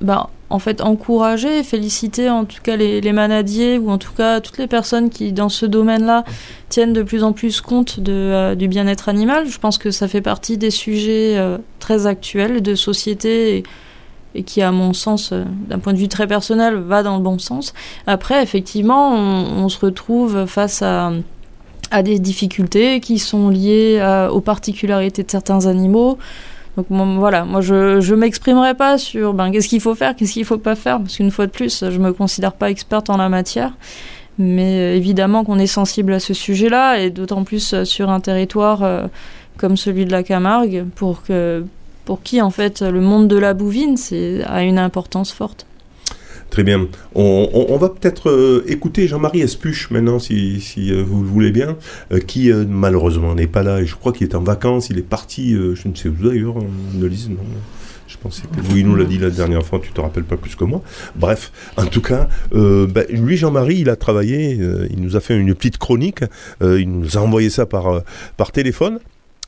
ben, 0.00 0.28
en 0.48 0.58
fait, 0.58 0.80
encourager, 0.80 1.62
féliciter 1.64 2.30
en 2.30 2.44
tout 2.44 2.62
cas 2.62 2.76
les, 2.76 3.12
manadiers 3.12 3.78
ou 3.78 3.90
en 3.90 3.98
tout 3.98 4.12
cas 4.12 4.40
toutes 4.40 4.58
les 4.58 4.68
personnes 4.68 5.10
qui, 5.10 5.32
dans 5.32 5.48
ce 5.48 5.66
domaine-là, 5.66 6.24
tiennent 6.68 6.92
de 6.92 7.02
plus 7.02 7.24
en 7.24 7.32
plus 7.32 7.60
compte 7.60 8.00
de, 8.00 8.12
euh, 8.12 8.54
du 8.54 8.68
bien-être 8.68 9.08
animal. 9.08 9.48
Je 9.48 9.58
pense 9.58 9.76
que 9.76 9.90
ça 9.90 10.08
fait 10.08 10.22
partie 10.22 10.56
des 10.56 10.70
sujets 10.70 11.36
euh, 11.36 11.58
très 11.78 12.06
actuels 12.06 12.62
de 12.62 12.74
société. 12.74 13.58
Et, 13.58 13.62
et 14.36 14.42
qui, 14.42 14.62
à 14.62 14.70
mon 14.70 14.92
sens, 14.92 15.30
euh, 15.32 15.44
d'un 15.68 15.78
point 15.78 15.92
de 15.92 15.98
vue 15.98 16.08
très 16.08 16.26
personnel, 16.26 16.76
va 16.76 17.02
dans 17.02 17.16
le 17.16 17.22
bon 17.22 17.38
sens. 17.38 17.72
Après, 18.06 18.42
effectivement, 18.42 19.14
on, 19.14 19.68
se 19.68 19.84
retrouve 19.84 20.46
face 20.46 20.82
à, 20.82 21.12
des 22.02 22.18
difficultés 22.18 23.00
qui 23.00 23.18
sont 23.18 23.48
liées 23.48 24.00
aux 24.30 24.40
particularités 24.40 25.22
de 25.22 25.30
certains 25.30 25.66
animaux. 25.66 26.18
Donc 26.76 26.86
voilà, 26.90 27.44
moi 27.44 27.62
je 27.62 28.00
je 28.00 28.14
m'exprimerai 28.14 28.74
pas 28.74 28.98
sur 28.98 29.32
ben, 29.32 29.50
qu'est-ce 29.50 29.68
qu'il 29.68 29.80
faut 29.80 29.94
faire, 29.94 30.14
qu'est-ce 30.14 30.32
qu'il 30.34 30.44
faut 30.44 30.58
pas 30.58 30.74
faire, 30.74 30.98
parce 30.98 31.16
qu'une 31.16 31.30
fois 31.30 31.46
de 31.46 31.50
plus, 31.50 31.84
je 31.88 31.98
me 31.98 32.12
considère 32.12 32.52
pas 32.52 32.70
experte 32.70 33.08
en 33.08 33.16
la 33.16 33.30
matière. 33.30 33.72
Mais 34.38 34.78
euh, 34.78 34.96
évidemment 34.96 35.44
qu'on 35.44 35.58
est 35.58 35.66
sensible 35.66 36.12
à 36.12 36.20
ce 36.20 36.34
sujet-là, 36.34 36.98
et 36.98 37.08
d'autant 37.10 37.44
plus 37.44 37.72
euh, 37.72 37.84
sur 37.84 38.10
un 38.10 38.20
territoire 38.20 39.08
comme 39.56 39.78
celui 39.78 40.04
de 40.04 40.12
la 40.12 40.22
Camargue, 40.22 40.84
pour 40.94 41.22
que 41.22 41.64
pour 42.06 42.22
qui 42.22 42.40
en 42.40 42.50
fait 42.50 42.80
le 42.80 43.02
monde 43.02 43.28
de 43.28 43.36
la 43.36 43.52
bouvine 43.52 43.96
a 44.46 44.62
une 44.62 44.78
importance 44.78 45.32
forte. 45.32 45.66
Très 46.50 46.62
bien. 46.62 46.86
On, 47.14 47.76
va 47.76 47.88
peut-être 47.88 48.30
euh, 48.30 48.64
écouter 48.68 49.08
Jean-Marie 49.08 49.40
Espuche 49.40 49.90
maintenant, 49.90 50.18
si, 50.18 50.62
euh, 50.78 51.02
vous 51.02 51.22
le 51.22 51.28
voulez 51.28 51.50
bien, 51.50 51.76
euh, 52.12 52.20
qui 52.20 52.50
malheureusement 52.52 53.34
n'est 53.34 53.48
pas 53.48 53.62
là 53.62 53.80
et 53.80 53.86
je 53.86 53.96
crois 53.96 54.12
qu'il 54.12 54.26
est 54.28 54.34
en 54.34 54.42
vacances. 54.42 54.88
Il 54.88 54.98
est 54.98 55.02
parti, 55.02 55.52
je 55.52 55.88
ne 55.88 55.94
sais 55.94 56.08
où 56.08 56.14
d'ailleurs, 56.14 56.54
ne 56.94 57.06
lise, 57.06 57.28
non? 57.28 57.36
Je 58.06 58.16
pensais 58.18 58.42
que 58.42 58.72
oui, 58.72 58.80
il 58.80 58.86
nous 58.86 58.94
l'a 58.94 59.04
dit 59.04 59.18
la 59.18 59.30
dernière 59.30 59.66
fois, 59.66 59.80
tu 59.82 59.90
te 59.90 60.00
rappelles 60.00 60.24
pas 60.24 60.36
plus 60.36 60.54
que 60.54 60.62
moi. 60.62 60.80
Bref, 61.16 61.50
en 61.76 61.86
tout 61.86 62.00
cas, 62.00 62.28
ben, 62.52 63.04
lui, 63.10 63.36
Jean-Marie, 63.36 63.78
il 63.80 63.90
a 63.90 63.96
travaillé, 63.96 64.52
il 64.90 65.02
nous 65.02 65.16
a 65.16 65.20
fait 65.20 65.36
une 65.36 65.54
petite 65.56 65.78
chronique, 65.78 66.20
il 66.62 66.88
nous 66.88 67.18
a 67.18 67.20
envoyé 67.20 67.50
ça 67.50 67.66
par, 67.66 68.02
par 68.36 68.52
téléphone 68.52 69.00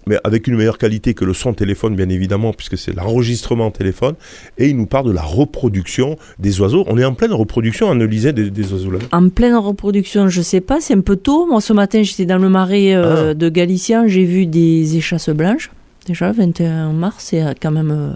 mais 0.09 0.19
avec 0.25 0.47
une 0.47 0.57
meilleure 0.57 0.79
qualité 0.79 1.15
que 1.15 1.25
le 1.25 1.35
son 1.35 1.53
téléphone, 1.53 1.95
bien 1.95 2.09
évidemment, 2.09 2.53
puisque 2.53 2.77
c'est 2.77 2.95
l'enregistrement 2.95 3.71
téléphone. 3.71 4.15
Et 4.57 4.69
il 4.69 4.77
nous 4.77 4.87
parle 4.87 5.07
de 5.07 5.13
la 5.13 5.23
reproduction 5.23 6.17
des 6.39 6.61
oiseaux. 6.61 6.85
On 6.89 6.99
est 6.99 7.05
en 7.05 7.15
pleine 7.15 7.33
reproduction, 7.33 7.91
Annelise, 7.91 8.25
des, 8.25 8.51
des 8.51 8.73
oiseaux 8.73 8.91
là 8.91 8.99
En 9.13 9.29
pleine 9.29 9.55
reproduction, 9.55 10.29
je 10.29 10.43
sais 10.43 10.61
pas, 10.61 10.81
c'est 10.81 10.95
un 10.95 11.01
peu 11.01 11.17
tôt. 11.17 11.47
Moi, 11.47 11.61
ce 11.61 11.73
matin, 11.73 12.03
j'étais 12.03 12.27
dans 12.27 12.39
le 12.39 12.49
marais 12.49 12.95
euh, 12.95 13.31
ah. 13.31 13.35
de 13.35 13.49
Galicien, 13.49 14.07
j'ai 14.07 14.25
vu 14.25 14.47
des 14.47 14.97
échasses 14.97 15.31
blanches. 15.31 15.71
Déjà, 16.07 16.33
21 16.33 16.93
mars, 16.93 17.17
c'est 17.29 17.45
quand 17.61 17.71
même 17.71 17.91
euh, 17.91 18.13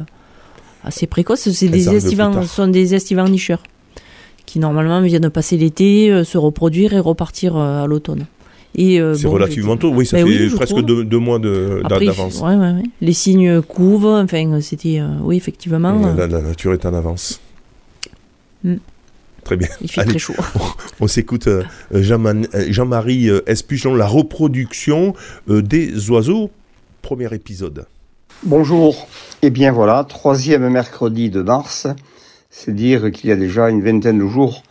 assez 0.84 1.06
précoce. 1.06 1.50
C'est 1.50 1.68
des 1.68 1.94
estivants, 1.94 2.42
ce 2.42 2.48
sont 2.48 2.68
des 2.68 2.94
estivants 2.94 3.28
nicheurs 3.28 3.62
qui 4.46 4.58
normalement 4.58 5.00
viennent 5.00 5.30
passer 5.30 5.56
l'été, 5.56 6.10
euh, 6.10 6.24
se 6.24 6.36
reproduire 6.38 6.92
et 6.94 6.98
repartir 6.98 7.56
à 7.56 7.86
l'automne. 7.86 8.26
Euh, 8.78 9.14
c'est 9.14 9.26
relativement 9.26 9.76
tôt, 9.76 9.92
oui, 9.92 10.06
ça 10.06 10.16
ben 10.16 10.26
fait 10.26 10.54
presque 10.54 10.80
deux, 10.80 11.18
mois 11.18 11.38
d'avance. 11.38 12.40
Ouais, 12.40 12.56
ouais, 12.56 12.82
Les 13.00 13.12
signes 13.12 13.60
couvent, 13.62 14.22
enfin, 14.22 14.60
c'était. 14.60 15.00
Euh, 15.00 15.08
oui, 15.22 15.36
effectivement. 15.36 16.14
La, 16.16 16.26
nature 16.26 16.72
est 16.72 16.86
en 16.86 16.94
avance. 16.94 17.40
Hmm. 18.64 18.76
Très 19.44 19.56
bien. 19.56 19.68
Il 19.80 19.90
fait 19.90 20.04
très 20.04 20.18
chaud. 20.18 20.34
On, 21.00 21.08
s'écoute 21.08 21.48
euh, 21.48 21.64
Jean-Marie 21.92 23.28
Espuchon, 23.46 23.94
la 23.94 24.06
reproduction 24.06 25.14
des 25.48 26.10
oiseaux, 26.10 26.50
premier 27.02 27.32
épisode. 27.34 27.86
Bonjour. 28.44 29.08
Eh 29.42 29.50
bien 29.50 29.72
voilà, 29.72 30.04
troisième 30.08 30.68
mercredi 30.68 31.28
de 31.28 31.42
mars. 31.42 31.88
C'est 32.50 32.74
dire 32.74 33.10
qu'il 33.10 33.30
y 33.30 33.32
a 33.32 33.36
déjà 33.36 33.68
une 33.68 33.82
vingtaine 33.82 34.18
de 34.18 34.26
jours 34.26 34.62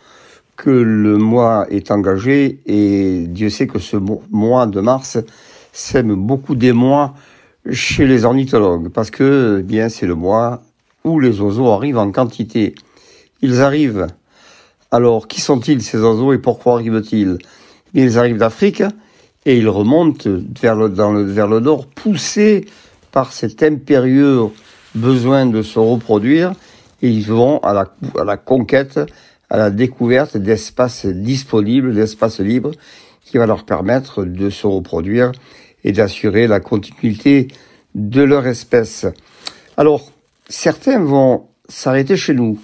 que 0.62 0.70
le 0.70 1.18
mois 1.18 1.66
est 1.70 1.90
engagé 1.90 2.60
et 2.66 3.24
Dieu 3.26 3.50
sait 3.50 3.66
que 3.66 3.80
ce 3.80 3.96
mois 4.30 4.66
de 4.66 4.80
mars 4.80 5.18
sème 5.72 6.14
beaucoup 6.14 6.54
des 6.54 6.72
mois 6.72 7.14
chez 7.72 8.06
les 8.06 8.24
ornithologues 8.24 8.88
parce 8.88 9.10
que 9.10 9.56
eh 9.58 9.62
bien 9.64 9.88
c'est 9.88 10.06
le 10.06 10.14
mois 10.14 10.62
où 11.02 11.18
les 11.18 11.40
oiseaux 11.40 11.66
arrivent 11.70 11.98
en 11.98 12.12
quantité. 12.12 12.76
Ils 13.40 13.60
arrivent. 13.60 14.06
Alors 14.92 15.26
qui 15.26 15.40
sont-ils 15.40 15.82
ces 15.82 15.98
oiseaux 15.98 16.32
et 16.32 16.38
pourquoi 16.38 16.74
arrivent-ils? 16.74 17.38
Ils 17.92 18.16
arrivent 18.16 18.38
d'Afrique 18.38 18.84
et 19.44 19.58
ils 19.58 19.68
remontent 19.68 20.30
vers 20.60 20.76
le, 20.76 21.58
nord 21.58 21.88
poussés 21.88 22.66
par 23.10 23.32
cet 23.32 23.64
impérieux 23.64 24.42
besoin 24.94 25.44
de 25.46 25.62
se 25.62 25.80
reproduire 25.80 26.52
et 27.02 27.08
ils 27.08 27.26
vont 27.26 27.58
à 27.64 27.74
la 28.24 28.36
conquête 28.36 29.00
à 29.52 29.58
la 29.58 29.70
découverte 29.70 30.38
d'espaces 30.38 31.04
disponibles, 31.04 31.94
d'espaces 31.94 32.40
libres, 32.40 32.72
qui 33.22 33.36
va 33.36 33.44
leur 33.44 33.64
permettre 33.64 34.24
de 34.24 34.48
se 34.48 34.66
reproduire 34.66 35.30
et 35.84 35.92
d'assurer 35.92 36.46
la 36.46 36.58
continuité 36.58 37.48
de 37.94 38.22
leur 38.22 38.46
espèce. 38.46 39.06
Alors, 39.76 40.10
certains 40.48 41.00
vont 41.00 41.48
s'arrêter 41.68 42.16
chez 42.16 42.32
nous. 42.32 42.58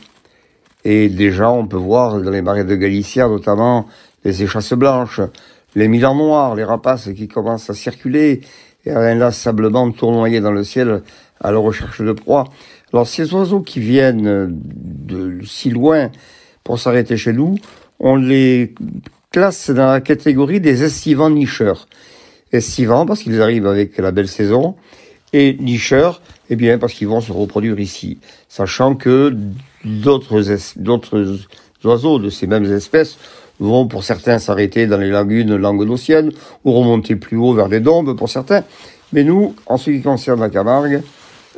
Et 0.83 1.11
déjà, 1.11 1.51
on 1.51 1.67
peut 1.67 1.77
voir 1.77 2.23
dans 2.23 2.31
les 2.31 2.41
marais 2.41 2.65
de 2.65 2.75
Galicia, 2.75 3.29
notamment, 3.29 3.87
les 4.25 4.43
échasses 4.43 4.73
blanches, 4.73 5.21
les 5.75 5.89
milans 5.89 6.17
noirs, 6.17 6.55
les 6.55 6.65
rapaces 6.65 7.11
qui 7.15 7.29
commencent 7.29 7.69
à 7.69 7.75
circuler 7.75 8.41
et 8.87 8.93
à 8.93 9.01
inlassablement 9.01 9.91
tournoyer 9.93 10.41
dans 10.41 10.53
le 10.53 10.65
ciel 10.65 11.03
à 11.39 11.53
la 11.53 11.59
recherche 11.59 12.01
de 12.01 12.13
proie. 12.13 12.45
Alors, 12.95 13.07
ces 13.07 13.35
oiseaux 13.35 13.61
qui 13.61 13.79
viennent 13.79 14.59
de 14.59 15.45
si 15.45 15.69
loin, 15.69 16.11
pour 16.69 16.79
s'arrêter 16.79 17.17
chez 17.17 17.33
nous, 17.33 17.55
on 17.99 18.17
les 18.17 18.75
classe 19.31 19.71
dans 19.71 19.87
la 19.87 20.03
catégorie 20.03 20.61
des 20.61 20.85
estivants 20.85 21.31
nicheurs. 21.31 21.89
Estivants 22.53 23.07
parce 23.07 23.23
qu'ils 23.23 23.41
arrivent 23.41 23.67
avec 23.67 23.97
la 23.97 24.11
belle 24.11 24.29
saison 24.29 24.75
et 25.33 25.57
nicheurs, 25.59 26.21
eh 26.51 26.57
bien 26.57 26.77
parce 26.77 26.93
qu'ils 26.93 27.09
vont 27.09 27.23
se 27.23 27.33
reproduire 27.33 27.81
ici, 27.81 28.19
sachant 28.51 28.97
que 28.97 29.35
d'autres 29.83 30.43
oiseaux 31.85 32.19
de 32.19 32.29
ces 32.29 32.47
mêmes 32.47 32.71
espèces 32.71 33.17
vont 33.59 33.87
pour 33.87 34.05
certains 34.05 34.39
s'arrêter 34.39 34.87
dans 34.87 34.99
les 34.99 35.09
lagunes 35.09 35.57
languedociennes 35.57 36.33
ou 36.67 36.73
remonter 36.73 37.17
plus 37.17 37.39
haut 37.39 37.55
vers 37.55 37.71
des 37.71 37.81
dombes 37.81 38.15
pour 38.15 38.29
certains. 38.29 38.63
Mais 39.15 39.25
nous, 39.25 39.55
en 39.65 39.79
ce 39.79 39.91
qui 39.91 40.03
concerne 40.03 40.41
la 40.41 40.51
Camargue, 40.51 41.01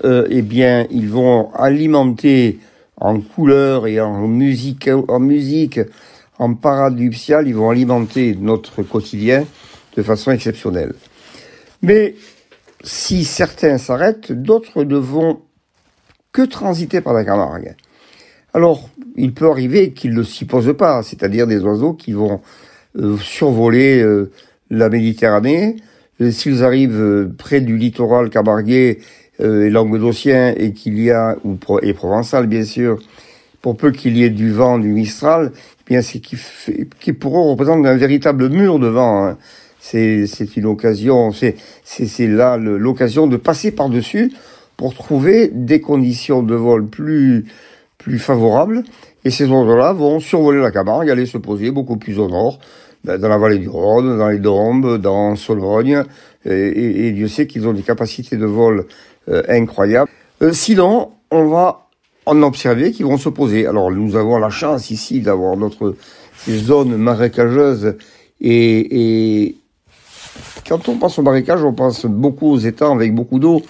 euh, 0.05 0.29
eh 0.31 0.43
bien, 0.43 0.87
ils 0.93 1.09
vont 1.09 1.53
alimenter 1.53 2.61
en 3.01 3.21
couleur 3.21 3.87
et 3.87 4.01
en 4.01 4.29
musique, 4.29 4.89
en 5.09 5.19
musique, 5.19 5.81
en 6.39 6.55
parade 6.55 6.99
ils 7.01 7.55
vont 7.55 7.71
alimenter 7.71 8.37
notre 8.39 8.83
quotidien 8.83 9.45
de 9.97 10.03
façon 10.03 10.31
exceptionnelle. 10.31 10.95
Mais 11.83 12.15
si 12.83 13.25
certains 13.25 13.79
s'arrêtent, 13.79 14.33
d'autres 14.33 14.85
ne 14.85 14.97
vont 14.97 15.41
que 16.33 16.43
transiter 16.43 17.01
par 17.01 17.13
la 17.13 17.25
Camargue. 17.25 17.75
Alors, 18.55 18.89
il 19.17 19.33
peut 19.33 19.51
arriver 19.51 19.93
qu'ils 19.93 20.15
ne 20.15 20.23
s'y 20.23 20.45
posent 20.45 20.77
pas, 20.77 21.03
c'est-à-dire 21.03 21.47
des 21.47 21.61
oiseaux 21.61 21.95
qui 21.95 22.13
vont 22.13 22.41
euh, 22.99 23.17
survoler 23.19 24.01
euh, 24.01 24.31
la 24.71 24.89
Méditerranée. 24.89 25.77
S'ils 26.31 26.63
arrivent 26.63 27.31
près 27.39 27.63
du 27.63 27.79
littoral 27.79 28.29
camarguais 28.29 28.99
euh, 29.41 29.67
et 29.67 29.71
languedocien 29.71 30.55
et 30.57 30.73
qu'il 30.73 31.01
y 31.01 31.11
a, 31.11 31.37
ou, 31.45 31.57
et 31.83 31.95
provençal 31.95 32.47
bien 32.47 32.65
sûr, 32.65 32.99
pour 33.63 33.77
peu 33.77 33.91
qu'il 33.91 34.17
y 34.17 34.25
ait 34.25 34.31
du 34.31 34.53
vent, 34.53 34.79
du 34.79 34.89
Mistral, 34.89 35.53
eh 35.55 35.85
bien 35.89 36.03
c'est 36.03 36.21
qui, 36.21 36.37
qui 36.99 37.13
pour 37.13 37.37
eux 37.39 37.51
représente 37.51 37.85
un 37.87 37.97
véritable 37.97 38.49
mur 38.49 38.79
de 38.79 38.89
vent. 38.89 39.27
Hein. 39.27 39.39
C'est, 39.81 40.57
une 40.57 40.67
occasion, 40.67 41.33
c'est, 41.33 41.57
c'est, 41.85 42.07
c'est 42.07 42.27
là 42.27 42.59
l'occasion 42.59 43.27
de 43.27 43.37
passer 43.37 43.71
par-dessus 43.71 44.31
pour 44.77 44.95
trouver 44.95 45.51
des 45.53 45.81
conditions 45.81 46.43
de 46.43 46.55
vol 46.55 46.87
plus, 46.87 47.47
plus 47.99 48.19
favorables. 48.19 48.83
Et 49.25 49.31
ces 49.31 49.47
oiseaux-là 49.47 49.93
vont 49.93 50.21
survoler 50.21 50.61
la 50.61 50.71
Camargue, 50.71 51.11
aller 51.11 51.27
se 51.27 51.39
poser 51.39 51.71
beaucoup 51.71 51.97
plus 51.97 52.19
au 52.19 52.29
nord, 52.29 52.59
ben, 53.05 53.19
dans 53.19 53.29
la 53.29 53.39
vallée 53.39 53.59
du 53.59 53.69
Rhône, 53.69 54.19
dans 54.19 54.29
les 54.29 54.39
Dombes, 54.39 54.99
dans 54.99 55.35
Sologne. 55.35 56.05
Et, 56.45 56.51
et, 56.51 57.07
et 57.09 57.13
Dieu 57.13 57.29
sait 57.29 57.47
qu'ils 57.47 57.67
ont 57.67 57.73
des 57.73 57.83
capacités 57.83 58.37
de 58.37 58.47
vol 58.47 58.87
euh, 59.29 59.43
incroyable. 59.49 60.11
Euh, 60.43 60.53
sinon, 60.53 61.11
on 61.31 61.47
va 61.47 61.87
en 62.27 62.43
observer 62.43 62.93
qui 62.93 63.03
vont 63.03 63.19
se 63.19 63.29
poser. 63.29 63.67
Alors, 63.67 63.91
nous 63.91 64.17
avons 64.17 64.39
la 64.39 64.51
chance 64.51 64.91
ici 64.91 65.21
d'avoir 65.21 65.57
notre 65.57 65.97
zone 66.49 66.97
marécageuse 66.97 67.97
et, 68.41 69.45
et 69.45 69.57
quand 70.69 70.89
on 70.89 70.97
pense 70.97 71.19
au 71.19 71.23
marécage, 71.23 71.65
on 71.65 71.73
pense 71.73 72.07
beaucoup 72.07 72.53
aux 72.53 72.59
étangs 72.59 72.95
avec 72.95 73.15
beaucoup 73.15 73.39
d'eau. 73.39 73.63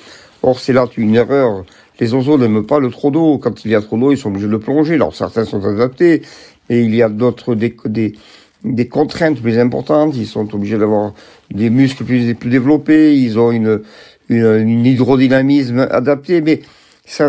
Or, 0.42 0.58
c'est 0.58 0.72
là 0.72 0.86
une 0.96 1.14
erreur. 1.14 1.64
Les 1.98 2.14
oiseaux 2.14 2.38
n'aiment 2.38 2.66
pas 2.66 2.78
le 2.78 2.90
trop 2.90 3.10
d'eau. 3.10 3.38
Quand 3.38 3.64
il 3.64 3.70
y 3.70 3.74
a 3.74 3.80
trop 3.80 3.98
d'eau, 3.98 4.12
ils 4.12 4.18
sont 4.18 4.28
obligés 4.30 4.48
de 4.48 4.56
plonger. 4.56 4.94
Alors, 4.94 5.14
certains 5.14 5.44
sont 5.44 5.64
adaptés, 5.64 6.22
mais 6.68 6.84
il 6.84 6.94
y 6.94 7.02
a 7.02 7.08
d'autres 7.08 7.54
des, 7.54 7.74
des, 7.86 8.14
des 8.64 8.88
contraintes 8.88 9.40
plus 9.40 9.58
importantes. 9.58 10.16
Ils 10.16 10.26
sont 10.26 10.54
obligés 10.54 10.78
d'avoir 10.78 11.12
des 11.50 11.70
muscles 11.70 12.04
plus, 12.04 12.34
plus 12.34 12.50
développés. 12.50 13.16
Ils 13.16 13.38
ont 13.38 13.50
une, 13.50 13.82
une, 14.30 14.86
hydrodynamisme 14.86 15.88
adapté, 15.90 16.40
mais 16.40 16.60
ça, 17.04 17.28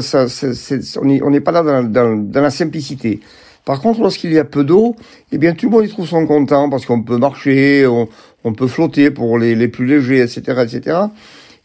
on 1.01 1.29
n'est 1.29 1.41
pas 1.41 1.51
là 1.51 1.83
dans, 1.83 2.31
la 2.33 2.49
simplicité. 2.49 3.19
Par 3.65 3.79
contre, 3.79 4.01
lorsqu'il 4.01 4.33
y 4.33 4.39
a 4.39 4.43
peu 4.43 4.63
d'eau, 4.63 4.95
eh 5.31 5.37
bien 5.37 5.53
tout 5.53 5.67
le 5.67 5.71
monde 5.71 5.85
y 5.85 5.89
trouve 5.89 6.07
son 6.07 6.25
content 6.25 6.69
parce 6.69 6.85
qu'on 6.85 7.01
peut 7.03 7.17
marcher, 7.17 7.85
on, 7.87 8.07
on, 8.43 8.53
peut 8.53 8.67
flotter 8.67 9.11
pour 9.11 9.37
les, 9.37 9.67
plus 9.67 9.85
légers, 9.85 10.21
etc., 10.21 10.63
etc. 10.63 10.97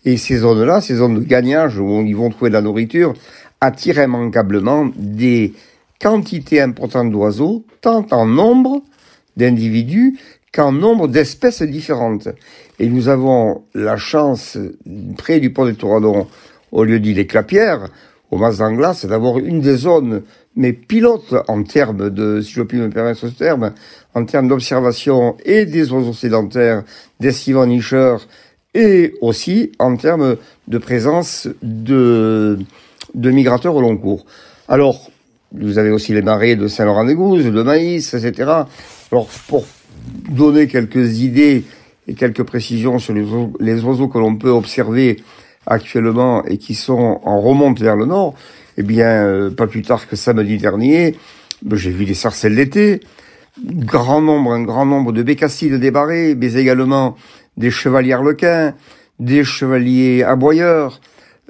Et 0.05 0.17
ces 0.17 0.39
zones-là, 0.39 0.81
ces 0.81 0.97
zones 0.97 1.21
de 1.21 1.21
gagnage 1.21 1.79
où 1.79 2.03
ils 2.03 2.17
vont 2.17 2.31
trouver 2.31 2.51
de 2.51 2.55
la 2.55 2.63
nourriture, 2.63 3.15
attirent 3.61 4.03
immanquablement 4.03 4.91
des 4.97 5.55
quantités 6.01 6.61
importantes 6.61 7.11
d'oiseaux, 7.11 7.65
tant 7.81 8.07
en 8.11 8.27
nombre 8.27 8.83
d'individus 9.37 10.19
qu'en 10.57 10.73
nombre 10.73 11.07
d'espèces 11.07 11.61
différentes. 11.63 12.29
Et 12.79 12.89
nous 12.89 13.09
avons 13.09 13.65
la 13.75 13.99
chance, 13.99 14.57
près 15.19 15.39
du 15.39 15.53
pont 15.53 15.67
des 15.67 15.75
Touradons, 15.75 16.27
au 16.73 16.83
lieu 16.83 16.99
dit 16.99 17.13
les 17.13 17.27
Clapières, 17.27 17.89
au 18.31 18.39
Mas 18.39 18.59
d'Anglas, 18.59 19.05
d'avoir 19.07 19.39
une 19.39 19.61
des 19.61 19.77
zones, 19.77 20.23
mais 20.57 20.73
pilotes 20.73 21.35
en 21.49 21.63
termes 21.63 22.09
de, 22.09 22.41
si 22.41 22.53
je 22.53 22.63
puis 22.63 22.79
me 22.79 22.89
permettre 22.89 23.21
ce 23.21 23.27
terme, 23.27 23.73
en 24.15 24.25
termes 24.25 24.49
d'observation 24.49 25.37
et 25.45 25.67
des 25.67 25.93
oiseaux 25.93 26.15
sédentaires, 26.15 26.83
des 27.21 27.33
nicheurs 27.67 28.27
et 28.73 29.13
aussi 29.21 29.73
en 29.79 29.97
termes 29.97 30.37
de 30.69 30.79
présence 30.79 31.49
de, 31.63 32.59
de 33.15 33.31
migrateurs 33.31 33.75
au 33.75 33.83
long 33.83 33.97
cours. 33.99 34.25
Alors, 34.69 35.11
vous 35.53 35.79
avez 35.79 35.91
aussi 35.91 36.15
les 36.15 36.23
marais 36.23 36.57
de 36.57 36.67
Saint-Laurent-des-Gouzes, 36.67 37.45
de 37.45 37.63
maïs, 37.63 38.15
etc. 38.15 38.51
Alors, 39.13 39.29
pour 39.49 39.65
donner 40.29 40.67
quelques 40.67 41.21
idées 41.21 41.65
et 42.09 42.15
quelques 42.15 42.43
précisions 42.43 42.99
sur 42.99 43.15
les 43.15 43.85
oiseaux, 43.85 44.09
que 44.09 44.19
l'on 44.19 44.37
peut 44.37 44.51
observer 44.51 45.17
actuellement 45.67 46.45
et 46.45 46.59
qui 46.59 46.75
sont 46.75 47.21
en 47.25 47.41
remonte 47.41 47.81
vers 47.81 47.97
le 47.97 48.07
nord, 48.07 48.35
eh 48.77 48.83
bien, 48.83 49.09
euh, 49.09 49.51
pas 49.51 49.67
plus 49.67 49.83
tard 49.83 50.07
que 50.09 50.17
samedi 50.17 50.59
dernier, 50.59 51.17
ben, 51.63 51.77
j'ai 51.77 51.91
vu 51.91 52.05
des 52.05 52.15
sarcelles 52.15 52.55
d'été, 52.55 53.01
grand 53.65 54.21
nombre, 54.21 54.53
un 54.53 54.63
grand 54.63 54.87
nombre 54.87 55.13
de 55.13 55.23
bécassides 55.23 55.75
débarrés, 55.75 56.35
mais 56.35 56.55
également 56.55 57.17
des 57.57 57.71
chevaliers 57.71 58.13
arlequins, 58.13 58.75
des 59.19 59.45
chevaliers 59.45 60.23
aboyeurs. 60.23 61.01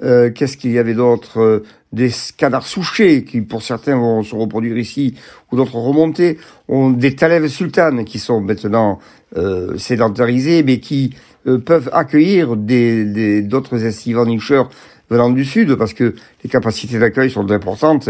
Euh, 0.03 0.29
Qu'est-ce 0.29 0.57
qu'il 0.57 0.71
y 0.71 0.79
avait 0.79 0.93
d'autre 0.93 1.39
euh, 1.39 1.63
Des 1.91 2.11
canards 2.37 2.67
souchés 2.67 3.23
qui, 3.23 3.41
pour 3.41 3.63
certains, 3.63 3.97
vont 3.97 4.23
se 4.23 4.35
reproduire 4.35 4.77
ici, 4.77 5.15
ou 5.51 5.55
d'autres 5.55 5.75
remonter. 5.75 6.37
On, 6.67 6.91
des 6.91 7.15
talèves 7.15 7.47
sultanes 7.47 8.05
qui 8.05 8.19
sont 8.19 8.41
maintenant 8.41 8.99
euh, 9.35 9.77
sédentarisés, 9.77 10.63
mais 10.63 10.79
qui 10.79 11.13
euh, 11.47 11.57
peuvent 11.57 11.89
accueillir 11.91 12.55
des 12.55 13.41
d'autres 13.41 13.85
estivants 13.85 14.25
nicheurs 14.25 14.69
venant 15.09 15.29
du 15.29 15.43
sud, 15.43 15.75
parce 15.75 15.93
que 15.93 16.15
les 16.43 16.49
capacités 16.49 16.97
d'accueil 16.97 17.29
sont 17.29 17.51
importantes 17.51 18.09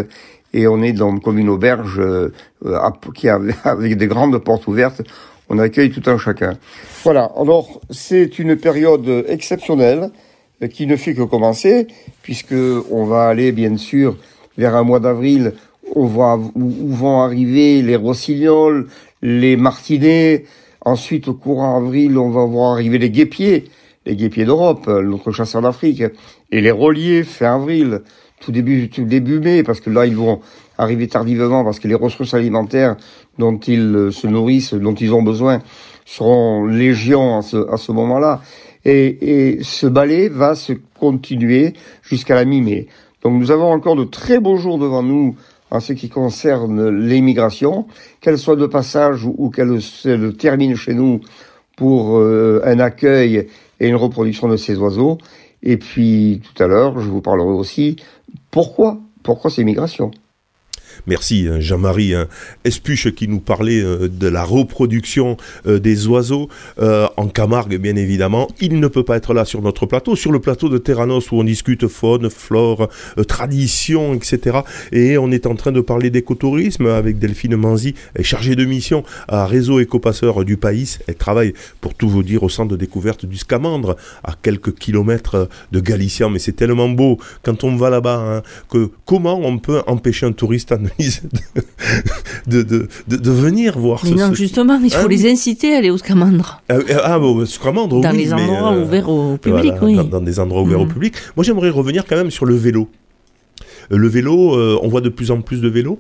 et 0.54 0.68
on 0.68 0.82
est 0.82 0.94
dans 0.94 1.18
comme 1.18 1.40
une 1.40 1.50
auberge 1.50 2.00
euh, 2.00 2.32
qui 3.16 3.30
a, 3.30 3.40
avec 3.64 3.98
des 3.98 4.08
grandes 4.08 4.38
portes 4.38 4.68
ouvertes. 4.68 5.02
On 5.50 5.60
accueille 5.60 5.90
tout 5.90 6.08
un 6.08 6.18
chacun. 6.18 6.58
Voilà. 7.04 7.32
Alors 7.36 7.82
c'est 7.90 8.38
une 8.38 8.56
période 8.56 9.26
exceptionnelle 9.28 10.12
qui 10.66 10.88
ne 10.88 10.96
fait 10.96 11.14
que 11.14 11.22
commencer, 11.22 11.88
puisque 12.24 12.56
on 12.92 13.06
va 13.06 13.28
aller 13.28 13.52
bien 13.52 13.78
sûr 13.78 14.18
vers 14.58 14.76
un 14.76 14.84
mois 14.84 15.00
d'avril. 15.00 15.54
On 15.96 16.06
voit 16.06 16.40
où, 16.56 16.72
vont 16.94 17.22
arriver 17.22 17.82
les 17.82 17.96
rossignols, 17.96 18.88
les 19.22 19.56
martinets. 19.56 20.46
Ensuite, 20.82 21.28
au 21.28 21.34
courant 21.34 21.78
avril, 21.78 22.18
on 22.18 22.30
va 22.30 22.46
voir 22.46 22.74
arriver 22.74 22.98
les 22.98 23.10
guépiers, 23.10 23.66
les 24.06 24.16
guépiers 24.16 24.46
d'Europe, 24.46 24.88
notre 24.88 25.32
chasseur 25.32 25.62
d'Afrique, 25.62 26.04
et 26.52 26.62
les 26.62 26.72
reliers 26.72 27.24
fin 27.24 27.56
avril 27.56 28.02
tout 28.40 28.52
début, 28.52 28.90
tout 28.90 29.04
début 29.04 29.40
mai, 29.40 29.64
parce 29.64 29.80
que 29.80 29.90
là, 29.90 30.06
ils 30.06 30.16
vont 30.16 30.42
arriver 30.78 31.08
tardivement, 31.08 31.64
parce 31.64 31.80
que 31.80 31.88
les 31.88 31.96
ressources 31.96 32.34
alimentaires 32.34 32.96
dont 33.38 33.58
ils 33.58 34.10
se 34.12 34.28
nourrissent, 34.28 34.74
dont 34.74 34.94
ils 34.94 35.14
ont 35.14 35.24
besoin, 35.24 35.62
seront 36.06 36.66
légion 36.66 37.38
à 37.38 37.42
ce, 37.42 37.70
à 37.72 37.78
ce 37.78 37.92
moment-là. 37.92 38.42
Et, 38.88 39.58
et 39.58 39.64
ce 39.64 39.86
balai 39.86 40.30
va 40.30 40.56
se 40.56 40.74
continuer 41.00 41.74
jusqu'à 42.02 42.34
la 42.34 42.46
mi-mai. 42.46 42.88
Donc 43.22 43.40
nous 43.40 43.52
avons 43.52 43.72
encore 43.72 43.96
de 43.96 44.06
très 44.06 44.40
beaux 44.40 44.58
jours 44.58 44.80
devant 44.80 45.04
nous 45.04 45.36
en 45.70 45.80
ce 45.80 45.94
qui 45.94 46.10
concerne 46.10 46.90
l'immigration, 46.90 47.88
qu'elle 48.22 48.38
soit 48.38 48.56
de 48.56 48.66
passage 48.66 49.26
ou, 49.26 49.50
qu'elle 49.50 49.82
se 49.82 50.32
termine 50.32 50.76
chez 50.76 50.94
nous 50.94 51.20
pour 51.76 52.18
euh, 52.18 52.62
un 52.64 52.80
accueil 52.80 53.48
et 53.80 53.88
une 53.88 53.96
reproduction 53.96 54.48
de 54.48 54.58
ces 54.58 54.78
oiseaux. 54.78 55.18
Et 55.64 55.78
puis 55.78 56.42
tout 56.42 56.64
à 56.64 56.68
l'heure, 56.68 57.00
je 57.00 57.10
vous 57.10 57.22
parlerai 57.22 57.50
aussi 57.50 57.98
pourquoi 58.52 59.00
Pourquoi 59.24 59.52
ces 59.52 59.64
migrations 59.64 60.12
Merci 61.06 61.48
hein, 61.50 61.60
Jean-Marie 61.60 62.14
hein. 62.14 62.28
Espuche 62.64 63.12
qui 63.12 63.28
nous 63.28 63.40
parlait 63.40 63.82
euh, 63.82 64.08
de 64.08 64.28
la 64.28 64.44
reproduction 64.44 65.38
euh, 65.66 65.80
des 65.80 66.08
oiseaux 66.08 66.50
euh, 66.80 67.08
en 67.18 67.28
Camargue 67.28 67.78
bien 67.78 67.96
évidemment. 67.96 68.48
Il 68.60 68.80
ne 68.80 68.88
peut 68.88 69.04
pas 69.04 69.18
être 69.18 69.34
là 69.34 69.46
sur 69.46 69.62
notre 69.62 69.86
plateau, 69.86 70.16
sur 70.16 70.32
le 70.32 70.40
plateau 70.40 70.70
de 70.70 70.78
Terranos 70.78 71.32
où 71.32 71.36
on 71.36 71.44
discute 71.44 71.88
faune, 71.88 72.30
flore, 72.30 72.90
tradition, 73.28 74.14
etc. 74.14 74.60
Et 74.92 75.18
on 75.18 75.32
est 75.32 75.46
en 75.46 75.56
train 75.56 75.72
de 75.72 75.82
parler 75.82 76.10
d'écotourisme 76.10 76.88
avec 76.88 77.20
Delphine 77.20 77.56
Manzi, 77.56 77.94
chargée 78.22 78.56
de 78.56 78.66
mission 78.66 79.04
à 79.28 79.46
Réseau 79.46 79.80
Écopasseur 79.80 80.46
du 80.46 80.58
Pays. 80.58 80.98
Elle 81.08 81.16
travaille, 81.16 81.54
pour 81.82 81.94
tout 81.94 82.10
vous 82.10 82.24
dire, 82.24 82.44
au 82.44 82.50
centre 82.50 82.72
de 82.72 82.76
découverte 82.76 83.26
du 83.26 83.38
Scamandre, 83.38 83.96
à 84.24 84.34
quelques 84.42 84.76
kilomètres 84.76 85.50
de 85.72 85.80
Galicien. 85.80 86.30
Mais 86.30 86.40
c'est 86.40 86.54
tellement 86.54 86.90
beau 86.90 87.18
quand 87.44 87.64
on 87.64 87.76
va 87.76 87.90
là-bas 87.90 88.38
hein, 88.38 88.42
que 88.70 88.90
comment 89.06 89.40
on 89.44 89.58
peut 89.58 89.82
empêcher 89.88 90.26
un 90.26 90.32
touriste 90.32 90.72
à 90.72 90.78
de, 92.48 92.62
de, 92.62 92.88
de, 93.08 93.32
venir 93.32 93.78
voir 93.78 94.02
mais 94.04 94.12
ce, 94.12 94.16
Non, 94.16 94.34
justement, 94.34 94.80
il 94.84 94.92
faut 94.92 95.06
hein 95.06 95.10
les 95.10 95.30
inciter 95.30 95.74
à 95.74 95.78
aller 95.78 95.90
au 95.90 95.98
Scamandre. 95.98 96.62
Ah, 96.70 96.78
ah 97.04 97.20
bon, 97.20 97.46
Scamandre, 97.46 98.02
Dans 98.02 98.12
oui, 98.12 98.18
les 98.18 98.34
endroits 98.34 98.72
mais, 98.72 98.78
euh, 98.78 98.84
ouverts 98.84 99.10
au 99.10 99.38
public, 99.38 99.74
oui. 99.82 99.96
Dans, 99.96 100.04
dans, 100.04 100.22
des 100.22 100.40
endroits 100.40 100.62
ouverts 100.62 100.82
au 100.82 100.86
mm. 100.86 100.94
public. 100.94 101.16
Moi, 101.36 101.44
j'aimerais 101.44 101.70
revenir 101.70 102.06
quand 102.06 102.16
même 102.16 102.32
sur 102.32 102.46
le 102.46 102.56
vélo. 102.56 102.90
Euh, 103.92 103.98
le 103.98 104.08
vélo, 104.08 104.56
euh, 104.56 104.80
on 104.82 104.88
voit 104.88 105.02
de 105.02 105.10
plus 105.10 105.32
en 105.32 105.42
plus 105.42 105.62
de 105.62 105.70
vélos. 105.70 106.00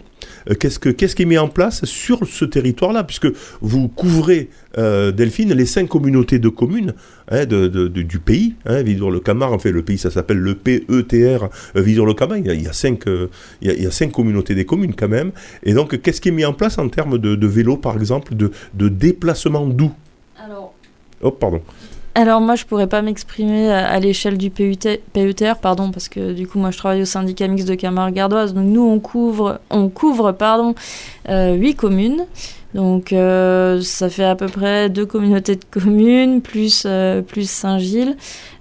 Euh, 0.49 0.55
qu'est-ce, 0.55 0.79
que, 0.79 0.89
qu'est-ce 0.89 1.15
qui 1.15 1.23
est 1.23 1.25
mis 1.25 1.37
en 1.37 1.47
place 1.47 1.85
sur 1.85 2.25
ce 2.27 2.45
territoire-là? 2.45 3.03
Puisque 3.03 3.27
vous 3.61 3.87
couvrez, 3.87 4.49
Delphine, 4.75 5.53
les 5.53 5.65
cinq 5.65 5.87
communautés 5.87 6.37
de 6.37 6.49
communes 6.49 6.93
hein, 7.29 7.45
de, 7.45 7.87
du 7.87 8.19
pays. 8.19 8.55
Hein, 8.65 8.83
le 8.83 9.19
Camargue, 9.19 9.53
en 9.53 9.59
fait, 9.59 9.71
le 9.71 9.81
pays, 9.81 9.97
ça 9.97 10.11
s'appelle 10.11 10.37
le 10.37 10.53
PETR, 10.53 11.49
le 11.73 12.13
camargue 12.13 12.51
Il, 12.53 12.61
y 12.61 12.67
a 12.67 12.73
cinq, 12.73 13.05
il, 13.61 13.71
y 13.71 13.87
a, 13.87 13.91
cinq 13.91 14.11
communautés 14.11 14.53
des 14.53 14.65
communes 14.65 14.93
quand 14.93 15.07
même. 15.07 15.31
Et 15.63 15.73
donc, 15.73 15.99
qu'est-ce 16.01 16.21
qui 16.21 16.29
est 16.29 16.31
mis 16.31 16.45
en 16.45 16.53
place 16.53 16.77
en 16.77 16.89
termes 16.89 17.17
de, 17.17 17.35
de 17.35 17.47
vélo, 17.47 17.77
par 17.77 17.97
exemple, 17.97 18.35
de, 18.35 18.51
de 18.75 18.89
déplacement 18.89 19.65
doux 19.65 19.93
Alors... 20.37 20.73
Oh, 21.21 21.31
pardon. 21.31 21.61
Alors 22.20 22.41
moi, 22.41 22.55
je 22.55 22.65
pourrais 22.65 22.88
pas 22.88 23.03
m'exprimer 23.03 23.72
à, 23.72 23.99
l'échelle 23.99 24.39
du 24.39 24.49
PUTR, 24.49 25.57
pardon, 25.61 25.91
parce 25.91 26.09
que 26.09 26.34
du 26.34 26.47
coup, 26.47 26.57
moi, 26.57 26.72
je 26.72 26.78
travaille 26.80 27.03
au 27.03 27.05
syndicat 27.05 27.47
mixte 27.47 27.68
de 27.68 27.76
Camargue 27.76 28.15
Gardoise. 28.15 28.55
Donc 28.55 28.65
nous, 28.65 28.82
on 28.82 28.99
couvre, 28.99 29.59
on 29.70 29.88
couvre, 29.88 30.32
pardon, 30.32 30.74
euh, 31.30 31.53
huit 31.53 31.76
communes. 31.76 32.26
Donc 32.74 33.13
euh, 33.13 33.82
ça 33.82 34.09
fait 34.09 34.26
à 34.26 34.36
peu 34.36 34.47
près 34.47 34.89
deux 34.89 35.05
communautés 35.05 35.55
de 35.55 35.65
communes 35.70 36.41
plus 36.41 36.84
euh, 36.86 37.22
plus 37.22 37.49
Saint-Gilles. 37.49 38.15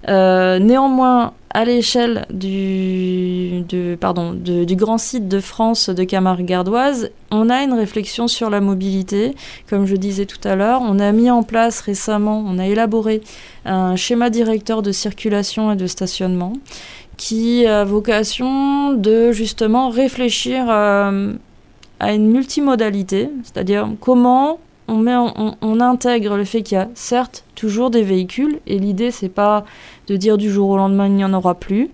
néanmoins, 0.07 1.33
à 1.49 1.65
l'échelle 1.65 2.25
du, 2.29 3.63
pardon, 3.99 4.33
du 4.33 4.75
grand 4.75 4.97
site 4.97 5.27
de 5.27 5.39
France 5.39 5.89
de 5.89 6.03
Camargue 6.03 6.45
Gardoise, 6.45 7.09
on 7.31 7.49
a 7.49 7.63
une 7.63 7.73
réflexion 7.73 8.27
sur 8.27 8.49
la 8.49 8.61
mobilité. 8.61 9.33
Comme 9.69 9.85
je 9.85 9.95
disais 9.95 10.25
tout 10.25 10.45
à 10.47 10.55
l'heure, 10.55 10.81
on 10.83 10.99
a 10.99 11.11
mis 11.11 11.31
en 11.31 11.43
place 11.43 11.81
récemment, 11.81 12.43
on 12.45 12.59
a 12.59 12.67
élaboré 12.67 13.21
un 13.65 13.95
schéma 13.95 14.29
directeur 14.29 14.81
de 14.81 14.91
circulation 14.91 15.71
et 15.71 15.75
de 15.75 15.87
stationnement 15.87 16.53
qui 17.17 17.65
a 17.65 17.83
vocation 17.83 18.93
de 18.93 19.31
justement 19.31 19.89
réfléchir 19.89 20.65
euh, 20.69 21.33
à 21.99 22.13
une 22.13 22.29
multimodalité, 22.31 23.29
c'est-à-dire 23.43 23.89
comment 23.99 24.59
on, 24.87 24.97
met, 24.97 25.15
on, 25.15 25.79
intègre 25.81 26.37
le 26.37 26.45
fait 26.45 26.61
qu'il 26.61 26.77
y 26.77 26.81
a 26.81 26.87
certes 26.93 27.43
toujours 27.55 27.89
des 27.89 28.03
véhicules, 28.03 28.59
et 28.67 28.79
l'idée 28.79 29.11
c'est 29.11 29.29
pas 29.29 29.65
de 30.07 30.15
dire 30.15 30.37
du 30.37 30.51
jour 30.51 30.69
au 30.69 30.77
lendemain 30.77 31.07
il 31.07 31.13
n'y 31.13 31.25
en 31.25 31.33
aura 31.33 31.55
plus, 31.55 31.89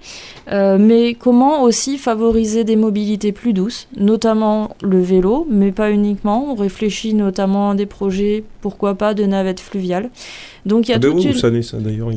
euh, 0.52 0.78
mais 0.80 1.14
comment 1.14 1.64
aussi 1.64 1.98
favoriser 1.98 2.64
des 2.64 2.76
mobilités 2.76 3.32
plus 3.32 3.54
douces, 3.54 3.88
notamment 3.98 4.76
le 4.82 5.02
vélo, 5.02 5.48
mais 5.50 5.72
pas 5.72 5.92
uniquement. 5.92 6.52
On 6.52 6.56
réfléchit 6.56 7.14
notamment 7.14 7.72
à 7.72 7.76
des 7.76 7.86
projets, 7.86 8.44
pourquoi 8.62 8.96
pas, 8.96 9.14
de 9.14 9.24
navettes 9.26 9.60
fluviales. 9.60 10.10
Donc 10.66 10.88
il 10.88 10.92
y 10.92 10.94
a 10.94 10.98
ah 10.98 11.00
ben 11.00 11.12
toute 11.12 11.26
une... 11.26 11.64
ça 11.64 11.78
d'ailleurs 11.78 12.12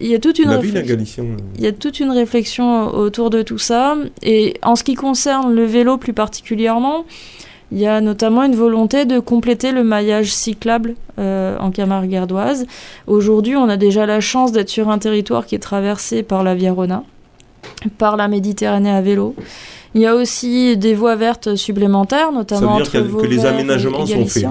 il 0.00 0.08
y 0.08 0.14
a 0.14 0.18
toute 0.18 0.38
une 0.38 0.50
réflexion. 0.50 1.26
Il 1.56 1.62
y 1.62 1.66
a 1.66 1.72
toute 1.72 2.00
une 2.00 2.10
réflexion 2.10 2.88
autour 2.88 3.30
de 3.30 3.42
tout 3.42 3.58
ça. 3.58 3.96
Et 4.22 4.54
en 4.62 4.74
ce 4.74 4.82
qui 4.82 4.94
concerne 4.94 5.54
le 5.54 5.64
vélo 5.64 5.98
plus 5.98 6.12
particulièrement, 6.12 7.04
il 7.72 7.78
y 7.78 7.86
a 7.86 8.00
notamment 8.00 8.44
une 8.44 8.54
volonté 8.54 9.04
de 9.04 9.18
compléter 9.18 9.72
le 9.72 9.84
maillage 9.84 10.32
cyclable 10.32 10.94
euh, 11.18 11.56
en 11.58 11.70
Camargue 11.70 12.10
gardoise. 12.10 12.66
Aujourd'hui, 13.06 13.56
on 13.56 13.68
a 13.68 13.76
déjà 13.76 14.06
la 14.06 14.20
chance 14.20 14.52
d'être 14.52 14.68
sur 14.68 14.90
un 14.90 14.98
territoire 14.98 15.46
qui 15.46 15.54
est 15.54 15.60
traversé 15.60 16.22
par 16.22 16.42
la 16.42 16.54
Via 16.54 16.72
Rona, 16.72 17.02
par 17.98 18.16
la 18.16 18.28
Méditerranée 18.28 18.90
à 18.90 19.00
vélo. 19.00 19.34
Il 19.94 20.00
y 20.00 20.06
a 20.06 20.14
aussi 20.14 20.76
des 20.76 20.94
voies 20.94 21.16
vertes 21.16 21.54
supplémentaires, 21.54 22.32
notamment 22.32 22.78
Ça 22.84 22.98
veut 22.98 23.08
dire 23.08 23.16
que 23.20 23.26
les 23.26 23.46
aménagements 23.46 24.06
sont 24.06 24.26
faits. 24.26 24.46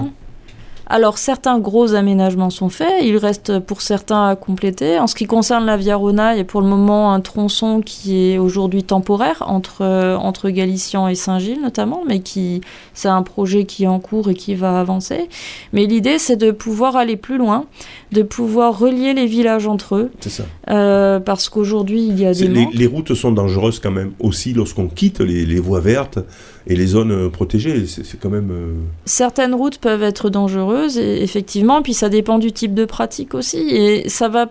Alors 0.86 1.16
certains 1.16 1.58
gros 1.58 1.94
aménagements 1.94 2.50
sont 2.50 2.68
faits, 2.68 3.02
il 3.02 3.16
reste 3.16 3.58
pour 3.58 3.80
certains 3.80 4.28
à 4.28 4.36
compléter. 4.36 4.98
En 4.98 5.06
ce 5.06 5.14
qui 5.14 5.24
concerne 5.26 5.64
la 5.64 5.76
Via 5.76 5.96
Rona, 5.96 6.34
il 6.34 6.38
y 6.38 6.40
a 6.40 6.44
pour 6.44 6.60
le 6.60 6.66
moment 6.66 7.12
un 7.12 7.20
tronçon 7.20 7.80
qui 7.80 8.32
est 8.32 8.38
aujourd'hui 8.38 8.84
temporaire 8.84 9.42
entre, 9.46 9.82
euh, 9.82 10.16
entre 10.16 10.50
Galician 10.50 11.08
et 11.08 11.14
Saint-Gilles 11.14 11.62
notamment, 11.62 12.02
mais 12.06 12.20
qui 12.20 12.60
c'est 12.92 13.08
un 13.08 13.22
projet 13.22 13.64
qui 13.64 13.84
est 13.84 13.88
en 13.88 13.98
cours 13.98 14.28
et 14.30 14.34
qui 14.34 14.54
va 14.54 14.78
avancer. 14.78 15.28
Mais 15.72 15.86
l'idée 15.86 16.18
c'est 16.18 16.36
de 16.36 16.50
pouvoir 16.50 16.96
aller 16.96 17.16
plus 17.16 17.38
loin, 17.38 17.64
de 18.12 18.22
pouvoir 18.22 18.78
relier 18.78 19.14
les 19.14 19.26
villages 19.26 19.66
entre 19.66 19.96
eux. 19.96 20.10
C'est 20.20 20.30
ça. 20.30 20.44
Euh, 20.68 21.18
parce 21.18 21.48
qu'aujourd'hui 21.48 22.06
il 22.06 22.20
y 22.20 22.26
a 22.26 22.34
des... 22.34 22.46
Les, 22.46 22.68
les, 22.72 22.86
routes 22.86 23.14
sont 23.14 23.32
dangereuses 23.32 23.78
quand 23.80 23.90
même 23.90 24.12
aussi 24.20 24.52
lorsqu'on 24.52 24.88
quitte 24.88 25.20
les, 25.20 25.46
les 25.46 25.60
voies 25.60 25.80
vertes 25.80 26.18
et 26.66 26.76
les 26.76 26.86
zones 26.86 27.12
euh, 27.12 27.28
protégées. 27.28 27.86
C'est 27.86 28.18
quand 28.18 28.30
même. 28.30 28.50
Euh, 28.50 28.72
Certaines 29.04 29.54
routes 29.54 29.78
peuvent 29.78 30.02
être 30.02 30.30
dangereuses, 30.30 30.98
et, 30.98 31.22
effectivement, 31.22 31.82
puis 31.82 31.94
ça 31.94 32.08
dépend 32.08 32.38
du 32.38 32.52
type 32.52 32.74
de 32.74 32.84
pratique 32.84 33.34
aussi. 33.34 33.58
Et 33.70 34.08
ça 34.08 34.28
va 34.28 34.50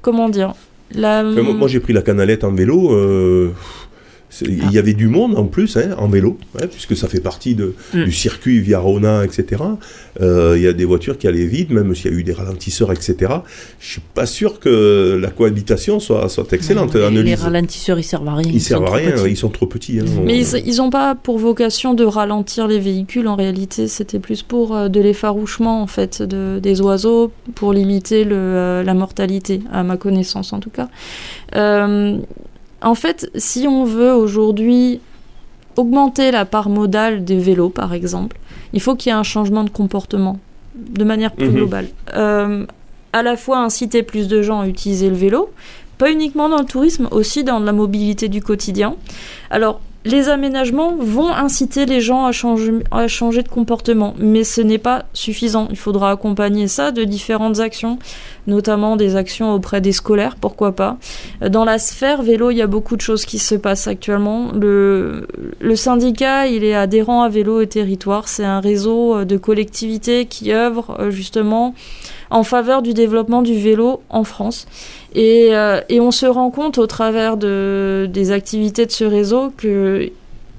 comment 0.00 0.28
dire 0.28 0.54
la... 0.94 1.22
Moi, 1.22 1.68
j'ai 1.68 1.80
pris 1.80 1.92
la 1.92 2.02
canalette 2.02 2.44
en 2.44 2.52
vélo. 2.52 2.90
Il 4.40 4.72
y 4.72 4.78
avait 4.78 4.94
du 4.94 5.08
monde 5.08 5.36
en 5.36 5.44
plus, 5.44 5.76
hein, 5.76 5.94
en 5.98 6.08
vélo, 6.08 6.38
puisque 6.70 6.96
ça 6.96 7.08
fait 7.08 7.20
partie 7.20 7.54
de, 7.54 7.74
mm. 7.94 8.04
du 8.04 8.12
circuit 8.12 8.60
via 8.60 8.78
Rona, 8.78 9.24
etc. 9.24 9.62
Euh, 10.20 10.54
il 10.56 10.62
y 10.62 10.66
a 10.66 10.72
des 10.72 10.84
voitures 10.84 11.18
qui 11.18 11.26
allaient 11.28 11.46
vite, 11.46 11.70
même 11.70 11.94
s'il 11.94 12.10
y 12.10 12.14
a 12.14 12.16
eu 12.16 12.22
des 12.22 12.32
ralentisseurs, 12.32 12.92
etc. 12.92 13.32
Je 13.78 13.92
suis 13.92 14.02
pas 14.14 14.26
sûr 14.26 14.58
que 14.58 15.18
la 15.20 15.30
cohabitation 15.30 16.00
soit, 16.00 16.28
soit 16.28 16.50
excellente. 16.52 16.94
les 16.94 17.34
ralentisseurs, 17.34 17.98
ils 17.98 18.04
servent 18.04 18.28
à 18.28 18.36
rien. 18.36 18.50
Ils, 18.52 18.60
servent 18.60 18.86
à 18.86 18.94
rien, 18.94 19.26
ils 19.26 19.36
sont 19.36 19.50
trop 19.50 19.66
petits. 19.66 20.00
Hein. 20.00 20.04
Mais 20.24 20.40
ils 20.40 20.76
n'ont 20.76 20.90
pas 20.90 21.14
pour 21.14 21.38
vocation 21.38 21.94
de 21.94 22.04
ralentir 22.04 22.66
les 22.68 22.78
véhicules. 22.78 23.28
En 23.28 23.36
réalité, 23.36 23.88
c'était 23.88 24.18
plus 24.18 24.42
pour 24.42 24.74
euh, 24.74 24.88
de 24.88 25.00
l'effarouchement 25.00 25.82
en 25.82 25.86
fait 25.86 26.22
de, 26.22 26.58
des 26.62 26.80
oiseaux, 26.80 27.32
pour 27.54 27.72
limiter 27.72 28.24
le, 28.24 28.36
euh, 28.36 28.82
la 28.82 28.94
mortalité, 28.94 29.60
à 29.72 29.82
ma 29.82 29.96
connaissance 29.96 30.52
en 30.52 30.60
tout 30.60 30.70
cas. 30.70 30.88
En 32.82 32.94
fait, 32.94 33.30
si 33.34 33.66
on 33.68 33.84
veut 33.84 34.12
aujourd'hui 34.12 35.00
augmenter 35.76 36.30
la 36.30 36.44
part 36.44 36.68
modale 36.68 37.24
des 37.24 37.38
vélos, 37.38 37.70
par 37.70 37.94
exemple, 37.94 38.36
il 38.72 38.80
faut 38.80 38.94
qu'il 38.94 39.10
y 39.10 39.14
ait 39.14 39.18
un 39.18 39.22
changement 39.22 39.64
de 39.64 39.70
comportement 39.70 40.38
de 40.74 41.04
manière 41.04 41.32
plus 41.32 41.48
mhm. 41.48 41.54
globale. 41.54 41.88
Euh, 42.14 42.66
à 43.12 43.22
la 43.22 43.36
fois 43.36 43.58
inciter 43.58 44.02
plus 44.02 44.28
de 44.28 44.42
gens 44.42 44.60
à 44.60 44.66
utiliser 44.66 45.08
le 45.08 45.16
vélo, 45.16 45.50
pas 45.98 46.10
uniquement 46.10 46.48
dans 46.48 46.58
le 46.58 46.64
tourisme, 46.64 47.08
aussi 47.10 47.44
dans 47.44 47.58
la 47.60 47.72
mobilité 47.72 48.28
du 48.28 48.42
quotidien. 48.42 48.96
Alors, 49.50 49.80
les 50.04 50.28
aménagements 50.28 50.96
vont 50.96 51.28
inciter 51.28 51.86
les 51.86 52.00
gens 52.00 52.26
à 52.26 52.32
changer, 52.32 53.42
de 53.42 53.48
comportement, 53.48 54.14
mais 54.18 54.44
ce 54.44 54.60
n'est 54.60 54.78
pas 54.78 55.04
suffisant. 55.12 55.68
Il 55.70 55.76
faudra 55.76 56.10
accompagner 56.10 56.68
ça 56.68 56.90
de 56.90 57.04
différentes 57.04 57.60
actions, 57.60 57.98
notamment 58.46 58.96
des 58.96 59.16
actions 59.16 59.54
auprès 59.54 59.80
des 59.80 59.92
scolaires, 59.92 60.36
pourquoi 60.40 60.72
pas. 60.72 60.98
Dans 61.40 61.64
la 61.64 61.78
sphère 61.78 62.22
vélo, 62.22 62.50
il 62.50 62.56
y 62.56 62.62
a 62.62 62.66
beaucoup 62.66 62.96
de 62.96 63.00
choses 63.00 63.24
qui 63.24 63.38
se 63.38 63.54
passent 63.54 63.86
actuellement. 63.86 64.50
Le, 64.52 65.26
le 65.60 65.76
syndicat, 65.76 66.46
il 66.46 66.64
est 66.64 66.74
adhérent 66.74 67.22
à 67.22 67.28
Vélo 67.28 67.60
et 67.60 67.68
Territoire. 67.68 68.28
C'est 68.28 68.44
un 68.44 68.60
réseau 68.60 69.24
de 69.24 69.36
collectivités 69.36 70.26
qui 70.26 70.52
œuvrent 70.52 70.96
euh, 70.98 71.10
justement 71.10 71.74
en 72.32 72.42
faveur 72.42 72.82
du 72.82 72.94
développement 72.94 73.42
du 73.42 73.58
vélo 73.58 74.00
en 74.08 74.24
France. 74.24 74.66
Et, 75.14 75.50
euh, 75.52 75.80
et, 75.88 76.00
on 76.00 76.10
se 76.10 76.26
rend 76.26 76.50
compte 76.50 76.78
au 76.78 76.86
travers 76.86 77.36
de, 77.36 78.08
des 78.10 78.32
activités 78.32 78.86
de 78.86 78.90
ce 78.90 79.04
réseau 79.04 79.52
que 79.56 80.10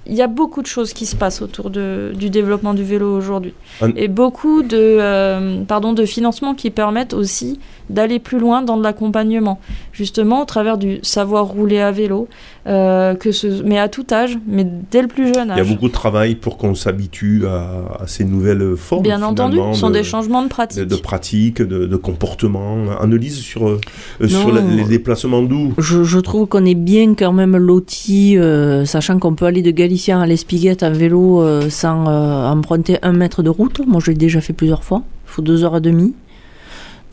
il 0.05 0.15
y 0.15 0.21
a 0.21 0.28
beaucoup 0.28 0.61
de 0.61 0.67
choses 0.67 0.91
qui 0.91 1.05
se 1.05 1.15
passent 1.15 1.41
autour 1.41 1.69
de, 1.69 2.11
du 2.13 2.30
développement 2.30 2.74
du 2.74 2.84
vélo 2.84 3.15
aujourd'hui. 3.15 3.53
Et 3.95 4.09
beaucoup 4.09 4.61
de, 4.61 4.78
euh, 4.99 5.63
pardon, 5.63 5.93
de 5.93 6.05
financements 6.05 6.55
qui 6.55 6.71
permettent 6.71 7.13
aussi 7.13 7.59
d'aller 7.89 8.19
plus 8.19 8.39
loin 8.39 8.61
dans 8.61 8.77
l'accompagnement, 8.77 9.59
justement 9.91 10.41
au 10.41 10.45
travers 10.45 10.77
du 10.77 10.99
savoir 11.01 11.45
rouler 11.45 11.79
à 11.79 11.91
vélo, 11.91 12.27
euh, 12.65 13.13
que 13.15 13.31
ce, 13.31 13.61
mais 13.63 13.77
à 13.77 13.89
tout 13.89 14.05
âge, 14.11 14.38
mais 14.47 14.65
dès 14.89 15.01
le 15.01 15.07
plus 15.07 15.34
jeune 15.34 15.51
âge. 15.51 15.59
Il 15.59 15.65
y 15.65 15.67
a 15.67 15.73
beaucoup 15.73 15.88
de 15.88 15.93
travail 15.93 16.36
pour 16.36 16.57
qu'on 16.57 16.75
s'habitue 16.75 17.43
à, 17.45 18.05
ces 18.07 18.23
nouvelles 18.23 18.75
formes. 18.77 19.03
Bien 19.03 19.21
entendu, 19.21 19.57
ce 19.73 19.79
sont 19.79 19.89
des 19.89 20.03
changements 20.03 20.43
de 20.43 20.47
pratique. 20.47 20.84
De, 20.84 20.95
pratique, 20.95 21.61
de, 21.61 21.95
comportement. 21.97 22.77
Analyse 22.99 23.39
sur, 23.39 23.67
euh, 23.67 23.79
sur 24.27 24.51
les, 24.51 24.84
déplacements 24.86 25.41
doux. 25.41 25.73
Je, 25.77 26.19
trouve 26.19 26.47
qu'on 26.47 26.65
est 26.65 26.75
bien 26.75 27.15
quand 27.15 27.34
même 27.34 27.57
loti, 27.57 28.38
euh, 28.38 28.86
sachant 28.86 29.19
qu'on 29.19 29.36
peut 29.36 29.45
aller 29.45 29.61
de 29.61 29.71
Galicien 29.71 30.21
à 30.21 30.25
l'Espiguette 30.25 30.84
à 30.84 30.89
vélo 30.89 31.43
sans 31.69 32.05
emprunter 32.49 32.97
un 33.01 33.11
mètre 33.11 33.43
de 33.43 33.49
route. 33.49 33.81
Moi, 33.86 33.99
je 34.03 34.11
l'ai 34.11 34.17
déjà 34.17 34.39
fait 34.41 34.53
plusieurs 34.53 34.84
fois. 34.84 35.03
Il 35.27 35.31
faut 35.31 35.41
deux 35.41 35.63
heures 35.63 35.77
et 35.77 35.81
demie. 35.81 36.13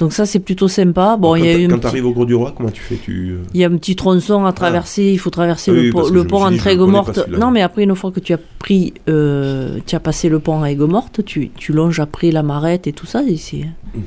Donc 0.00 0.14
ça, 0.14 0.24
c'est 0.24 0.40
plutôt 0.40 0.66
sympa. 0.66 1.18
Bon, 1.18 1.36
il 1.36 1.44
y 1.44 1.64
a 1.64 1.68
quand 1.68 1.78
tu 1.78 1.86
arrives 1.86 2.06
au 2.06 2.12
Gros 2.12 2.24
du 2.24 2.34
Roi, 2.34 2.54
comment 2.56 2.70
tu 2.70 2.80
fais 2.80 2.96
tu... 2.96 3.32
Euh 3.32 3.42
il 3.52 3.60
y 3.60 3.64
a 3.64 3.66
un 3.66 3.76
petit 3.76 3.96
tronçon 3.96 4.46
à 4.46 4.52
traverser. 4.52 5.04
Il 5.12 5.18
faut 5.18 5.28
traverser 5.28 5.72
le, 5.72 6.24
pont 6.24 6.42
entre 6.42 6.66
Aigues-Mortes. 6.66 7.28
Non, 7.28 7.50
mais 7.50 7.60
après, 7.60 7.82
une 7.82 7.94
fois 7.94 8.10
que 8.10 8.18
tu 8.18 8.32
as 8.32 8.38
pris, 8.58 8.94
euh, 9.10 9.78
tu 9.86 9.94
as 9.94 10.00
passé 10.00 10.30
le 10.30 10.38
pont 10.38 10.62
à 10.62 10.70
Aigues-Mortes, 10.70 11.22
tu, 11.26 11.50
tu 11.50 11.72
longes 11.74 12.00
après 12.00 12.30
la 12.30 12.42
marette 12.42 12.86
et 12.86 12.94
tout 12.94 13.04
ça. 13.04 13.22
Et 13.28 13.36
c'est, 13.36 13.66
mm. 13.94 14.00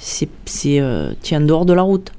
c'est, 0.00 0.80
euh, 0.80 1.12
tu 1.22 1.34
es 1.34 1.36
en 1.36 1.42
dehors 1.42 1.64
de 1.64 1.72
la 1.72 1.82
route. 1.82 2.10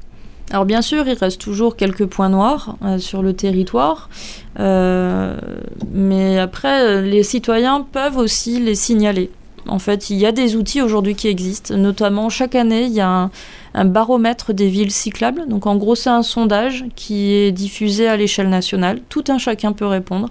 Alors 0.51 0.63
bien 0.63 0.81
sûr, 0.81 1.05
il 1.05 1.15
reste 1.15 1.41
toujours 1.41 1.75
quelques 1.75 2.05
points 2.05 2.29
noirs 2.29 2.77
sur 2.99 3.21
le 3.21 3.33
territoire, 3.33 4.09
mais 4.57 6.39
après, 6.39 7.01
les 7.01 7.23
citoyens 7.23 7.85
peuvent 7.91 8.15
aussi 8.15 8.61
les 8.61 8.75
signaler. 8.75 9.29
En 9.67 9.79
fait, 9.79 10.09
il 10.09 10.17
y 10.17 10.25
a 10.25 10.31
des 10.31 10.55
outils 10.55 10.81
aujourd'hui 10.81 11.15
qui 11.15 11.27
existent, 11.27 11.75
notamment 11.75 12.29
chaque 12.29 12.55
année, 12.55 12.85
il 12.85 12.93
y 12.93 13.01
a 13.01 13.29
un, 13.73 13.85
baromètre 13.85 14.53
des 14.53 14.69
villes 14.69 14.91
cyclables. 14.91 15.47
Donc 15.47 15.67
en 15.67 15.75
gros, 15.75 15.95
c'est 15.95 16.09
un 16.09 16.23
sondage 16.23 16.85
qui 16.95 17.33
est 17.33 17.51
diffusé 17.51 18.07
à 18.07 18.17
l'échelle 18.17 18.49
nationale. 18.49 19.01
Tout 19.09 19.23
un 19.29 19.37
chacun 19.37 19.73
peut 19.73 19.85
répondre 19.85 20.29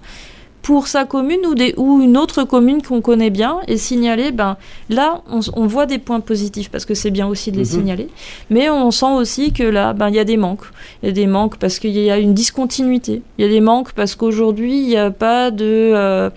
pour 0.67 0.87
sa 0.87 1.05
commune 1.05 1.45
ou, 1.45 1.55
des, 1.55 1.73
ou 1.77 2.01
une 2.01 2.17
autre 2.17 2.43
commune 2.43 2.81
qu'on 2.81 2.99
connaît 2.99 3.29
bien 3.29 3.59
et 3.69 3.77
signaler, 3.77 4.33
ben, 4.33 4.57
là, 4.89 5.21
on, 5.29 5.65
voit 5.65 5.85
des 5.85 5.97
points 5.97 6.19
positifs 6.19 6.69
parce 6.69 6.83
que 6.83 6.93
c'est 6.93 7.09
bien 7.09 7.25
aussi 7.25 7.53
de 7.53 7.55
les 7.55 7.63
mhm. 7.63 7.69
signaler, 7.69 8.09
mais 8.49 8.69
on 8.69 8.91
sent 8.91 9.13
aussi 9.13 9.53
que 9.53 9.63
là, 9.63 9.93
ben, 9.93 10.09
il 10.09 10.15
y 10.15 10.19
a 10.19 10.25
des 10.25 10.35
manques. 10.35 10.65
Il 11.01 11.05
y 11.05 11.09
a 11.09 11.13
des 11.13 11.25
manques 11.25 11.55
parce 11.57 11.79
qu'il 11.79 11.91
y 11.91 12.11
a 12.11 12.17
une 12.17 12.33
discontinuité. 12.33 13.21
Il 13.37 13.45
y 13.45 13.47
a 13.47 13.49
des 13.49 13.61
manques 13.61 13.93
parce 13.93 14.15
qu'aujourd'hui, 14.15 14.77
il 14.77 14.87
n'y 14.87 14.97
a 14.97 15.09
pas 15.09 15.51
de... 15.51 15.63
Euh, 15.93 16.29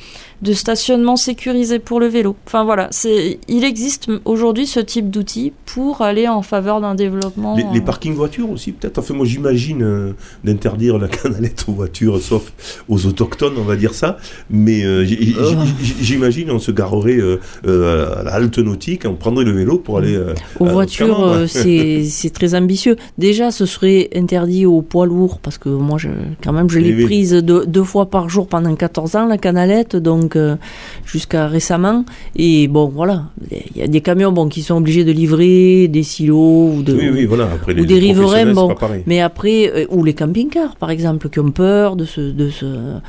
de 0.42 0.52
stationnement 0.54 1.16
sécurisé 1.16 1.78
pour 1.78 2.00
le 2.00 2.06
vélo. 2.06 2.34
Enfin 2.46 2.64
voilà, 2.64 2.88
c'est, 2.90 3.38
il 3.48 3.64
existe 3.64 4.10
aujourd'hui 4.24 4.66
ce 4.66 4.80
type 4.80 5.10
d'outils 5.10 5.52
pour 5.66 6.00
aller 6.00 6.28
en 6.28 6.42
faveur 6.42 6.80
d'un 6.80 6.94
développement. 6.94 7.56
Les, 7.56 7.64
euh, 7.64 7.82
parkings 7.84 8.14
voitures 8.14 8.50
aussi, 8.50 8.72
peut-être. 8.72 8.98
Enfin, 8.98 9.14
moi 9.14 9.26
j'imagine 9.26 9.82
euh, 9.82 10.12
d'interdire 10.44 10.98
la 10.98 11.08
canalette 11.08 11.66
aux 11.68 11.72
voitures, 11.72 12.20
sauf 12.20 12.52
aux 12.88 13.06
autochtones, 13.06 13.54
on 13.58 13.64
va 13.64 13.76
dire 13.76 13.94
ça. 13.94 14.16
Mais 14.48 14.82
euh, 14.84 15.04
j'imagine 15.04 16.50
on 16.50 16.58
se 16.58 16.70
garerait 16.70 17.20
à 17.64 18.22
la 18.22 18.32
halte 18.32 18.58
nautique, 18.58 19.02
on 19.04 19.14
prendrait 19.14 19.44
le 19.44 19.52
vélo 19.52 19.78
pour 19.78 19.98
aller. 19.98 20.18
aux 20.58 20.66
voitures, 20.66 21.44
c'est 21.46 22.32
très 22.32 22.54
ambitieux. 22.54 22.96
Déjà, 23.18 23.50
ce 23.50 23.66
serait 23.66 24.08
interdit 24.14 24.64
aux 24.64 24.82
poids 24.82 25.06
lourds, 25.06 25.38
parce 25.38 25.58
que 25.58 25.68
moi, 25.68 25.98
je, 25.98 26.08
quand 26.42 26.52
même, 26.52 26.70
je 26.70 26.78
l'ai 26.78 27.04
prise 27.04 27.32
deux, 27.32 27.66
deux 27.66 27.84
fois 27.84 28.06
par 28.06 28.28
jour 28.28 28.46
pendant 28.46 28.74
14 28.74 29.16
ans, 29.16 29.26
la 29.26 29.38
canalette. 29.38 29.96
Donc 29.96 30.29
jusqu'à 31.04 31.46
récemment. 31.46 32.04
Et 32.36 32.68
bon, 32.68 32.88
voilà, 32.88 33.24
il 33.50 33.76
y 33.76 33.82
a 33.82 33.86
des 33.86 34.00
camions 34.00 34.32
bon, 34.32 34.48
qui 34.48 34.62
sont 34.62 34.76
obligés 34.76 35.04
de 35.04 35.12
livrer 35.12 35.88
des 35.88 36.02
silos 36.02 36.72
ou, 36.76 36.82
de, 36.82 36.94
ou 36.94 37.84
des 37.84 37.98
riverains. 37.98 38.52
Bon, 38.52 38.74
mais 39.06 39.20
après, 39.20 39.70
euh, 39.74 39.86
ou 39.90 40.04
les 40.04 40.14
camping-cars, 40.14 40.76
par 40.76 40.90
exemple, 40.90 41.28
qui 41.28 41.40
ont 41.40 41.50
peur 41.50 41.96
de 41.96 42.04
se, 42.04 42.20
de 42.20 42.50
se, 42.50 42.66
hmm. 42.66 43.00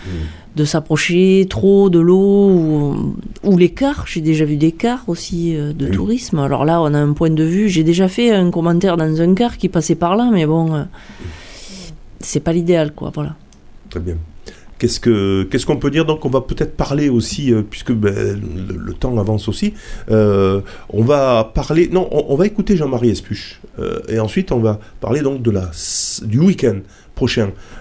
de 0.56 0.66
s'approcher 0.66 1.46
trop 1.50 1.90
de 1.90 2.00
l'eau 2.00 2.50
ou, 2.50 3.16
ou 3.44 3.58
les 3.58 3.70
cars. 3.70 4.06
J'ai 4.08 4.22
déjà 4.22 4.46
vu 4.46 4.58
des 4.58 4.72
cars 4.72 5.04
aussi 5.08 5.56
euh, 5.56 5.74
de 5.74 5.88
tourisme. 5.88 6.40
Alors 6.40 6.66
là, 6.66 6.82
on 6.82 6.94
a 6.94 7.00
un 7.00 7.14
point 7.14 7.30
de 7.30 7.44
vue. 7.44 7.70
J'ai 7.70 7.84
déjà 7.84 8.08
fait 8.08 8.32
un 8.32 8.52
commentaire 8.52 8.98
dans 8.98 9.22
un 9.22 9.34
car 9.34 9.58
qui 9.58 9.70
passait 9.70 9.96
par 9.96 10.16
là, 10.16 10.30
mais 10.32 10.46
bon, 10.46 10.76
euh, 10.76 10.84
c'est 12.20 12.42
pas 12.42 12.54
l'idéal, 12.54 12.94
quoi. 12.94 13.12
Voilà. 13.14 13.36
Très 13.90 14.00
bien. 14.00 14.16
Qu'est-ce 14.82 15.00
que 15.00 15.44
qu'est-ce 15.44 15.68
qu'on 15.68 15.78
peut 15.78 15.92
dire 15.92 16.06
Donc 16.06 16.26
on 16.26 16.30
va 16.30 16.42
peut-être 16.42 16.76
parler 16.76 17.08
aussi, 17.08 17.54
euh, 17.54 17.62
puisque 17.62 17.92
ben, 17.92 18.42
le, 18.68 18.94
temps 18.96 19.16
avance 19.20 19.48
aussi. 19.48 19.76
Euh, 20.10 20.62
on 20.90 21.04
va 21.04 21.52
parler. 21.54 21.88
Non, 21.92 22.10
on, 22.12 22.36
va 22.36 22.48
écouter 22.48 22.76
Jean-Marie 22.76 23.12
Espuche, 23.12 23.62
euh, 23.78 24.00
et 24.10 24.20
ensuite 24.20 24.52
on 24.52 24.58
va 24.58 24.80
parler 25.00 25.22
donc 25.22 25.44
de 25.44 25.52
la 25.52 25.70
du 26.24 26.40
week-end 26.40 26.80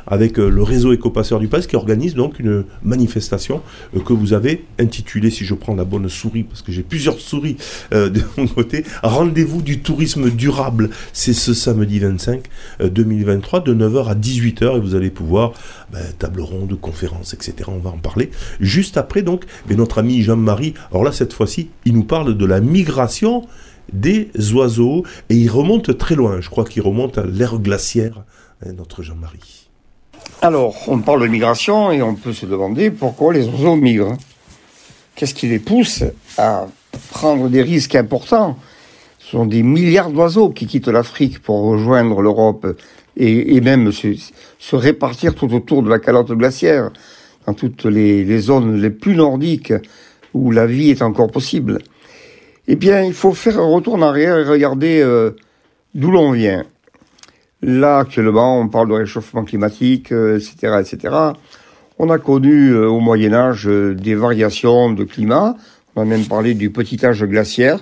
avec 0.06 0.38
euh, 0.38 0.48
le 0.48 0.62
réseau 0.62 0.92
Écopasseur 0.92 1.38
du 1.38 1.48
Pays 1.48 1.66
qui 1.66 1.76
organise 1.76 2.14
donc 2.14 2.38
une 2.38 2.64
manifestation 2.82 3.62
euh, 3.96 4.00
que 4.00 4.12
vous 4.12 4.32
avez 4.32 4.64
intitulée, 4.78 5.30
si 5.30 5.44
je 5.44 5.54
prends 5.54 5.74
la 5.74 5.84
bonne 5.84 6.08
souris, 6.08 6.42
parce 6.42 6.62
que 6.62 6.72
j'ai 6.72 6.82
plusieurs 6.82 7.18
souris 7.18 7.56
euh, 7.92 8.08
de 8.08 8.22
mon 8.36 8.46
côté, 8.46 8.84
Rendez-vous 9.02 9.62
du 9.62 9.80
tourisme 9.80 10.30
durable. 10.30 10.90
C'est 11.12 11.32
ce 11.32 11.54
samedi 11.54 11.98
25 11.98 12.44
2023 12.80 13.60
de 13.60 13.74
9h 13.74 14.08
à 14.08 14.14
18h 14.14 14.76
et 14.76 14.80
vous 14.80 14.94
allez 14.94 15.10
pouvoir, 15.10 15.52
ben, 15.92 16.02
table 16.18 16.40
ronde, 16.40 16.78
conférence, 16.80 17.34
etc. 17.34 17.54
On 17.68 17.78
va 17.78 17.90
en 17.90 17.98
parler. 17.98 18.30
Juste 18.60 18.96
après 18.96 19.22
donc, 19.22 19.44
mais 19.68 19.74
notre 19.74 19.98
ami 19.98 20.22
Jean-Marie, 20.22 20.74
alors 20.90 21.04
là 21.04 21.12
cette 21.12 21.32
fois-ci, 21.32 21.70
il 21.84 21.94
nous 21.94 22.04
parle 22.04 22.36
de 22.36 22.46
la 22.46 22.60
migration 22.60 23.46
des 23.92 24.30
oiseaux 24.52 25.04
et 25.28 25.34
il 25.34 25.48
remonte 25.48 25.96
très 25.98 26.14
loin. 26.14 26.40
Je 26.40 26.48
crois 26.48 26.64
qu'il 26.64 26.82
remonte 26.82 27.18
à 27.18 27.24
l'ère 27.24 27.58
glaciaire 27.58 28.24
notre 28.66 29.02
Jean-Marie. 29.02 29.68
Alors, 30.42 30.76
on 30.88 31.00
parle 31.00 31.22
de 31.22 31.28
migration 31.28 31.92
et 31.92 32.02
on 32.02 32.14
peut 32.14 32.32
se 32.32 32.46
demander 32.46 32.90
pourquoi 32.90 33.32
les 33.32 33.46
oiseaux 33.46 33.76
migrent. 33.76 34.16
Qu'est-ce 35.14 35.34
qui 35.34 35.48
les 35.48 35.58
pousse 35.58 36.04
à 36.38 36.66
prendre 37.10 37.48
des 37.48 37.62
risques 37.62 37.94
importants? 37.94 38.56
Ce 39.18 39.32
sont 39.32 39.46
des 39.46 39.62
milliards 39.62 40.10
d'oiseaux 40.10 40.50
qui 40.50 40.66
quittent 40.66 40.88
l'Afrique 40.88 41.40
pour 41.40 41.62
rejoindre 41.62 42.20
l'Europe 42.22 42.66
et, 43.16 43.60
même 43.60 43.92
se, 43.92 44.76
répartir 44.76 45.34
tout 45.34 45.52
autour 45.52 45.82
de 45.82 45.90
la 45.90 45.98
calotte 45.98 46.32
glaciaire, 46.32 46.90
dans 47.46 47.54
toutes 47.54 47.84
les, 47.84 48.38
zones 48.38 48.80
les 48.80 48.90
plus 48.90 49.14
nordiques 49.14 49.74
où 50.32 50.50
la 50.50 50.66
vie 50.66 50.90
est 50.90 51.02
encore 51.02 51.30
possible. 51.30 51.78
Eh 52.66 52.76
bien, 52.76 53.02
il 53.02 53.12
faut 53.12 53.32
faire 53.32 53.58
un 53.58 53.66
retour 53.66 53.94
en 53.94 54.02
arrière 54.02 54.38
et 54.38 54.44
regarder 54.44 55.00
euh, 55.00 55.32
d'où 55.94 56.10
l'on 56.10 56.32
vient. 56.32 56.64
Là, 57.62 57.98
actuellement, 57.98 58.58
on 58.58 58.68
parle 58.68 58.88
de 58.88 58.94
réchauffement 58.94 59.44
climatique, 59.44 60.12
etc., 60.12 60.54
euh, 60.64 60.80
etc. 60.80 61.14
On 61.98 62.08
a 62.08 62.18
connu 62.18 62.70
euh, 62.70 62.88
au 62.88 63.00
Moyen 63.00 63.34
Âge 63.34 63.68
euh, 63.68 63.94
des 63.94 64.14
variations 64.14 64.90
de 64.90 65.04
climat. 65.04 65.56
On 65.94 66.02
a 66.02 66.04
même 66.06 66.24
parlé 66.24 66.54
du 66.54 66.70
petit 66.70 67.04
âge 67.04 67.22
glaciaire 67.24 67.80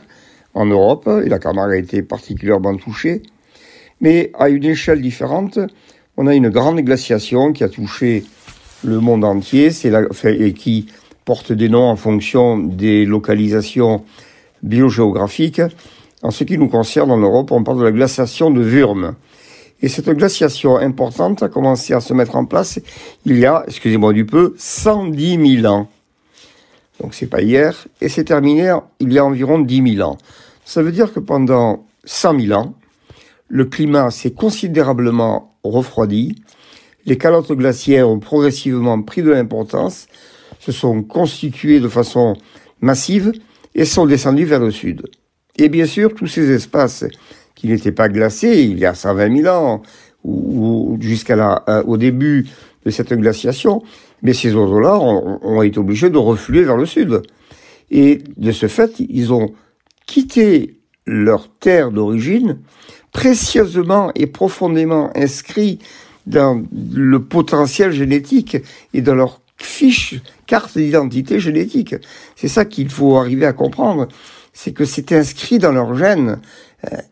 en 0.55 0.66
Europe, 0.66 1.09
et 1.24 1.29
la 1.29 1.39
Camargue 1.39 1.74
a 1.74 1.76
été 1.76 2.03
particulièrement 2.03 2.76
touchée. 2.76 3.22
Mais 4.01 4.33
à 4.37 4.49
une 4.49 4.64
échelle 4.64 5.01
différente, 5.01 5.61
on 6.16 6.26
a 6.26 6.35
une 6.35 6.49
grande 6.49 6.81
glaciation 6.81 7.53
qui 7.53 7.62
a 7.62 7.68
touché 7.68 8.24
le 8.83 8.99
monde 8.99 9.24
entier, 9.24 9.70
c'est 9.70 9.93
et 10.24 10.53
qui 10.55 10.87
porte 11.24 11.53
des 11.53 11.68
noms 11.68 11.89
en 11.89 11.97
fonction 11.97 12.59
des 12.59 13.05
localisations 13.05 14.05
biogéographiques. 14.62 15.62
En 16.22 16.33
ce 16.33 16.43
qui 16.43 16.59
nous 16.59 16.68
concerne 16.68 17.12
en 17.12 17.18
Europe, 17.18 17.53
on 17.53 17.62
parle 17.62 17.79
de 17.79 17.85
la 17.85 17.93
glaciation 17.93 18.51
de 18.51 18.62
Wurm. 18.62 19.14
Et 19.81 19.89
cette 19.89 20.11
glaciation 20.11 20.76
importante 20.76 21.43
a 21.43 21.49
commencé 21.49 21.95
à 21.95 22.01
se 22.01 22.12
mettre 22.12 22.37
en 22.37 22.45
place 22.45 22.81
il 23.24 23.39
y 23.39 23.47
a, 23.47 23.64
excusez-moi 23.66 24.12
du 24.12 24.26
peu, 24.26 24.55
110 24.59 25.61
000 25.62 25.72
ans. 25.72 25.89
Donc 27.01 27.14
c'est 27.14 27.29
pas 27.29 27.43
hier, 27.43 27.87
et 28.01 28.09
c'est 28.09 28.24
terminé 28.24 28.74
il 28.99 29.12
y 29.12 29.18
a 29.18 29.24
environ 29.24 29.61
10 29.61 29.95
000 29.97 30.09
ans. 30.09 30.18
Ça 30.64 30.83
veut 30.83 30.91
dire 30.91 31.12
que 31.12 31.20
pendant 31.20 31.87
100 32.05 32.41
000 32.41 32.61
ans, 32.61 32.74
le 33.47 33.64
climat 33.64 34.11
s'est 34.11 34.33
considérablement 34.33 35.55
refroidi, 35.62 36.43
les 37.07 37.16
calottes 37.16 37.53
glaciaires 37.53 38.09
ont 38.09 38.18
progressivement 38.18 39.01
pris 39.03 39.22
de 39.22 39.31
l'importance, 39.31 40.09
se 40.59 40.72
sont 40.72 41.03
constituées 41.03 41.81
de 41.81 41.89
façon 41.89 42.35
massive 42.81 43.33
et 43.74 43.85
sont 43.85 44.07
descendues 44.07 44.45
vers 44.45 44.61
le 44.61 44.70
sud. 44.70 45.09
Et 45.57 45.68
bien 45.68 45.87
sûr, 45.87 46.14
tous 46.14 46.26
ces 46.26 46.51
espaces 46.51 47.05
qui 47.59 47.66
n'étaient 47.66 47.90
pas 47.90 48.09
glacés 48.09 48.62
il 48.62 48.78
y 48.78 48.86
a 48.86 48.94
120 48.94 49.42
000 49.42 49.52
ans 49.52 49.82
ou, 50.22 50.96
jusqu'à 51.00 51.34
la, 51.34 51.64
euh, 51.68 51.82
au 51.86 51.96
début 51.96 52.46
de 52.86 52.90
cette 52.90 53.12
glaciation, 53.12 53.82
mais 54.22 54.32
ces 54.32 54.54
oiseaux-là 54.54 54.96
ont, 55.00 55.62
été 55.62 55.78
obligés 55.78 56.09
de 56.09 56.18
refluer 56.18 56.62
vers 56.62 56.76
le 56.76 56.86
sud. 56.86 57.22
Et 57.90 58.22
de 58.36 58.52
ce 58.52 58.68
fait, 58.68 59.00
ils 59.00 59.32
ont 59.32 59.52
quitté 60.06 60.78
leur 61.04 61.48
terre 61.48 61.90
d'origine, 61.90 62.59
précieusement 63.12 64.12
et 64.14 64.28
profondément 64.28 65.11
inscrits 65.16 65.80
dans 66.26 66.62
le 66.72 67.24
potentiel 67.24 67.90
génétique 67.90 68.56
et 68.94 69.00
dans 69.00 69.16
leur 69.16 69.40
fiche, 69.56 70.14
carte 70.46 70.78
d'identité 70.78 71.40
génétique. 71.40 71.96
C'est 72.36 72.48
ça 72.48 72.64
qu'il 72.64 72.88
faut 72.88 73.16
arriver 73.16 73.46
à 73.46 73.52
comprendre, 73.52 74.06
c'est 74.52 74.72
que 74.72 74.84
c'est 74.84 75.11
inscrit 75.12 75.59
dans 75.59 75.72
leur 75.72 75.96
gène 75.96 76.38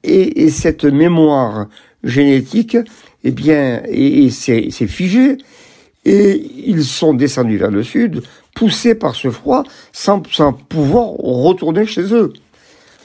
et, 0.03 0.45
et, 0.45 0.51
cette 0.51 0.85
mémoire 0.85 1.67
génétique, 2.05 2.77
eh 3.25 3.31
bien, 3.31 3.83
et, 3.89 4.31
c'est 4.31 4.71
figé, 4.87 5.39
et 6.05 6.41
ils 6.67 6.85
sont 6.85 7.15
descendus 7.15 7.57
vers 7.57 7.71
le 7.71 7.83
sud, 7.83 8.23
poussés 8.55 8.95
par 8.95 9.15
ce 9.15 9.31
froid, 9.31 9.65
sans, 9.93 10.21
pouvoir 10.21 11.09
retourner 11.09 11.87
chez 11.87 12.15
eux. 12.15 12.33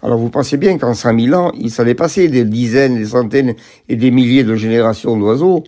Alors 0.04 0.18
vous 0.18 0.30
pensez 0.30 0.58
bien 0.58 0.78
qu'en 0.78 0.94
5000 0.94 1.36
ans, 1.36 1.52
il 1.60 1.70
s'allait 1.70 1.96
passer 1.96 2.28
des 2.28 2.46
dizaines, 2.46 2.98
des 2.98 3.08
centaines 3.08 3.56
et 3.90 3.96
des 3.96 4.12
milliers 4.12 4.44
de 4.44 4.56
générations 4.56 5.18
d'oiseaux, 5.18 5.64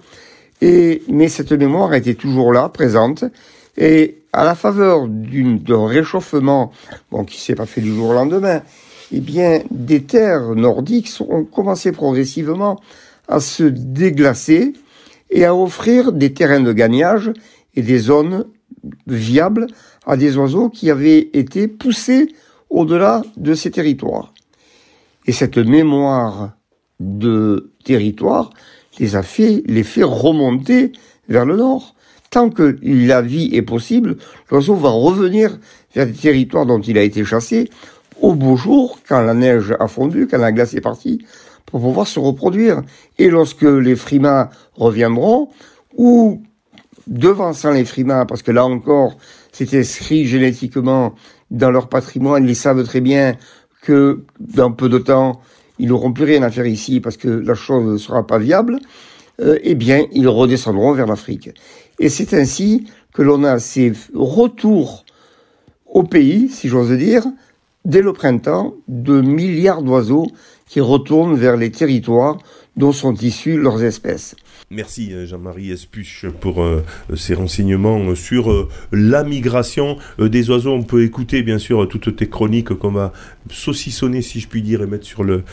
et, 0.62 1.02
mais 1.10 1.28
cette 1.28 1.52
mémoire 1.52 1.94
était 1.94 2.14
toujours 2.14 2.54
là, 2.54 2.70
présente, 2.70 3.26
et 3.78 4.18
à 4.32 4.44
la 4.44 4.56
faveur 4.56 5.08
d'un 5.08 5.88
réchauffement, 5.88 6.72
bon, 7.12 7.24
qui 7.24 7.40
s'est 7.40 7.56
pas 7.56 7.66
fait 7.66 7.82
du 7.82 7.94
jour 7.94 8.10
au 8.10 8.14
lendemain, 8.14 8.62
eh 9.16 9.20
bien, 9.20 9.62
des 9.70 10.04
terres 10.04 10.56
nordiques 10.56 11.12
ont 11.20 11.44
commencé 11.44 11.92
progressivement 11.92 12.80
à 13.28 13.40
se 13.40 13.64
déglacer 13.64 14.74
et 15.30 15.46
à 15.46 15.56
offrir 15.56 16.12
des 16.12 16.34
terrains 16.34 16.62
de 16.62 16.74
gagnage 16.74 17.32
et 17.76 17.84
des 17.84 18.00
zones 18.00 18.46
viables 19.06 19.68
à 20.08 20.18
des 20.18 20.36
oiseaux 20.36 20.70
qui 20.70 20.90
avaient 20.90 21.30
été 21.34 21.68
poussés 21.68 22.30
au-delà 22.72 23.22
de 23.38 23.54
ces 23.54 23.70
territoires. 23.70 24.34
Et 25.28 25.32
cette 25.32 25.60
mémoire 25.60 26.54
de 27.00 27.72
territoire 27.84 28.50
les 29.00 29.16
a 29.16 29.22
fait, 29.22 29.62
les 29.68 29.84
fait 29.84 30.04
remonter 30.04 30.92
vers 31.30 31.46
le 31.46 31.56
nord. 31.56 31.94
Tant 32.32 32.50
que 32.50 32.78
la 32.82 33.22
vie 33.22 33.52
est 33.54 33.62
possible, 33.62 34.18
l'oiseau 34.50 34.74
va 34.74 34.90
revenir 34.90 35.60
vers 35.94 36.08
des 36.08 36.14
territoires 36.14 36.66
dont 36.66 36.82
il 36.82 36.98
a 36.98 37.04
été 37.04 37.24
chassé 37.24 37.70
au 38.24 38.36
beau 38.36 38.56
jour, 38.56 39.00
quand 39.08 39.22
la 39.22 39.34
neige 39.34 39.76
a 39.80 39.88
fondu, 39.88 40.28
quand 40.28 40.38
la 40.38 40.54
glace 40.54 40.74
est 40.74 40.82
partie, 40.82 41.20
pour 41.66 41.82
pouvoir 41.82 42.08
se 42.08 42.20
reproduire. 42.20 42.82
Et 43.20 43.30
lorsque 43.30 43.64
les 43.64 43.98
frimas 43.98 44.50
reviendront, 44.76 45.50
ou 45.98 46.42
devançant 47.06 47.72
les 47.72 47.84
frimas, 47.84 48.26
parce 48.26 48.42
que 48.42 48.52
là 48.52 48.66
encore, 48.66 49.18
c'est 49.52 49.74
inscrit 49.74 50.26
génétiquement 50.26 51.16
dans 51.52 51.70
leur 51.70 51.90
patrimoine, 51.90 52.48
ils 52.48 52.56
savent 52.56 52.84
très 52.86 53.02
bien 53.02 53.36
que 53.82 54.24
dans 54.40 54.72
peu 54.72 54.88
de 54.88 55.00
temps, 55.00 55.42
ils 55.78 55.90
n'auront 55.90 56.14
plus 56.14 56.24
rien 56.24 56.44
à 56.44 56.50
faire 56.50 56.66
ici 56.66 57.02
parce 57.02 57.18
que 57.18 57.28
la 57.28 57.56
chose 57.56 57.86
ne 57.86 57.98
sera 57.98 58.26
pas 58.26 58.38
viable, 58.38 58.80
euh, 59.42 59.60
eh 59.64 59.76
bien, 59.76 60.06
ils 60.14 60.30
redescendront 60.30 60.94
vers 60.94 61.08
l'Afrique. 61.08 61.50
Et 62.00 62.08
c'est 62.08 62.34
ainsi 62.34 62.88
que 63.14 63.22
l'on 63.22 63.44
a 63.44 63.60
ces 63.60 63.92
retours 64.16 65.04
au 65.86 66.04
pays, 66.04 66.48
si 66.48 66.70
j'ose 66.70 66.92
dire, 66.92 67.26
dès 67.86 68.02
le 68.02 68.14
printemps, 68.14 68.76
de 68.88 69.22
milliards 69.22 69.84
d'oiseaux 69.84 70.28
qui 70.68 70.82
retournent 70.82 71.36
vers 71.36 71.58
les 71.58 71.72
territoires 71.72 72.38
dont 72.76 72.92
sont 72.92 73.14
issues 73.14 73.58
leurs 73.58 73.84
espèces. 73.84 74.36
Merci 74.72 75.14
euh, 75.14 75.28
Jean-Marie 75.28 75.72
Espuche 75.72 76.26
pour 76.40 76.64
euh, 76.64 76.84
ces 77.16 77.36
renseignements 77.36 78.16
sur 78.16 78.52
euh, 78.52 78.68
la 78.92 79.24
migration 79.24 79.98
des 80.18 80.50
oiseaux. 80.50 80.74
On 80.74 80.82
peut 80.82 81.04
écouter 81.04 81.44
bien 81.44 81.60
sûr 81.60 81.88
toutes 81.88 82.16
tes 82.16 82.28
chroniques 82.28 82.74
qu'on 82.74 82.92
va 82.92 83.14
saucissonner 83.52 84.24
si 84.24 84.40
je 84.40 84.48
puis 84.48 84.64
dire 84.64 84.82
et 84.82 84.88
mettre 84.88 85.06
sur 85.06 85.24
le 85.24 85.44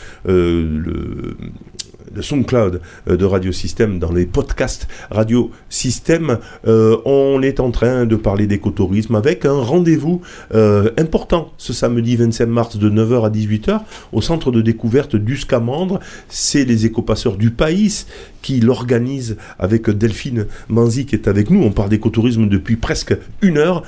de 2.13 2.21
SoundCloud 2.21 2.81
euh, 3.09 3.17
de 3.17 3.25
Radio 3.25 3.51
Système, 3.51 3.99
dans 3.99 4.11
les 4.11 4.25
podcasts 4.25 4.87
Radio 5.09 5.51
Système, 5.69 6.39
euh, 6.67 6.97
on 7.05 7.41
est 7.41 7.59
en 7.59 7.71
train 7.71 8.05
de 8.05 8.15
parler 8.15 8.47
d'écotourisme 8.47 9.15
avec 9.15 9.45
un 9.45 9.59
rendez-vous 9.59 10.21
euh, 10.53 10.91
important 10.97 11.51
ce 11.57 11.73
samedi 11.73 12.15
25 12.15 12.45
mars 12.47 12.77
de 12.77 12.89
9h 12.89 13.25
à 13.25 13.29
18h 13.29 13.81
au 14.11 14.21
centre 14.21 14.51
de 14.51 14.61
découverte 14.61 15.15
du 15.15 15.37
Scamandre. 15.37 15.99
C'est 16.27 16.65
les 16.65 16.85
écopasseurs 16.85 17.37
du 17.37 17.51
pays 17.51 18.05
qui 18.41 18.59
l'organisent 18.59 19.37
avec 19.59 19.89
Delphine 19.89 20.47
Manzi 20.69 21.05
qui 21.05 21.15
est 21.15 21.27
avec 21.27 21.49
nous. 21.49 21.63
On 21.63 21.71
parle 21.71 21.89
d'écotourisme 21.89 22.47
depuis 22.47 22.75
presque 22.75 23.15
une 23.41 23.57
heure. 23.57 23.83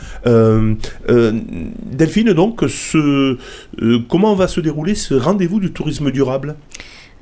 Delphine, 1.91 2.34
donc, 2.34 2.63
ce, 2.67 3.38
comment 4.09 4.36
va 4.36 4.47
se 4.47 4.61
dérouler 4.61 4.95
ce 4.95 5.13
rendez-vous 5.13 5.59
du 5.59 5.71
tourisme 5.71 6.11
durable? 6.11 6.55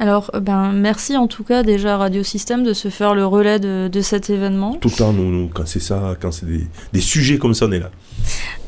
Alors, 0.01 0.31
euh, 0.33 0.39
ben, 0.39 0.71
merci 0.71 1.15
en 1.15 1.27
tout 1.27 1.43
cas 1.43 1.61
déjà 1.61 1.93
à 1.93 1.97
Radio 1.97 2.23
Système 2.23 2.63
de 2.63 2.73
se 2.73 2.87
faire 2.87 3.13
le 3.13 3.23
relais 3.23 3.59
de, 3.59 4.01
cet 4.01 4.31
événement. 4.31 4.73
Tout 4.81 4.89
le 4.89 4.95
temps, 4.95 5.13
nous, 5.13 5.47
quand 5.53 5.67
c'est 5.67 5.79
ça, 5.79 6.15
quand 6.19 6.31
c'est 6.31 6.47
des, 6.91 6.99
sujets 6.99 7.37
comme 7.37 7.53
ça, 7.53 7.67
on 7.67 7.71
est 7.71 7.79
là. 7.79 7.91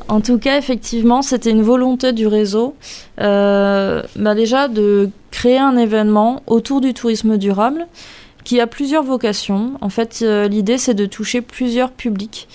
En 0.06 0.20
tout 0.20 0.38
cas, 0.38 0.56
effectivement, 0.56 1.22
c'était 1.22 1.50
une 1.50 1.62
volonté 1.62 2.12
du 2.12 2.28
réseau, 2.28 2.76
euh, 3.20 4.00
ben, 4.14 4.36
déjà 4.36 4.68
de 4.68 5.10
créer 5.32 5.58
un 5.58 5.76
événement 5.76 6.40
autour 6.46 6.80
du 6.80 6.94
tourisme 6.94 7.36
durable 7.36 7.88
qui 8.44 8.60
a 8.60 8.68
plusieurs 8.68 9.02
vocations. 9.02 9.72
En 9.80 9.88
fait, 9.88 10.20
euh, 10.22 10.46
l'idée, 10.46 10.78
c'est 10.78 10.94
de 10.94 11.06
toucher 11.06 11.40
plusieurs 11.40 11.90
publics. 11.90 12.46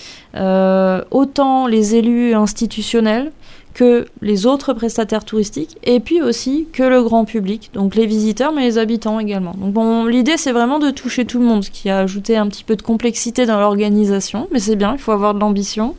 autant 1.11 1.67
les 1.67 1.95
élus 1.95 2.33
institutionnels 2.33 3.33
que 3.73 4.05
les 4.21 4.45
autres 4.45 4.73
prestataires 4.73 5.23
touristiques 5.23 5.77
et 5.83 5.99
puis 5.99 6.21
aussi 6.21 6.67
que 6.73 6.83
le 6.83 7.03
grand 7.03 7.25
public, 7.25 7.69
donc 7.73 7.95
les 7.95 8.05
visiteurs 8.05 8.51
mais 8.51 8.63
les 8.63 8.77
habitants 8.77 9.19
également. 9.19 9.53
Donc 9.57 9.73
bon, 9.73 10.05
l'idée 10.05 10.37
c'est 10.37 10.51
vraiment 10.51 10.79
de 10.79 10.89
toucher 10.89 11.25
tout 11.25 11.39
le 11.39 11.45
monde, 11.45 11.63
ce 11.63 11.71
qui 11.71 11.89
a 11.89 11.99
ajouté 11.99 12.37
un 12.37 12.47
petit 12.47 12.63
peu 12.63 12.75
de 12.75 12.81
complexité 12.81 13.45
dans 13.45 13.59
l'organisation, 13.59 14.47
mais 14.51 14.59
c'est 14.59 14.75
bien, 14.75 14.93
il 14.93 14.99
faut 14.99 15.11
avoir 15.11 15.33
de 15.33 15.39
l'ambition. 15.39 15.95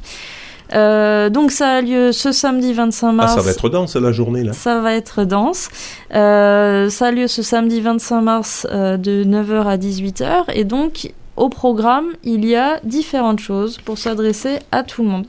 Euh, 0.73 1.31
donc 1.31 1.51
ça 1.51 1.69
a 1.69 1.81
lieu 1.81 2.13
ce 2.13 2.33
samedi 2.33 2.73
25 2.73 3.13
mars. 3.13 3.33
Ah, 3.33 3.41
ça 3.41 3.45
va 3.45 3.51
être 3.51 3.69
dense 3.69 3.97
la 3.97 4.13
journée 4.13 4.45
là. 4.45 4.53
Ça 4.53 4.81
va 4.81 4.95
être 4.95 5.25
dense. 5.25 5.69
Euh, 6.15 6.89
ça 6.91 7.07
a 7.07 7.11
lieu 7.11 7.27
ce 7.27 7.43
samedi 7.43 7.81
25 7.81 8.21
mars 8.21 8.67
euh, 8.71 8.97
de 8.97 9.25
9h 9.25 9.67
à 9.67 9.77
18h 9.77 10.45
et 10.55 10.65
donc 10.65 11.13
au 11.37 11.49
programme 11.49 12.07
il 12.23 12.45
y 12.45 12.55
a 12.55 12.81
différentes 12.85 13.41
choses 13.41 13.79
pour 13.79 13.99
s'adresser 13.99 14.59
à 14.71 14.83
tout 14.83 15.03
le 15.03 15.09
monde. 15.09 15.27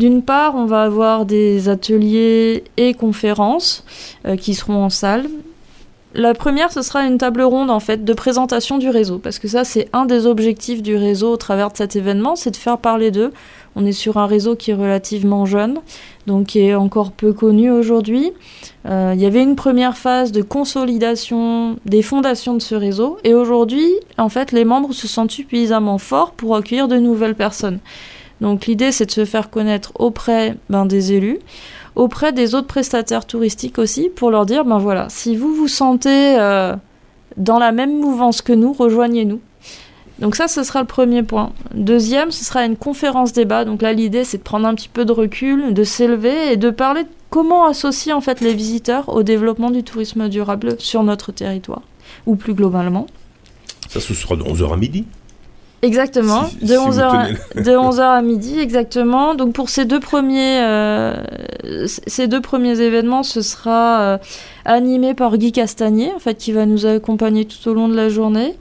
D'une 0.00 0.22
part, 0.22 0.54
on 0.56 0.64
va 0.64 0.84
avoir 0.84 1.26
des 1.26 1.68
ateliers 1.68 2.64
et 2.78 2.94
conférences 2.94 3.84
euh, 4.26 4.34
qui 4.34 4.54
seront 4.54 4.82
en 4.82 4.88
salle. 4.88 5.26
La 6.14 6.32
première, 6.32 6.72
ce 6.72 6.80
sera 6.80 7.04
une 7.04 7.18
table 7.18 7.42
ronde 7.42 7.68
en 7.68 7.80
fait 7.80 8.02
de 8.02 8.12
présentation 8.14 8.78
du 8.78 8.88
réseau, 8.88 9.18
parce 9.18 9.38
que 9.38 9.46
ça, 9.46 9.62
c'est 9.62 9.90
un 9.92 10.06
des 10.06 10.24
objectifs 10.24 10.80
du 10.80 10.96
réseau 10.96 11.30
au 11.30 11.36
travers 11.36 11.70
de 11.70 11.76
cet 11.76 11.96
événement, 11.96 12.34
c'est 12.34 12.50
de 12.50 12.56
faire 12.56 12.78
parler 12.78 13.10
d'eux. 13.10 13.30
On 13.76 13.84
est 13.84 13.92
sur 13.92 14.16
un 14.16 14.24
réseau 14.24 14.56
qui 14.56 14.70
est 14.70 14.74
relativement 14.74 15.44
jeune, 15.44 15.76
donc 16.26 16.46
qui 16.46 16.60
est 16.60 16.74
encore 16.74 17.12
peu 17.12 17.34
connu 17.34 17.70
aujourd'hui. 17.70 18.32
Euh, 18.88 19.12
il 19.14 19.20
y 19.20 19.26
avait 19.26 19.42
une 19.42 19.54
première 19.54 19.98
phase 19.98 20.32
de 20.32 20.40
consolidation 20.40 21.76
des 21.84 22.00
fondations 22.00 22.54
de 22.54 22.62
ce 22.62 22.74
réseau, 22.74 23.18
et 23.22 23.34
aujourd'hui, 23.34 23.86
en 24.16 24.30
fait, 24.30 24.52
les 24.52 24.64
membres 24.64 24.94
se 24.94 25.06
sentent 25.06 25.30
suffisamment 25.30 25.98
forts 25.98 26.32
pour 26.32 26.56
accueillir 26.56 26.88
de 26.88 26.96
nouvelles 26.96 27.34
personnes. 27.34 27.80
Donc 28.40 28.66
l'idée, 28.66 28.92
c'est 28.92 29.06
de 29.06 29.10
se 29.10 29.24
faire 29.24 29.50
connaître 29.50 29.92
auprès 29.96 30.56
ben, 30.68 30.86
des 30.86 31.12
élus 31.12 31.38
auprès 31.96 32.32
des 32.32 32.54
autres 32.54 32.66
prestataires 32.66 33.26
touristiques 33.26 33.78
aussi 33.78 34.08
pour 34.08 34.30
leur 34.30 34.46
dire 34.46 34.64
ben 34.64 34.78
voilà, 34.78 35.08
si 35.08 35.36
vous 35.36 35.54
vous 35.54 35.68
sentez 35.68 36.38
euh, 36.38 36.74
dans 37.36 37.58
la 37.58 37.72
même 37.72 37.98
mouvance 37.98 38.42
que 38.42 38.52
nous, 38.52 38.72
rejoignez-nous. 38.72 39.40
Donc 40.18 40.36
ça, 40.36 40.48
ce 40.48 40.62
sera 40.62 40.80
le 40.80 40.86
premier 40.86 41.22
point. 41.22 41.52
Deuxième, 41.74 42.30
ce 42.30 42.44
sera 42.44 42.66
une 42.66 42.76
conférence 42.76 43.32
débat. 43.32 43.64
Donc 43.64 43.80
là, 43.80 43.94
l'idée, 43.94 44.24
c'est 44.24 44.36
de 44.36 44.42
prendre 44.42 44.66
un 44.66 44.74
petit 44.74 44.90
peu 44.90 45.06
de 45.06 45.12
recul, 45.12 45.72
de 45.72 45.82
s'élever 45.82 46.52
et 46.52 46.56
de 46.58 46.68
parler 46.68 47.04
de 47.04 47.08
comment 47.30 47.64
associer 47.64 48.12
en 48.12 48.20
fait 48.20 48.42
les 48.42 48.52
visiteurs 48.52 49.08
au 49.08 49.22
développement 49.22 49.70
du 49.70 49.82
tourisme 49.82 50.28
durable 50.28 50.76
sur 50.78 51.02
notre 51.04 51.32
territoire, 51.32 51.82
ou 52.26 52.36
plus 52.36 52.52
globalement. 52.52 53.06
Ça, 53.88 53.98
ce 54.00 54.12
sera 54.12 54.36
de 54.36 54.42
11h 54.42 54.74
à 54.74 54.76
midi 54.76 55.06
Exactement, 55.82 56.42
de, 56.60 56.74
11h 56.74 57.00
à, 57.00 57.60
de 57.60 57.70
11h 57.70 58.00
à 58.00 58.20
midi, 58.20 58.60
exactement. 58.60 59.34
Donc 59.34 59.54
pour 59.54 59.70
ces 59.70 59.86
deux 59.86 60.00
premiers, 60.00 60.60
euh, 60.60 61.14
ces 61.86 62.26
deux 62.26 62.42
premiers 62.42 62.80
événements, 62.80 63.22
ce 63.22 63.40
sera 63.40 64.00
euh, 64.00 64.18
animé 64.66 65.14
par 65.14 65.38
Guy 65.38 65.52
Castagnier, 65.52 66.12
en 66.14 66.18
fait, 66.18 66.34
qui 66.34 66.52
va 66.52 66.66
nous 66.66 66.84
accompagner 66.84 67.46
tout 67.46 67.66
au 67.70 67.72
long 67.72 67.88
de 67.88 67.96
la 67.96 68.10
journée. 68.10 68.56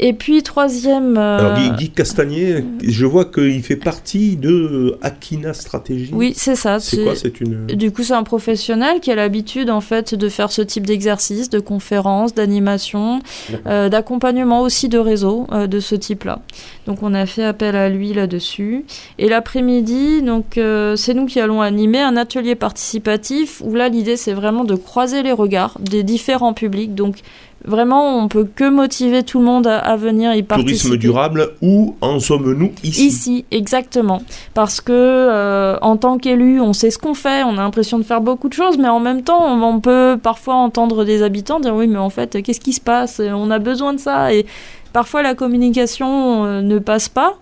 Et 0.00 0.12
puis 0.12 0.42
troisième. 0.42 1.16
Euh, 1.16 1.38
Alors 1.38 1.76
Guy, 1.76 1.90
Castagnier, 1.90 2.64
je 2.82 3.06
vois 3.06 3.26
qu'il 3.26 3.62
fait 3.62 3.76
partie 3.76 4.36
de 4.36 4.98
Akina 5.02 5.54
Stratégie. 5.54 6.10
Oui, 6.12 6.32
c'est 6.36 6.56
ça. 6.56 6.80
C'est 6.80 7.04
quoi? 7.04 7.14
C'est 7.14 7.40
une. 7.40 7.66
Du 7.66 7.92
coup, 7.92 8.02
c'est 8.02 8.14
un 8.14 8.24
professionnel 8.24 9.00
qui 9.00 9.12
a 9.12 9.14
l'habitude 9.14 9.70
en 9.70 9.80
fait 9.80 10.14
de 10.14 10.28
faire 10.28 10.50
ce 10.50 10.62
type 10.62 10.84
d'exercice, 10.86 11.48
de 11.48 11.60
conférences, 11.60 12.34
d'animation, 12.34 13.20
euh, 13.66 13.88
d'accompagnement 13.88 14.62
aussi 14.62 14.88
de 14.88 14.98
réseau 14.98 15.46
euh, 15.52 15.66
de 15.68 15.78
ce 15.78 15.94
type-là. 15.94 16.40
Donc 16.86 17.02
on 17.02 17.14
a 17.14 17.24
fait 17.26 17.44
appel 17.44 17.76
à 17.76 17.88
lui 17.88 18.12
là-dessus. 18.12 18.84
Et 19.18 19.28
l'après-midi, 19.28 20.22
donc 20.22 20.58
c'est 20.96 21.14
nous 21.14 21.26
qui 21.26 21.40
allons 21.40 21.60
animer 21.60 22.00
un 22.00 22.16
atelier 22.16 22.54
participatif 22.56 23.62
où 23.64 23.74
là 23.74 23.88
l'idée 23.88 24.16
c'est 24.16 24.32
vraiment 24.34 24.64
de 24.64 24.74
croiser 24.74 25.22
les 25.22 25.32
regards 25.32 25.78
des 25.80 26.02
différents 26.02 26.52
publics. 26.52 26.94
Donc 26.94 27.22
Vraiment, 27.66 28.18
on 28.18 28.28
peut 28.28 28.44
que 28.44 28.68
motiver 28.68 29.22
tout 29.22 29.38
le 29.38 29.46
monde 29.46 29.66
à, 29.66 29.96
venir 29.96 30.34
y 30.34 30.42
participer. 30.42 30.76
Tourisme 30.76 30.96
durable, 30.98 31.52
où 31.62 31.96
en 32.02 32.20
sommes-nous 32.20 32.72
ici? 32.82 33.06
Ici, 33.06 33.44
exactement. 33.50 34.20
Parce 34.52 34.82
que 34.82 34.92
euh, 34.92 35.78
en 35.80 35.96
tant 35.96 36.18
qu'élu, 36.18 36.60
on 36.60 36.74
sait 36.74 36.90
ce 36.90 36.98
qu'on 36.98 37.14
fait, 37.14 37.42
on 37.42 37.52
a 37.52 37.62
l'impression 37.62 37.98
de 37.98 38.02
faire 38.02 38.20
beaucoup 38.20 38.48
de 38.50 38.52
choses, 38.52 38.76
mais 38.76 38.88
en 38.88 39.00
même 39.00 39.22
temps, 39.22 39.42
on, 39.46 39.80
peut 39.80 40.18
parfois 40.22 40.56
entendre 40.56 41.04
des 41.04 41.22
habitants 41.22 41.58
dire 41.58 41.74
oui, 41.74 41.86
mais 41.86 41.98
en 41.98 42.10
fait, 42.10 42.42
qu'est-ce 42.42 42.60
qui 42.60 42.74
se 42.74 42.82
passe? 42.82 43.20
On 43.20 43.50
a 43.50 43.58
besoin 43.58 43.94
de 43.94 43.98
ça. 43.98 44.34
Et 44.34 44.44
parfois, 44.92 45.22
la 45.22 45.34
communication 45.34 46.44
euh, 46.44 46.60
ne 46.60 46.78
passe 46.78 47.08
pas. 47.08 47.38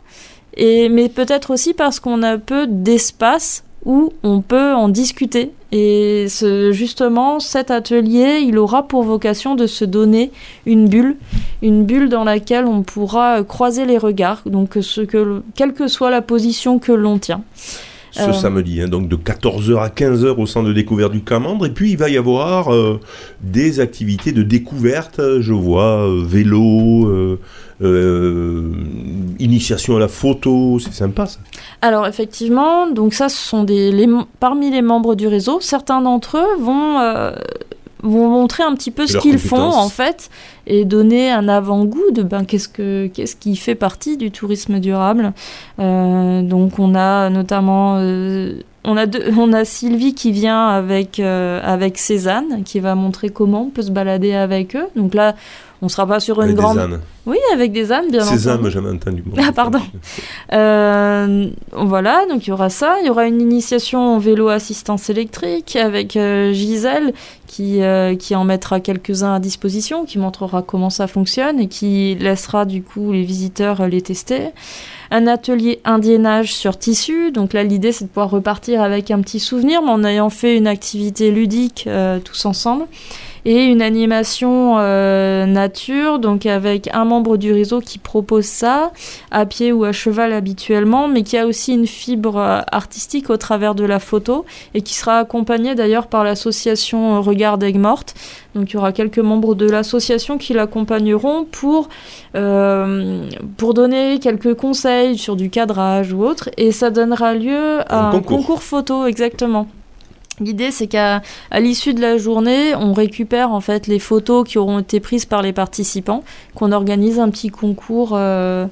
Et, 0.56 0.88
mais 0.88 1.08
peut-être 1.08 1.52
aussi 1.52 1.74
parce 1.74 1.98
qu'on 1.98 2.22
a 2.22 2.38
peu 2.38 2.68
d'espace 2.68 3.64
où 3.84 4.12
on 4.22 4.40
peut 4.40 4.72
en 4.72 4.88
discuter. 4.88 5.52
Et 5.72 6.26
ce, 6.28 6.70
justement, 6.72 7.40
cet 7.40 7.70
atelier, 7.70 8.40
il 8.46 8.58
aura 8.58 8.86
pour 8.86 9.02
vocation 9.02 9.54
de 9.54 9.66
se 9.66 9.84
donner 9.84 10.30
une 10.66 10.88
bulle, 10.88 11.16
une 11.62 11.84
bulle 11.84 12.08
dans 12.08 12.24
laquelle 12.24 12.66
on 12.66 12.82
pourra 12.82 13.42
croiser 13.42 13.86
les 13.86 13.98
regards, 13.98 14.42
donc 14.44 14.76
ce 14.80 15.00
que, 15.00 15.42
quelle 15.54 15.72
que 15.72 15.88
soit 15.88 16.10
la 16.10 16.20
position 16.20 16.78
que 16.78 16.92
l'on 16.92 17.18
tient. 17.18 17.42
Ce 18.12 18.20
euh, 18.20 18.32
samedi, 18.32 18.82
hein, 18.82 18.88
donc 18.88 19.08
de 19.08 19.16
14h 19.16 19.78
à 19.78 19.88
15h 19.88 20.36
au 20.38 20.46
centre 20.46 20.68
de 20.68 20.74
découverte 20.74 21.12
du 21.12 21.22
Camandre. 21.22 21.64
Et 21.64 21.70
puis 21.70 21.92
il 21.92 21.96
va 21.96 22.10
y 22.10 22.18
avoir 22.18 22.72
euh, 22.72 23.00
des 23.40 23.80
activités 23.80 24.32
de 24.32 24.42
découverte, 24.42 25.20
je 25.40 25.54
vois, 25.54 26.06
euh, 26.06 26.22
vélo, 26.22 27.38
initiation 29.38 29.96
à 29.96 30.00
la 30.00 30.08
photo, 30.08 30.78
c'est 30.78 30.92
sympa 30.92 31.26
ça. 31.26 31.38
Alors 31.80 32.06
effectivement, 32.06 32.88
donc 32.88 33.14
ça, 33.14 33.28
ce 33.28 33.36
sont 33.36 33.64
des 33.64 33.90
les, 33.92 34.08
parmi 34.40 34.70
les 34.70 34.82
membres 34.82 35.14
du 35.14 35.26
réseau, 35.26 35.60
certains 35.60 36.00
d'entre 36.00 36.38
eux 36.38 36.60
vont 36.60 36.98
euh, 36.98 37.32
vont 38.02 38.28
montrer 38.28 38.62
un 38.62 38.74
petit 38.74 38.90
peu 38.90 39.06
ce 39.06 39.18
qu'ils 39.18 39.38
font 39.38 39.70
en 39.70 39.88
fait 39.88 40.30
et 40.66 40.84
donner 40.84 41.30
un 41.30 41.48
avant-goût 41.48 42.10
de 42.12 42.22
ben 42.22 42.44
qu'est-ce 42.44 42.68
que 42.68 43.08
qu'est-ce 43.08 43.36
qui 43.36 43.56
fait 43.56 43.74
partie 43.74 44.16
du 44.16 44.30
tourisme 44.30 44.78
durable. 44.80 45.32
Euh, 45.78 46.42
donc 46.42 46.78
on 46.78 46.94
a 46.94 47.30
notamment 47.30 47.96
on 48.84 48.96
a, 48.96 49.06
on 49.38 49.52
a 49.52 49.64
Sylvie 49.64 50.14
qui 50.14 50.32
vient 50.32 50.66
avec, 50.68 51.20
avec 51.20 51.98
Cézanne, 51.98 52.64
qui 52.64 52.80
va 52.80 52.96
montrer 52.96 53.28
comment 53.28 53.62
on 53.62 53.70
peut 53.70 53.82
se 53.82 53.92
balader 53.92 54.34
avec 54.34 54.74
eux. 54.74 54.88
Donc 54.96 55.14
là, 55.14 55.36
on 55.82 55.86
ne 55.86 55.90
sera 55.90 56.06
pas 56.06 56.20
sur 56.20 56.40
une 56.40 56.54
grande. 56.54 56.76
Des 56.76 56.82
ânes. 56.82 57.00
Oui, 57.26 57.38
avec 57.52 57.72
des 57.72 57.90
ânes, 57.90 58.08
bien 58.08 58.22
Ces 58.22 58.46
ânes, 58.46 58.68
jamais 58.68 58.90
entendu. 58.90 59.24
Ah, 59.36 59.50
pardon. 59.52 59.80
Euh, 60.52 61.48
voilà, 61.72 62.24
donc 62.30 62.46
il 62.46 62.50
y 62.50 62.52
aura 62.52 62.70
ça. 62.70 62.98
Il 63.00 63.08
y 63.08 63.10
aura 63.10 63.26
une 63.26 63.40
initiation 63.40 64.14
en 64.14 64.18
vélo 64.18 64.48
assistance 64.48 65.10
électrique 65.10 65.74
avec 65.74 66.16
euh, 66.16 66.52
Gisèle 66.52 67.12
qui, 67.48 67.82
euh, 67.82 68.14
qui 68.14 68.36
en 68.36 68.44
mettra 68.44 68.78
quelques-uns 68.78 69.34
à 69.34 69.40
disposition, 69.40 70.04
qui 70.04 70.20
montrera 70.20 70.62
comment 70.62 70.88
ça 70.88 71.08
fonctionne 71.08 71.58
et 71.58 71.66
qui 71.66 72.14
laissera 72.14 72.64
du 72.64 72.84
coup 72.84 73.10
les 73.10 73.24
visiteurs 73.24 73.84
les 73.88 74.02
tester. 74.02 74.50
Un 75.10 75.26
atelier 75.26 75.80
indiennage 75.84 76.54
sur 76.54 76.78
tissu. 76.78 77.32
Donc 77.32 77.54
là, 77.54 77.64
l'idée, 77.64 77.90
c'est 77.90 78.04
de 78.04 78.08
pouvoir 78.08 78.30
repartir 78.30 78.82
avec 78.82 79.10
un 79.10 79.20
petit 79.20 79.40
souvenir, 79.40 79.82
mais 79.82 79.90
en 79.90 80.04
ayant 80.04 80.30
fait 80.30 80.56
une 80.56 80.68
activité 80.68 81.32
ludique 81.32 81.88
tous 82.24 82.46
ensemble 82.46 82.84
et 83.44 83.64
une 83.64 83.82
animation 83.82 84.76
euh, 84.78 85.46
nature, 85.46 86.18
donc 86.18 86.46
avec 86.46 86.88
un 86.92 87.04
membre 87.04 87.36
du 87.36 87.52
réseau 87.52 87.80
qui 87.80 87.98
propose 87.98 88.44
ça, 88.44 88.92
à 89.30 89.46
pied 89.46 89.72
ou 89.72 89.84
à 89.84 89.92
cheval 89.92 90.32
habituellement, 90.32 91.08
mais 91.08 91.22
qui 91.22 91.36
a 91.36 91.46
aussi 91.46 91.74
une 91.74 91.86
fibre 91.86 92.36
euh, 92.36 92.60
artistique 92.70 93.30
au 93.30 93.36
travers 93.36 93.74
de 93.74 93.84
la 93.84 93.98
photo 93.98 94.44
et 94.74 94.82
qui 94.82 94.94
sera 94.94 95.18
accompagné 95.18 95.74
d'ailleurs 95.74 96.06
par 96.06 96.24
l'association 96.24 97.20
Regard 97.20 97.58
d'Aigues 97.58 97.78
Morte. 97.80 98.14
Donc 98.54 98.70
il 98.70 98.74
y 98.74 98.76
aura 98.76 98.92
quelques 98.92 99.18
membres 99.18 99.54
de 99.54 99.66
l'association 99.66 100.38
qui 100.38 100.52
l'accompagneront 100.52 101.44
pour, 101.44 101.88
euh, 102.36 103.26
pour 103.56 103.74
donner 103.74 104.18
quelques 104.20 104.54
conseils 104.54 105.18
sur 105.18 105.36
du 105.36 105.50
cadrage 105.50 106.12
ou 106.12 106.22
autre, 106.22 106.50
et 106.56 106.70
ça 106.70 106.90
donnera 106.90 107.34
lieu 107.34 107.80
à 107.88 108.10
un, 108.10 108.20
concours 108.20 108.62
photo, 108.62 109.06
exactement. 109.06 109.66
L'idée, 110.42 110.70
c'est 110.70 110.86
qu'à 110.86 111.22
l'issue 111.58 111.94
de 111.94 112.00
la 112.00 112.16
journée, 112.16 112.74
on 112.74 112.92
récupère 112.92 113.52
en 113.52 113.60
fait 113.60 113.86
les 113.86 113.98
photos 113.98 114.46
qui 114.46 114.58
auront 114.58 114.80
été 114.80 115.00
prises 115.00 115.24
par 115.24 115.42
les 115.42 115.52
participants, 115.52 116.24
qu'on 116.54 116.72
organise 116.72 117.18
un 117.18 117.30
petit 117.30 117.48
concours 117.48 118.12
euh, 118.14 118.66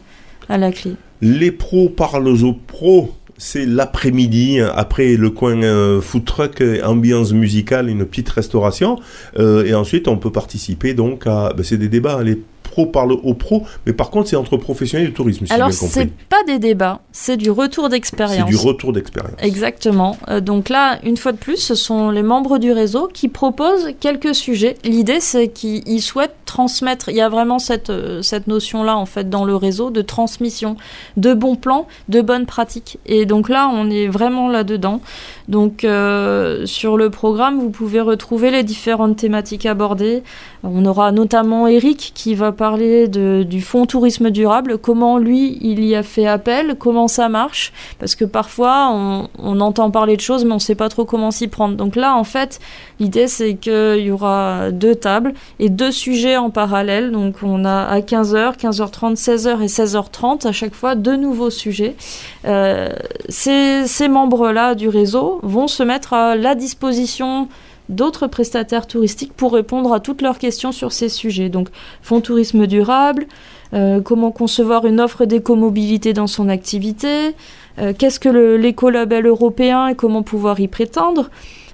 à 0.48 0.58
la 0.58 0.72
clé. 0.72 0.92
Les 1.22 1.52
pros 1.52 1.88
parlent 1.88 2.28
aux 2.28 2.52
pros. 2.52 3.14
C'est 3.38 3.64
l'après-midi, 3.64 4.60
après 4.60 5.16
le 5.16 5.30
coin 5.30 5.62
euh, 5.62 6.02
food 6.02 6.26
truck, 6.26 6.62
ambiance 6.84 7.32
musicale, 7.32 7.88
une 7.88 8.04
petite 8.04 8.28
restauration. 8.28 8.98
Euh, 9.38 9.64
et 9.64 9.72
ensuite, 9.72 10.08
on 10.08 10.18
peut 10.18 10.30
participer 10.30 10.92
donc 10.92 11.26
à. 11.26 11.54
Ben, 11.56 11.62
c'est 11.62 11.78
des 11.78 11.88
débats. 11.88 12.22
Les 12.22 12.38
pro 12.70 12.86
parle 12.86 13.12
aux 13.12 13.34
pros, 13.34 13.64
mais 13.84 13.92
par 13.92 14.10
contre, 14.10 14.28
c'est 14.28 14.36
entre 14.36 14.56
professionnels 14.56 15.08
du 15.08 15.12
tourisme. 15.12 15.44
Si 15.44 15.52
Alors, 15.52 15.72
c'est 15.72 16.10
pas 16.28 16.42
des 16.46 16.58
débats, 16.58 17.00
c'est 17.12 17.36
du 17.36 17.50
retour 17.50 17.88
d'expérience. 17.88 18.48
C'est 18.48 18.56
du 18.56 18.66
retour 18.66 18.92
d'expérience. 18.92 19.34
Exactement. 19.40 20.16
Euh, 20.28 20.40
donc 20.40 20.68
là, 20.68 21.00
une 21.02 21.16
fois 21.16 21.32
de 21.32 21.36
plus, 21.36 21.56
ce 21.56 21.74
sont 21.74 22.10
les 22.10 22.22
membres 22.22 22.58
du 22.58 22.72
réseau 22.72 23.08
qui 23.12 23.28
proposent 23.28 23.90
quelques 23.98 24.34
sujets. 24.34 24.76
L'idée, 24.84 25.20
c'est 25.20 25.48
qu'ils 25.48 26.00
souhaitent 26.00 26.36
transmettre. 26.46 27.08
Il 27.08 27.16
y 27.16 27.20
a 27.20 27.28
vraiment 27.28 27.58
cette, 27.58 27.90
euh, 27.90 28.22
cette 28.22 28.46
notion-là, 28.46 28.96
en 28.96 29.06
fait, 29.06 29.28
dans 29.28 29.44
le 29.44 29.56
réseau 29.56 29.90
de 29.90 30.02
transmission, 30.02 30.76
de 31.16 31.34
bons 31.34 31.56
plans, 31.56 31.86
de 32.08 32.20
bonnes 32.20 32.46
pratiques. 32.46 32.98
Et 33.06 33.26
donc 33.26 33.48
là, 33.48 33.68
on 33.72 33.90
est 33.90 34.06
vraiment 34.06 34.48
là-dedans. 34.48 35.00
Donc, 35.48 35.84
euh, 35.84 36.66
sur 36.66 36.96
le 36.96 37.10
programme, 37.10 37.58
vous 37.58 37.70
pouvez 37.70 38.00
retrouver 38.00 38.50
les 38.50 38.62
différentes 38.62 39.16
thématiques 39.16 39.66
abordées. 39.66 40.22
On 40.62 40.84
aura 40.84 41.10
notamment 41.10 41.66
Eric 41.66 42.12
qui 42.14 42.34
va 42.34 42.52
parler 42.60 43.08
de, 43.08 43.42
du 43.42 43.62
fonds 43.62 43.86
tourisme 43.86 44.28
durable, 44.28 44.76
comment 44.76 45.16
lui 45.16 45.56
il 45.62 45.82
y 45.82 45.96
a 45.96 46.02
fait 46.02 46.26
appel, 46.26 46.74
comment 46.78 47.08
ça 47.08 47.30
marche, 47.30 47.72
parce 47.98 48.14
que 48.14 48.26
parfois 48.26 48.90
on, 48.92 49.60
entend 49.62 49.90
parler 49.90 50.14
de 50.14 50.20
choses 50.20 50.44
mais 50.44 50.52
on 50.52 50.56
ne 50.56 50.60
sait 50.60 50.74
pas 50.74 50.90
trop 50.90 51.06
comment 51.06 51.30
s'y 51.30 51.48
prendre. 51.48 51.74
Donc 51.74 51.96
là 51.96 52.14
en 52.14 52.22
fait 52.22 52.60
l'idée 52.98 53.28
c'est 53.28 53.54
qu'il 53.54 54.00
y 54.00 54.10
aura 54.10 54.72
deux 54.72 54.94
tables 54.94 55.32
et 55.58 55.70
deux 55.70 55.90
sujets 55.90 56.36
en 56.36 56.50
parallèle. 56.50 57.12
Donc 57.12 57.36
on 57.42 57.64
a 57.64 57.84
à 57.84 58.00
15h, 58.00 58.58
15h30, 58.58 59.16
16h 59.16 59.62
et 59.62 59.66
16h30 59.66 60.46
à 60.46 60.52
chaque 60.52 60.74
fois 60.74 60.96
deux 60.96 61.16
nouveaux 61.16 61.48
sujets. 61.48 61.96
Euh, 62.44 62.90
ces, 63.30 63.86
ces 63.86 64.08
membres-là 64.08 64.74
du 64.74 64.90
réseau 64.90 65.40
vont 65.42 65.66
se 65.66 65.82
mettre 65.82 66.12
à 66.12 66.36
la 66.36 66.54
disposition 66.54 67.48
d'autres 67.90 68.26
prestataires 68.26 68.86
touristiques 68.86 69.32
pour 69.34 69.52
répondre 69.52 69.92
à 69.92 70.00
toutes 70.00 70.22
leurs 70.22 70.38
questions 70.38 70.72
sur 70.72 70.92
ces 70.92 71.08
sujets. 71.08 71.48
Donc, 71.48 71.68
fonds 72.02 72.20
tourisme 72.20 72.66
durable, 72.66 73.26
euh, 73.74 74.00
comment 74.00 74.30
concevoir 74.30 74.86
une 74.86 75.00
offre 75.00 75.24
d'écomobilité 75.24 76.12
dans 76.12 76.26
son 76.26 76.48
activité, 76.48 77.34
euh, 77.78 77.92
qu'est-ce 77.96 78.20
que 78.20 78.56
l'écolabel 78.56 79.26
européen 79.26 79.88
et 79.88 79.94
comment 79.94 80.22
pouvoir 80.22 80.60
y 80.60 80.68
prétendre. 80.68 81.30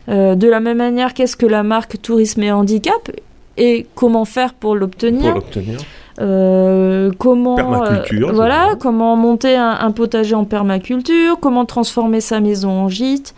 Euh, 0.08 0.34
de 0.34 0.48
la 0.48 0.60
même 0.60 0.78
manière, 0.78 1.14
qu'est-ce 1.14 1.36
que 1.36 1.46
la 1.46 1.62
marque 1.62 2.00
tourisme 2.00 2.42
et 2.42 2.52
handicap 2.52 3.10
et 3.56 3.86
comment 3.94 4.24
faire 4.24 4.54
pour 4.54 4.74
l'obtenir. 4.76 5.34
Euh, 6.18 7.10
comment 7.18 7.56
permaculture, 7.56 8.32
voilà 8.32 8.74
comment 8.80 9.16
monter 9.16 9.54
un, 9.54 9.90
potager 9.90 10.34
en 10.34 10.46
permaculture 10.46 11.38
comment 11.38 11.66
transformer 11.66 12.22
sa 12.22 12.40
maison 12.40 12.70
en 12.70 12.88
gîte 12.88 13.34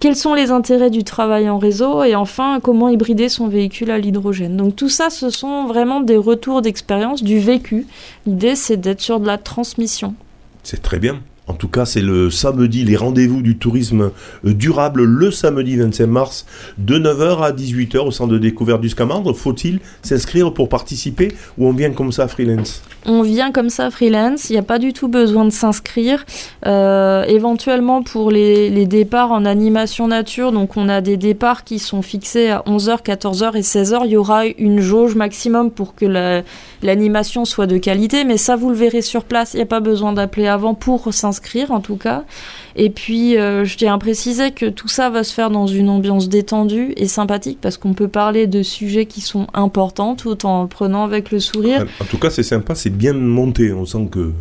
quels 0.00 0.16
sont 0.16 0.34
les 0.34 0.50
intérêts 0.50 0.90
du 0.90 1.04
travail 1.04 1.48
en 1.48 1.58
réseau 1.58 2.04
et 2.04 2.14
enfin 2.14 2.60
comment 2.60 2.88
hybrider 2.88 3.28
son 3.28 3.48
véhicule 3.48 3.90
à 3.90 3.98
l'hydrogène. 3.98 4.56
Donc 4.56 4.76
tout 4.76 4.88
ça, 4.88 5.10
ce 5.10 5.30
sont 5.30 5.66
vraiment 5.66 6.00
des 6.00 6.16
retours 6.16 6.62
d'expérience, 6.62 7.22
du 7.22 7.38
vécu. 7.38 7.86
L'idée, 8.26 8.56
c'est 8.56 8.76
d'être 8.76 9.00
sur 9.00 9.20
de 9.20 9.26
la 9.26 9.38
transmission. 9.38 10.14
C'est 10.62 10.82
très 10.82 10.98
bien. 10.98 11.20
En 11.48 11.54
tout 11.54 11.68
cas, 11.68 11.84
c'est 11.84 12.00
le 12.00 12.28
samedi, 12.28 12.84
les 12.84 12.96
rendez-vous 12.96 13.40
du 13.40 13.56
tourisme 13.56 14.10
euh, 14.44 14.52
durable, 14.52 15.04
le 15.04 15.30
samedi 15.30 15.76
25 15.76 16.06
mars, 16.06 16.46
de 16.76 16.98
9h 16.98 17.40
à 17.42 17.52
18h 17.52 17.98
au 17.98 18.10
centre 18.10 18.32
de 18.32 18.38
découverte 18.38 18.80
du 18.80 18.88
Scamandre. 18.88 19.34
Faut-il 19.36 19.78
s'inscrire 20.02 20.52
pour 20.52 20.68
participer 20.68 21.28
ou 21.56 21.68
on 21.68 21.72
vient 21.72 21.92
comme 21.92 22.10
ça 22.10 22.26
freelance? 22.26 22.82
On 23.04 23.22
vient 23.22 23.52
comme 23.52 23.70
ça 23.70 23.92
freelance, 23.92 24.50
il 24.50 24.54
n'y 24.54 24.58
a 24.58 24.64
pas 24.64 24.80
du 24.80 24.92
tout 24.92 25.06
besoin 25.06 25.44
de 25.44 25.50
s'inscrire. 25.50 26.24
Euh, 26.66 27.22
éventuellement 27.24 28.02
pour 28.02 28.32
les, 28.32 28.86
départs 28.86 29.30
en 29.30 29.44
animation 29.44 30.08
nature, 30.08 30.50
donc 30.50 30.76
on 30.76 30.88
a 30.88 31.00
des 31.00 31.16
départs 31.16 31.62
qui 31.62 31.78
sont 31.78 32.02
fixés 32.02 32.50
à 32.50 32.62
11h, 32.66 33.02
14h 33.04 33.56
et 33.56 33.60
16h. 33.60 34.02
Il 34.06 34.10
y 34.10 34.16
aura 34.16 34.46
une 34.46 34.80
jauge 34.80 35.14
maximum 35.14 35.70
pour 35.70 35.94
que 35.94 36.42
l'animation 36.86 37.44
soit 37.44 37.66
de 37.66 37.76
qualité, 37.76 38.24
mais 38.24 38.36
ça 38.36 38.56
vous 38.56 38.70
le 38.70 38.76
verrez 38.76 39.02
sur 39.02 39.24
place, 39.24 39.54
il 39.54 39.58
n'y 39.58 39.62
a 39.62 39.66
pas 39.66 39.80
besoin 39.80 40.12
d'appeler 40.12 40.46
avant 40.46 40.74
pour 40.74 41.12
s'inscrire 41.12 41.70
en 41.70 41.80
tout 41.80 41.96
cas. 41.96 42.24
Et 42.76 42.90
puis, 42.90 43.36
euh, 43.36 43.64
je 43.64 43.76
tiens 43.76 43.94
à 43.94 43.98
préciser 43.98 44.50
que 44.50 44.66
tout 44.66 44.88
ça 44.88 45.10
va 45.10 45.24
se 45.24 45.32
faire 45.32 45.50
dans 45.50 45.66
une 45.66 45.88
ambiance 45.88 46.28
détendue 46.28 46.92
et 46.96 47.08
sympathique 47.08 47.58
parce 47.60 47.76
qu'on 47.76 47.94
peut 47.94 48.08
parler 48.08 48.46
de 48.46 48.62
sujets 48.62 49.06
qui 49.06 49.20
sont 49.20 49.46
importants 49.54 50.14
tout 50.14 50.46
en 50.46 50.62
le 50.62 50.68
prenant 50.68 51.04
avec 51.04 51.30
le 51.30 51.40
sourire. 51.40 51.86
En 52.00 52.04
tout 52.04 52.18
cas, 52.18 52.30
c'est 52.30 52.42
sympa, 52.42 52.74
c'est 52.74 52.90
bien 52.90 53.14
monté. 53.14 53.72
On 53.72 53.86
sent 53.86 54.08
que. 54.10 54.32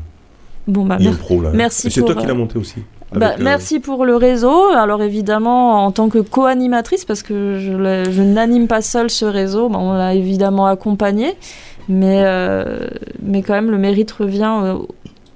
Bon, 0.67 0.85
bah, 0.85 0.97
il 0.99 1.05
y 1.05 1.07
a 1.07 1.11
un 1.11 1.15
pro 1.15 1.41
là. 1.41 1.51
Merci. 1.53 1.89
C'est 1.91 2.01
toi 2.01 2.15
qui 2.15 2.25
l'as 2.25 2.33
monté 2.33 2.57
aussi. 2.57 2.75
Bah, 3.13 3.33
euh, 3.33 3.43
Merci 3.43 3.79
pour 3.79 4.05
le 4.05 4.15
réseau. 4.15 4.69
Alors 4.75 5.01
évidemment, 5.01 5.85
en 5.85 5.91
tant 5.91 6.09
que 6.09 6.19
co-animatrice, 6.19 7.05
parce 7.05 7.23
que 7.23 7.59
je, 7.59 8.11
je 8.11 8.21
n'anime 8.21 8.67
pas 8.67 8.81
seul 8.81 9.09
ce 9.09 9.25
réseau, 9.25 9.69
bah, 9.69 9.77
on 9.79 9.93
l'a 9.93 10.13
évidemment 10.15 10.65
accompagné, 10.65 11.35
mais, 11.89 12.21
euh, 12.23 12.87
mais 13.21 13.41
quand 13.41 13.53
même 13.53 13.71
le 13.71 13.77
mérite 13.77 14.11
revient 14.11 14.77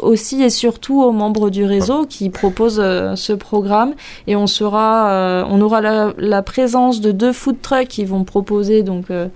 aussi 0.02 0.41
et 0.41 0.50
surtout 0.50 1.02
aux 1.02 1.12
membres 1.12 1.50
du 1.50 1.66
réseau 1.66 2.06
qui 2.06 2.30
proposent 2.30 2.82
euh, 2.84 3.16
ce 3.16 3.34
programme 3.34 3.93
et 4.28 4.36
on 4.36 4.47
sera 4.47 5.12
euh, 5.12 5.43
on 5.50 5.62
aura 5.62 5.82
la, 5.82 6.41
présence 6.41 7.02
de 7.02 7.12
deux 7.12 7.34
food 7.34 7.58
trucks 7.62 7.88
qui 7.88 8.06
vont 8.06 8.24
proposer 8.24 8.84
donc 8.84 9.12
euh, 9.12 9.28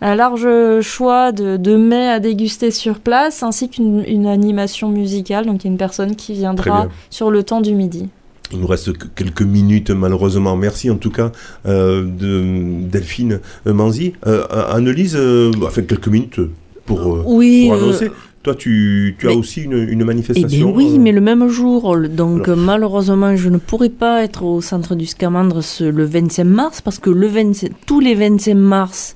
un 0.00 0.14
large 0.14 0.46
choix 0.82 1.32
de, 1.32 1.56
de, 1.56 1.76
mets 1.76 2.08
à 2.08 2.20
déguster 2.20 2.70
sur 2.70 3.00
place 3.00 3.42
ainsi 3.42 3.68
qu'une 3.68 4.26
animation 4.26 4.88
musicale 4.88 5.46
donc 5.46 5.64
il 5.64 5.68
y 5.68 5.70
a 5.70 5.72
une 5.72 5.78
personne 5.78 6.16
qui 6.16 6.34
viendra 6.34 6.88
sur 7.08 7.30
le 7.30 7.42
temps 7.42 7.60
du 7.60 7.74
midi. 7.74 8.08
Il 8.52 8.58
nous 8.58 8.66
reste 8.66 8.90
quelques 9.14 9.42
minutes 9.42 9.90
malheureusement. 9.90 10.56
Merci 10.56 10.90
en 10.90 10.96
tout 10.96 11.10
cas 11.10 11.30
de 11.64 12.82
Delphine 12.88 13.40
Manzi. 13.64 14.14
Annelise, 14.50 15.16
enfin 15.62 15.82
quelques 15.82 16.08
minutes 16.08 16.40
pour, 16.96 17.26
oui, 17.26 17.66
pour 17.66 17.74
annoncer. 17.76 18.10
Toi, 18.42 18.54
tu, 18.54 19.16
tu 19.18 19.28
as 19.28 19.32
aussi 19.32 19.64
une, 19.64 19.86
une 19.88 20.02
manifestation 20.02 20.70
eh 20.70 20.72
Oui, 20.72 20.94
euh, 20.94 20.98
mais 20.98 21.12
le 21.12 21.20
même 21.20 21.46
jour. 21.48 21.94
Donc, 22.08 22.48
malheureusement, 22.48 23.36
je 23.36 23.50
ne 23.50 23.58
pourrai 23.58 23.90
pas 23.90 24.22
être 24.22 24.44
au 24.44 24.62
centre 24.62 24.94
du 24.94 25.04
Scamandre 25.04 25.60
le 25.80 26.04
25 26.04 26.44
mars 26.44 26.80
parce 26.80 26.98
que 26.98 27.10
le 27.10 27.26
25, 27.26 27.70
tous 27.84 28.00
les 28.00 28.14
25 28.14 28.54
mars, 28.54 29.14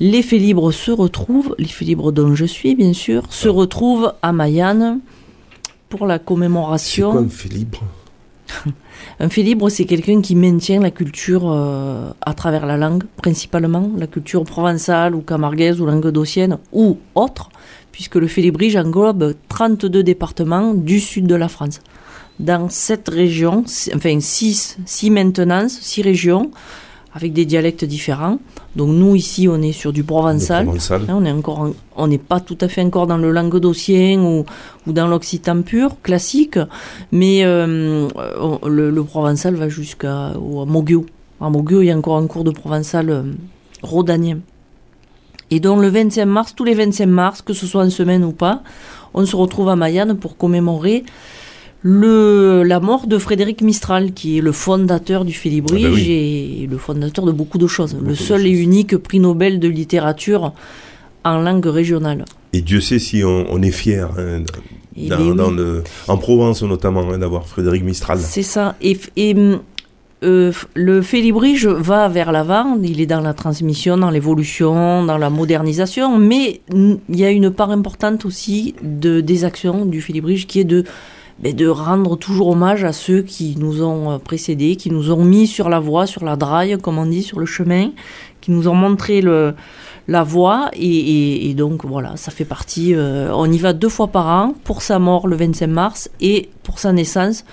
les 0.00 0.22
faits 0.22 0.40
libres 0.40 0.70
se 0.70 0.90
retrouvent, 0.90 1.54
les 1.58 1.64
faits 1.66 1.88
libres 1.88 2.12
dont 2.12 2.34
je 2.34 2.44
suis, 2.44 2.74
bien 2.74 2.92
sûr, 2.92 3.22
se 3.30 3.48
retrouvent 3.48 4.12
à 4.20 4.32
Mayenne 4.32 5.00
pour 5.88 6.06
la 6.06 6.18
commémoration. 6.18 7.10
C'est 7.10 7.16
quoi 7.16 7.26
un 7.26 7.28
fait 7.28 7.48
libre? 7.48 7.80
Un 9.20 9.28
fait 9.28 9.42
libre, 9.42 9.68
c'est 9.68 9.84
quelqu'un 9.84 10.20
qui 10.20 10.34
maintient 10.34 10.80
la 10.80 10.90
culture 10.90 11.50
euh, 11.50 12.10
à 12.20 12.34
travers 12.34 12.66
la 12.66 12.76
langue, 12.76 13.04
principalement, 13.16 13.90
la 13.96 14.06
culture 14.06 14.44
provençale 14.44 15.14
ou 15.14 15.20
camarguaise 15.20 15.80
ou 15.80 15.86
languedocienne 15.86 16.58
ou 16.72 16.98
autre 17.14 17.50
puisque 17.92 18.16
le 18.16 18.26
Félibrige 18.26 18.74
englobe 18.76 19.34
32 19.48 20.02
départements 20.02 20.74
du 20.74 20.98
sud 20.98 21.26
de 21.26 21.34
la 21.34 21.48
France. 21.48 21.80
Dans 22.40 22.68
cette 22.70 23.08
région, 23.08 23.64
enfin 23.94 24.18
6, 24.18 24.78
6 24.84 25.10
maintenances, 25.10 25.78
6 25.80 26.02
régions, 26.02 26.50
avec 27.14 27.32
des 27.32 27.44
dialectes 27.44 27.84
différents. 27.84 28.38
Donc 28.76 28.90
nous 28.90 29.14
ici 29.14 29.48
on 29.48 29.60
est 29.60 29.72
sur 29.72 29.92
du 29.92 30.04
provençal. 30.04 30.68
Hein, 30.68 31.06
on 31.08 31.24
est 31.24 31.32
encore, 31.32 31.70
on 31.96 32.06
n'est 32.06 32.18
pas 32.18 32.40
tout 32.40 32.58
à 32.60 32.68
fait 32.68 32.82
encore 32.82 33.06
dans 33.06 33.18
le 33.18 33.30
languedocien 33.30 34.20
ou, 34.20 34.44
ou 34.86 34.92
dans 34.92 35.06
l'occitan 35.06 35.62
pur 35.62 36.00
classique, 36.02 36.58
mais 37.10 37.44
euh, 37.44 38.08
le, 38.66 39.02
provençal 39.02 39.54
va 39.54 39.68
jusqu'à 39.68 40.32
Moguio. 40.38 41.04
À 41.40 41.50
Moguio 41.50 41.82
il 41.82 41.86
y 41.86 41.90
a 41.90 41.96
encore 41.96 42.16
un 42.16 42.26
cours 42.26 42.44
de 42.44 42.50
provençal 42.50 43.10
euh, 43.10 43.22
rhodanien. 43.82 44.38
Et 45.50 45.60
donc 45.60 45.82
le 45.82 45.88
25 45.88 46.24
mars, 46.24 46.54
tous 46.54 46.64
les 46.64 46.74
25 46.74 47.06
mars, 47.06 47.42
que 47.42 47.52
ce 47.52 47.66
soit 47.66 47.84
en 47.84 47.90
semaine 47.90 48.24
ou 48.24 48.32
pas, 48.32 48.62
on 49.12 49.26
se 49.26 49.36
retrouve 49.36 49.68
à 49.68 49.76
Mayenne 49.76 50.16
pour 50.16 50.38
commémorer 50.38 51.04
le, 51.82 52.62
la 52.62 52.80
mort 52.80 53.06
de 53.06 53.18
Frédéric 53.18 53.60
Mistral, 53.60 54.12
qui 54.12 54.38
est 54.38 54.40
le 54.40 54.52
fondateur 54.52 55.24
du 55.24 55.32
Félibrige 55.32 55.84
ah 55.86 55.90
bah 55.90 56.00
et 56.00 56.68
le 56.70 56.78
fondateur 56.78 57.24
de 57.24 57.32
beaucoup 57.32 57.58
de 57.58 57.66
choses. 57.66 57.96
le 58.00 58.14
seul 58.14 58.46
et 58.46 58.50
unique 58.50 58.96
prix 58.96 59.18
Nobel 59.18 59.58
de 59.58 59.68
littérature 59.68 60.52
en 61.24 61.38
langue 61.40 61.66
régionale. 61.66 62.24
Et 62.52 62.60
Dieu 62.60 62.80
sait 62.80 62.98
si 62.98 63.24
on, 63.24 63.62
est 63.62 63.70
fier, 63.70 64.08
hein, 64.18 64.42
dans, 64.96 65.50
le, 65.50 65.82
en 66.08 66.18
Provence 66.18 66.62
notamment, 66.62 67.10
hein, 67.10 67.18
d'avoir 67.18 67.46
Frédéric 67.46 67.82
Mistral. 67.82 68.18
C'est 68.18 68.42
ça. 68.42 68.76
Et, 68.80 68.98
et 69.16 69.34
euh, 70.22 70.52
le 70.74 71.02
Félibrige 71.02 71.66
va 71.66 72.08
vers 72.08 72.30
l'avant, 72.30 72.78
il 72.82 73.00
est 73.00 73.06
dans 73.06 73.20
la 73.20 73.34
transmission, 73.34 73.96
dans 73.96 74.10
l'évolution, 74.10 75.04
dans 75.04 75.18
la 75.18 75.30
modernisation, 75.30 76.18
mais 76.18 76.60
il 76.72 77.00
y 77.08 77.24
a 77.24 77.30
une 77.30 77.50
part 77.50 77.70
importante 77.70 78.24
aussi 78.24 78.74
de, 78.82 79.20
des 79.20 79.44
actions 79.44 79.84
du 79.84 80.00
Félibrige 80.00 80.46
qui 80.46 80.60
est 80.60 80.64
de, 80.64 80.84
ben, 81.38 81.54
de 81.54 81.66
rendre 81.66 82.16
toujours 82.16 82.48
hommage 82.48 82.84
à 82.84 82.92
ceux 82.92 83.22
qui 83.22 83.56
nous 83.58 83.82
ont 83.82 84.18
précédés, 84.18 84.76
qui 84.76 84.90
nous 84.90 85.10
ont 85.10 85.24
mis 85.24 85.46
sur 85.46 85.68
la 85.68 85.80
voie, 85.80 86.06
sur 86.06 86.24
la 86.24 86.36
draille, 86.36 86.78
comme 86.78 86.98
on 86.98 87.06
dit, 87.06 87.22
sur 87.22 87.38
le 87.38 87.46
chemin, 87.46 87.90
qui 88.40 88.50
nous 88.50 88.68
ont 88.68 88.74
montré 88.74 89.22
la 89.22 90.22
voie. 90.22 90.70
Et, 90.74 91.54
donc 91.54 91.84
voilà, 91.84 92.16
ça 92.16 92.30
fait 92.30 92.44
partie. 92.44 92.94
Euh, 92.94 93.30
on 93.34 93.50
y 93.50 93.58
va 93.58 93.72
deux 93.72 93.88
fois 93.88 94.08
par 94.08 94.26
an 94.26 94.54
pour 94.64 94.82
sa 94.82 94.98
mort 94.98 95.26
le 95.26 95.36
25 95.36 95.66
mars 95.66 96.10
et 96.20 96.48
pour 96.62 96.78
sa 96.78 96.92
naissance 96.92 97.44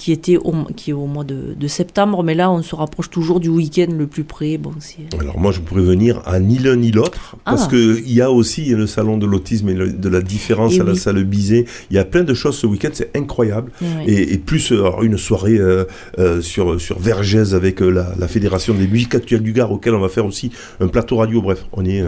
qui 0.00 0.12
était 0.12 0.38
au, 0.38 0.54
qui 0.76 0.90
est 0.90 0.94
au 0.94 1.04
mois 1.04 1.24
de, 1.24 1.68
septembre, 1.68 2.22
mais 2.22 2.34
là 2.34 2.50
on 2.50 2.62
se 2.62 2.74
rapproche 2.74 3.10
toujours 3.10 3.38
du 3.38 3.50
week-end 3.50 3.92
le 3.94 4.06
plus 4.06 4.24
près. 4.24 4.56
Bon, 4.56 4.72
Alors 5.20 5.38
moi 5.38 5.52
je 5.52 5.60
pourrais 5.60 5.82
venir 5.82 6.22
à 6.24 6.40
ni 6.40 6.56
l'un 6.56 6.76
ni 6.76 6.90
l'autre, 6.90 7.36
parce 7.44 7.64
ah. 7.66 7.68
qu'il 7.68 8.10
y 8.10 8.22
a 8.22 8.30
aussi 8.30 8.70
le 8.70 8.86
salon 8.86 9.18
de 9.18 9.26
l'autisme 9.26 9.68
et 9.68 9.74
de 9.74 10.08
la 10.08 10.22
différence 10.22 10.80
à 10.80 10.84
la 10.84 10.94
salle 10.94 11.22
Bizet. 11.24 11.66
Il 11.90 11.96
y 11.96 11.98
a 11.98 12.06
plein 12.06 12.24
de 12.24 12.32
choses 12.32 12.56
ce 12.56 12.66
week-end, 12.66 12.88
c'est 12.94 13.14
incroyable. 13.14 13.72
Et, 14.06 14.38
plus 14.38 14.72
une 15.02 15.18
soirée 15.18 15.58
euh, 15.58 15.84
euh, 16.18 16.40
sur, 16.40 16.80
sur 16.80 16.98
Vergès 16.98 17.52
avec 17.52 17.82
euh, 17.82 17.90
la, 17.90 18.26
Fédération 18.26 18.72
des 18.72 18.86
musiques 18.86 19.14
actuelles 19.14 19.42
du 19.42 19.52
Gard, 19.52 19.70
auquel 19.70 19.94
on 19.94 20.00
va 20.00 20.08
faire 20.08 20.24
aussi 20.24 20.50
un 20.80 20.88
plateau 20.88 21.16
radio. 21.16 21.42
Bref, 21.42 21.66
on 21.72 21.84
est, 21.84 22.02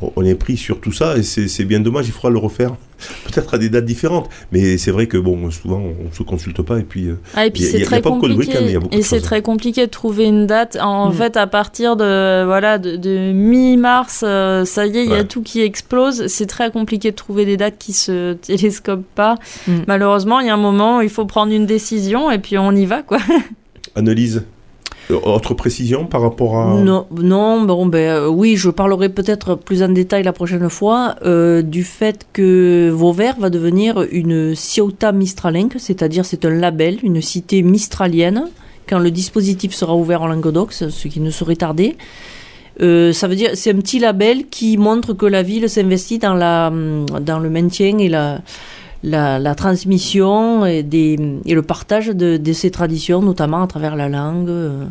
on 0.00 0.24
est 0.24 0.34
pris 0.34 0.56
sur 0.56 0.80
tout 0.80 0.92
ça 0.92 1.16
et 1.16 1.22
c'est 1.22 1.64
bien 1.64 1.80
dommage, 1.80 2.06
il 2.06 2.12
faudra 2.12 2.30
le 2.30 2.38
refaire 2.38 2.74
peut-être 3.24 3.54
à 3.54 3.58
des 3.58 3.68
dates 3.68 3.84
différentes. 3.84 4.28
Mais 4.52 4.78
c'est 4.78 4.90
vrai 4.90 5.06
que 5.06 5.16
bon, 5.16 5.50
souvent 5.50 5.80
on 5.80 6.12
se 6.14 6.22
consulte 6.22 6.62
pas 6.62 6.78
et 6.78 6.82
puis. 6.82 7.08
Ah, 7.34 7.46
et 7.46 7.50
puis 7.50 7.62
c'est 7.62 7.82
très 7.82 8.02
compliqué. 8.02 8.78
et 8.92 9.02
c'est 9.02 9.20
très 9.20 9.42
compliqué 9.42 9.86
de 9.86 9.90
trouver 9.90 10.26
une 10.26 10.46
date. 10.46 10.76
En 10.80 11.10
mm. 11.10 11.12
fait, 11.12 11.36
à 11.36 11.46
partir 11.46 11.96
de 11.96 12.44
voilà 12.44 12.78
de, 12.78 13.32
mi-mars, 13.32 14.24
euh, 14.26 14.64
ça 14.64 14.86
y 14.86 14.98
est, 14.98 15.04
il 15.04 15.10
y 15.10 15.14
a 15.14 15.24
tout 15.24 15.42
qui 15.42 15.60
explose. 15.60 16.26
C'est 16.26 16.46
très 16.46 16.70
compliqué 16.70 17.10
de 17.10 17.16
trouver 17.16 17.44
des 17.44 17.56
dates 17.56 17.78
qui 17.78 17.92
se 17.92 18.32
télescopent 18.42 19.06
pas. 19.14 19.36
Mm. 19.66 19.78
Malheureusement, 19.86 20.40
il 20.40 20.46
y 20.46 20.50
a 20.50 20.54
un 20.54 20.56
moment 20.56 20.98
où 20.98 21.02
il 21.02 21.10
faut 21.10 21.26
prendre 21.26 21.52
une 21.52 21.66
décision 21.66 22.30
et 22.30 22.38
puis 22.38 22.58
on 22.58 22.72
y 22.72 22.86
va 22.86 23.02
quoi. 23.02 23.18
Analyse. 23.94 24.44
Euh, 25.10 25.18
autre 25.24 25.54
précision 25.54 26.06
par 26.06 26.20
rapport 26.20 26.58
à... 26.58 26.74
Non, 26.74 27.06
non 27.10 27.62
bon, 27.62 27.86
ben, 27.86 27.98
euh, 27.98 28.28
oui, 28.28 28.56
je 28.56 28.70
parlerai 28.70 29.08
peut-être 29.08 29.54
plus 29.54 29.82
en 29.82 29.88
détail 29.88 30.22
la 30.22 30.32
prochaine 30.32 30.68
fois 30.68 31.16
euh, 31.24 31.62
du 31.62 31.84
fait 31.84 32.26
que 32.32 32.90
Vauvert 32.90 33.36
va 33.38 33.50
devenir 33.50 34.04
une 34.12 34.54
Ceuta 34.54 35.12
Mistralenque, 35.12 35.76
c'est-à-dire 35.78 36.24
c'est 36.24 36.44
un 36.44 36.50
label, 36.50 36.98
une 37.02 37.22
cité 37.22 37.62
mistralienne 37.62 38.48
quand 38.88 38.98
le 38.98 39.10
dispositif 39.10 39.74
sera 39.74 39.94
ouvert 39.94 40.22
en 40.22 40.28
Languedoc, 40.28 40.72
ce 40.72 41.08
qui 41.08 41.20
ne 41.20 41.30
saurait 41.30 41.56
tarder. 41.56 41.96
Ça 42.80 43.28
veut 43.28 43.34
dire 43.34 43.50
c'est 43.54 43.70
un 43.70 43.76
petit 43.76 43.98
label 43.98 44.46
qui 44.46 44.78
montre 44.78 45.12
que 45.12 45.26
la 45.26 45.42
ville 45.42 45.68
s'investit 45.68 46.18
dans 46.18 46.32
la 46.32 46.72
dans 47.20 47.38
le 47.38 47.50
maintien 47.50 47.98
et 47.98 48.08
la 48.08 48.40
la, 49.02 49.54
transmission 49.54 50.66
et, 50.66 50.82
le 50.82 51.60
partage 51.60 52.08
de, 52.08 52.52
ces 52.52 52.70
traditions, 52.70 53.22
notamment 53.22 53.62
à 53.62 53.66
travers 53.66 53.96
la 53.96 54.08
langue, 54.08 54.48
euh, 54.48 54.84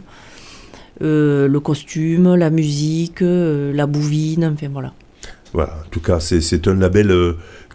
euh, 1.01 1.47
le 1.47 1.59
costume, 1.59 2.35
la 2.35 2.49
musique, 2.49 3.21
euh, 3.21 3.73
la 3.73 3.85
bouvine, 3.85 4.51
enfin 4.53 4.69
voilà. 4.71 4.93
Voilà, 5.53 5.73
en 5.85 5.89
tout 5.89 6.01
cas, 6.01 6.19
c'est 6.19 6.67
un 6.67 6.75
label 6.75 7.13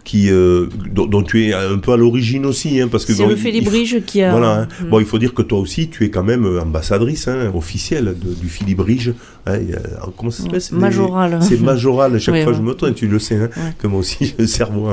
qui, 0.03 0.29
euh, 0.29 0.67
dont, 0.91 1.07
dont, 1.07 1.23
tu 1.23 1.45
es 1.45 1.53
un 1.53 1.77
peu 1.77 1.93
à 1.93 1.97
l'origine 1.97 2.45
aussi. 2.45 2.79
Hein, 2.79 2.87
parce 2.91 3.05
que 3.05 3.13
c'est 3.13 3.25
le 3.25 3.35
Félibrige 3.35 4.01
qui 4.05 4.21
a. 4.21 4.31
Voilà. 4.31 4.61
Hein. 4.61 4.67
Mm. 4.81 4.89
Bon, 4.89 4.99
il 4.99 5.05
faut 5.05 5.19
dire 5.19 5.33
que 5.33 5.41
toi 5.41 5.59
aussi, 5.59 5.89
tu 5.89 6.03
es 6.03 6.09
quand 6.09 6.23
même 6.23 6.45
ambassadrice 6.61 7.27
hein, 7.27 7.51
officielle 7.53 8.15
de, 8.19 8.33
du 8.33 8.49
Félibrige. 8.49 9.13
Comment 10.17 10.31
ça 10.31 10.43
s'appelle 10.43 10.61
Majoral. 10.71 11.39
C'est 11.41 11.59
majoral. 11.59 12.15
À 12.15 12.19
chaque 12.19 12.35
oui, 12.35 12.43
fois, 12.43 12.51
ouais. 12.51 12.57
je 12.57 12.63
me 12.63 12.73
trompe, 12.73 12.95
tu 12.95 13.07
le 13.07 13.19
sais, 13.19 13.35
hein, 13.35 13.49
ouais. 13.55 13.73
que 13.77 13.87
moi 13.87 13.99
aussi, 13.99 14.35
le 14.39 14.47
cerveau. 14.47 14.89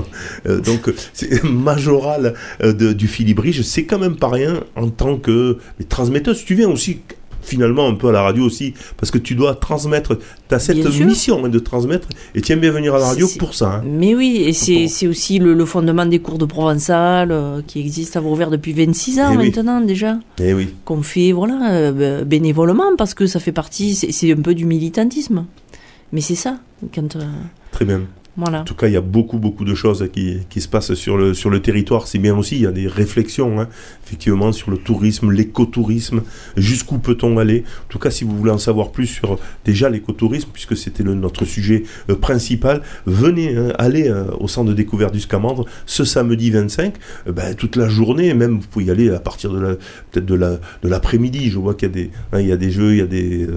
Euh, 0.47 0.61
donc, 0.61 0.93
c'est 1.13 1.43
majoral 1.45 2.35
euh, 2.63 2.73
de, 2.73 2.93
du 2.93 3.09
Félibrige. 3.09 3.63
C'est 3.63 3.85
quand 3.85 3.99
même 3.99 4.17
pas 4.17 4.29
rien 4.29 4.61
en 4.77 4.89
tant 4.89 5.17
que 5.17 5.59
transmetteuse. 5.89 6.45
Tu 6.45 6.55
viens 6.55 6.69
aussi 6.69 7.01
finalement 7.51 7.89
un 7.89 7.95
peu 7.95 8.09
à 8.09 8.13
la 8.13 8.23
radio 8.23 8.45
aussi, 8.45 8.75
parce 8.97 9.11
que 9.11 9.19
tu 9.19 9.35
dois 9.35 9.55
transmettre, 9.55 10.17
tu 10.49 10.55
as 10.55 10.59
cette 10.59 10.85
mission 11.01 11.45
hein, 11.45 11.49
de 11.49 11.59
transmettre, 11.59 12.09
et 12.35 12.41
tu 12.41 12.53
aimes 12.53 12.61
bien 12.61 12.71
venir 12.71 12.95
à 12.95 12.99
la 12.99 13.07
radio 13.07 13.29
pour 13.39 13.55
ça. 13.55 13.75
Hein. 13.75 13.85
Mais 13.85 14.15
oui, 14.15 14.45
et 14.47 14.53
c'est 14.53 15.07
aussi 15.07 15.39
le, 15.39 15.55
le, 15.55 15.65
fondement 15.65 16.07
des 16.07 16.21
cours 16.21 16.39
de 16.39 16.45
provençal 16.45 17.33
euh, 17.33 17.61
qui 17.67 17.81
existe 17.81 18.17
à 18.17 18.21
Vauvert 18.21 18.51
depuis 18.51 18.73
26 18.73 19.21
ans 19.21 19.33
et 19.33 19.37
maintenant 19.37 19.81
oui. 19.81 19.87
déjà. 19.87 20.19
Et 20.39 20.55
oui. 20.55 20.69
Qu'on 20.85 21.03
fait 21.03 21.33
voilà, 21.33 21.73
euh, 21.73 22.25
bénévolement, 22.25 22.97
parce 22.97 23.15
que 23.15 23.27
ça 23.27 23.41
fait 23.41 23.53
partie, 23.53 23.95
c'est 23.95 24.33
un 24.33 24.41
peu 24.41 24.55
du 24.55 24.65
militantisme. 24.65 25.47
Mais 26.13 26.21
c'est 26.21 26.35
ça. 26.35 26.59
Quand, 26.95 27.17
euh... 27.17 27.25
Très 27.73 27.85
bien. 27.85 28.03
En 28.39 28.65
tout 28.65 28.75
cas, 28.75 28.87
il 28.87 28.93
y 28.93 28.97
a 28.97 29.01
beaucoup, 29.01 29.39
beaucoup 29.39 29.65
de 29.65 29.75
choses 29.75 30.09
qui, 30.13 30.39
qui 30.49 30.61
se 30.61 30.69
passent 30.69 30.95
sur 30.95 31.17
le, 31.17 31.35
sur 31.35 31.51
le 31.51 31.61
territoire. 31.61 32.07
C'est 32.07 32.19
bien 32.19 32.37
aussi, 32.37 32.57
il 32.57 32.63
y 32.63 32.67
a 32.67 32.71
des 32.71 32.87
réflexions, 32.87 33.61
hein, 33.61 33.69
effectivement, 34.07 34.53
sur 34.53 34.71
le 34.71 34.79
tourisme, 34.79 35.31
l'écotourisme. 35.33 36.23
Jusqu'où 36.57 36.99
peut-on 36.99 37.39
aller? 37.39 37.65
En 37.87 37.89
tout 37.89 37.99
cas, 37.99 38.11
si 38.11 38.25
vous 38.25 38.37
voulez 38.37 38.53
en 38.53 38.59
savoir 38.59 38.93
plus 38.93 39.09
sur 39.09 39.39
déjà 39.65 39.91
l'écotourisme, 39.91 40.49
puisque 40.53 40.77
c'était 40.77 41.03
notre 41.03 41.45
sujet 41.45 41.83
euh, 42.09 42.15
principal, 42.15 42.83
venez, 43.05 43.57
hein, 43.57 43.73
allez 43.79 44.09
euh, 44.09 44.25
au 44.39 44.47
centre 44.47 44.71
de 44.71 44.75
découverte 44.75 45.13
du 45.13 45.21
Scamandre 45.21 45.67
ce 45.85 46.05
samedi 46.05 46.51
25, 46.51 46.95
euh, 47.27 47.33
ben, 47.33 47.55
toute 47.55 47.75
la 47.75 47.89
journée, 47.89 48.33
même 48.35 48.61
vous 48.61 48.67
pouvez 48.69 48.87
y 48.87 48.91
aller 48.91 49.11
à 49.11 49.21
partir 49.21 49.53
de 49.53 49.61
la, 49.61 49.75
peut-être 49.75 50.27
de 50.27 50.35
la, 50.37 50.61
l'après-midi. 50.85 51.51
Je 51.51 51.59
vois 51.59 51.75
qu'il 51.75 51.89
y 51.89 51.91
a 51.91 51.95
des, 51.95 52.11
hein, 52.33 52.41
y 52.41 52.53
a 52.53 52.57
des 52.57 52.71
jeux, 52.71 52.93
il 52.93 52.99
y 52.99 53.03
a 53.03 53.07
des, 53.07 53.49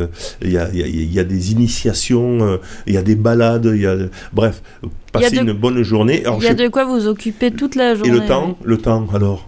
il 0.41 0.51
y 0.51 0.57
a, 0.57 0.69
il 0.73 1.13
y 1.13 1.19
a, 1.19 1.23
des 1.23 1.51
initiations, 1.51 2.59
il 2.87 2.93
y 2.93 2.97
a 2.97 3.03
des 3.03 3.15
balades, 3.15 3.69
bref 4.33 4.61
passer 5.11 5.37
de, 5.37 5.41
une 5.41 5.53
bonne 5.53 5.81
journée. 5.83 6.23
Il 6.37 6.43
y 6.43 6.47
a 6.47 6.51
je... 6.51 6.55
de 6.55 6.67
quoi 6.67 6.85
vous 6.85 7.07
occuper 7.07 7.51
toute 7.51 7.75
la 7.75 7.95
journée. 7.95 8.09
Et 8.09 8.19
le 8.19 8.25
temps, 8.25 8.57
le 8.63 8.77
temps 8.77 9.05
alors 9.13 9.45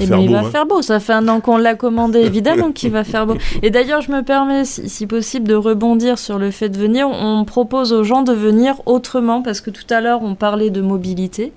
il 0.00 0.08
va, 0.08 0.16
faire, 0.16 0.16
beau, 0.16 0.24
il 0.24 0.32
va 0.32 0.38
hein. 0.38 0.50
faire 0.50 0.66
beau, 0.66 0.82
ça 0.82 1.00
fait 1.00 1.12
un 1.12 1.28
an 1.28 1.40
qu'on 1.40 1.56
l'a 1.56 1.74
commandé, 1.74 2.20
évidemment 2.24 2.72
qu'il 2.72 2.90
va 2.90 3.04
faire 3.04 3.26
beau. 3.26 3.36
Et 3.62 3.70
d'ailleurs, 3.70 4.00
je 4.00 4.10
me 4.10 4.22
permets, 4.22 4.64
si, 4.64 4.88
si, 4.88 5.06
possible, 5.06 5.46
de 5.46 5.54
rebondir 5.54 6.18
sur 6.18 6.38
le 6.38 6.50
fait 6.50 6.68
de 6.68 6.78
venir. 6.78 7.08
On 7.08 7.44
propose 7.44 7.92
aux 7.92 8.04
gens 8.04 8.22
de 8.22 8.32
venir 8.32 8.80
autrement, 8.86 9.42
parce 9.42 9.60
que 9.60 9.70
tout 9.70 9.84
à 9.90 10.00
l'heure, 10.00 10.22
on 10.22 10.34
parlait 10.34 10.70
de 10.70 10.80
mobilité. 10.80 11.52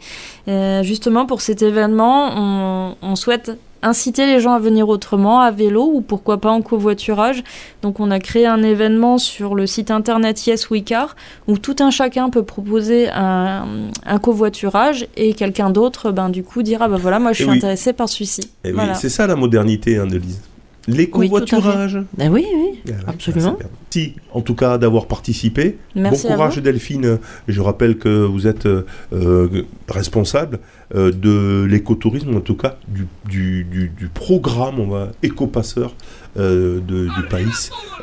Euh, 0.48 0.84
justement, 0.84 1.26
pour 1.26 1.42
cet 1.42 1.62
événement, 1.62 2.32
on, 2.36 2.96
on 3.02 3.16
souhaite 3.16 3.58
inciter 3.86 4.26
les 4.26 4.40
gens 4.40 4.54
à 4.54 4.60
venir 4.60 4.90
autrement, 4.90 5.40
à 5.40 5.52
vélo 5.52 5.90
ou 5.94 6.02
pourquoi 6.02 6.42
pas 6.42 6.52
en 6.52 6.62
covoiturage. 6.62 7.44
Donc 7.82 8.00
on 8.00 8.12
a 8.12 8.20
créé 8.20 8.46
un 8.46 8.64
événement 8.64 9.18
sur 9.18 9.56
le 9.56 9.68
site 9.68 9.92
internet 9.92 10.46
Yes 10.46 10.70
We 10.70 10.84
Car 10.84 11.16
où 11.48 11.58
tout 11.58 11.76
un 11.80 11.92
chacun 11.92 12.30
peut 12.30 12.44
proposer 12.44 13.10
un, 13.10 13.66
un 14.06 14.20
covoiturage 14.20 15.08
et 15.16 15.34
quelqu'un 15.34 15.70
d'autre 15.70 16.12
ben, 16.12 16.30
du 16.30 16.44
coup 16.44 16.64
dira 16.64 16.88
bah 16.88 16.98
voilà 17.00 17.20
moi 17.20 17.32
je 17.32 17.44
suis 17.44 17.52
oui. 17.52 17.58
intéressé 17.58 17.94
par 17.94 18.10
celui-ci. 18.10 18.50
Voilà. 18.64 18.94
Oui, 18.94 18.98
c'est 19.00 19.10
ça 19.10 19.28
la 19.28 19.36
modernité 19.36 19.98
Annelise. 19.98 20.42
Les 20.88 21.10
covoiturages. 21.10 21.96
Oui, 21.96 22.06
ben 22.18 22.32
oui, 22.32 22.46
oui, 22.54 22.82
ah 22.88 22.92
ouais, 22.92 22.96
absolument. 23.08 23.58
Merci 23.60 24.14
en 24.34 24.42
tout 24.42 24.56
cas 24.56 24.78
d'avoir 24.78 25.08
participé. 25.08 25.78
Merci 25.96 26.28
bon 26.28 26.34
courage 26.34 26.58
Delphine. 26.58 27.20
Je 27.48 27.62
rappelle 27.62 27.98
que 27.98 28.26
vous 28.26 28.46
êtes 28.46 28.68
euh, 28.68 29.64
responsable 29.88 30.60
euh, 30.94 31.12
de 31.12 31.66
l'écotourisme, 31.68 32.36
en 32.36 32.42
tout 32.42 32.56
cas 32.56 32.78
du, 32.88 33.08
du, 33.28 33.64
du, 33.64 33.90
du 33.90 34.08
programme 34.08 34.80
on 34.80 34.88
va, 34.88 35.08
écopasseur 35.24 35.96
euh, 36.38 36.82
de, 36.82 37.08
du 37.16 37.28
pays 37.30 37.48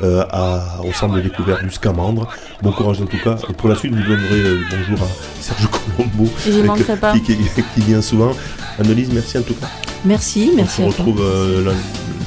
à, 0.01 0.81
au 0.83 0.91
centre 0.91 1.15
de 1.15 1.21
découverte 1.21 1.63
du 1.63 1.71
Scamandre. 1.71 2.27
Bon 2.61 2.71
courage 2.71 3.01
en 3.01 3.05
tout 3.05 3.21
cas. 3.23 3.37
Et 3.49 3.53
pour 3.53 3.69
la 3.69 3.75
suite, 3.75 3.93
vous 3.93 4.03
donnerez 4.03 4.43
bonjour 4.71 5.05
à 5.05 5.41
Serge 5.41 5.69
Colombo 5.69 6.29
qui, 6.43 7.21
qui, 7.21 7.37
qui, 7.75 7.81
vient 7.81 8.01
souvent. 8.01 8.31
Annelise, 8.79 9.13
merci 9.13 9.37
en 9.37 9.43
tout 9.43 9.53
cas. 9.53 9.67
Merci, 10.03 10.51
merci. 10.55 10.81
On 10.81 10.91
se 10.91 10.97
retrouve 10.97 11.23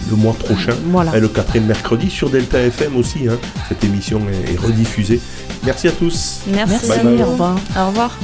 le 0.08 0.16
mois 0.16 0.34
prochain, 0.34 0.74
voilà. 0.86 1.16
et 1.16 1.20
le 1.20 1.28
quatrième 1.28 1.66
mercredi 1.66 2.10
sur 2.10 2.30
Delta 2.30 2.60
FM 2.60 2.96
aussi. 2.96 3.28
Hein. 3.28 3.38
Cette 3.68 3.82
émission 3.84 4.22
est, 4.28 4.52
est, 4.54 4.58
rediffusée. 4.58 5.20
Merci 5.64 5.88
à 5.88 5.92
tous. 5.92 6.40
Merci, 6.52 6.88
bye 6.88 7.02
bye. 7.02 7.22
au 7.22 7.30
revoir. 7.30 7.56
Au 7.76 7.86
revoir. 7.88 8.18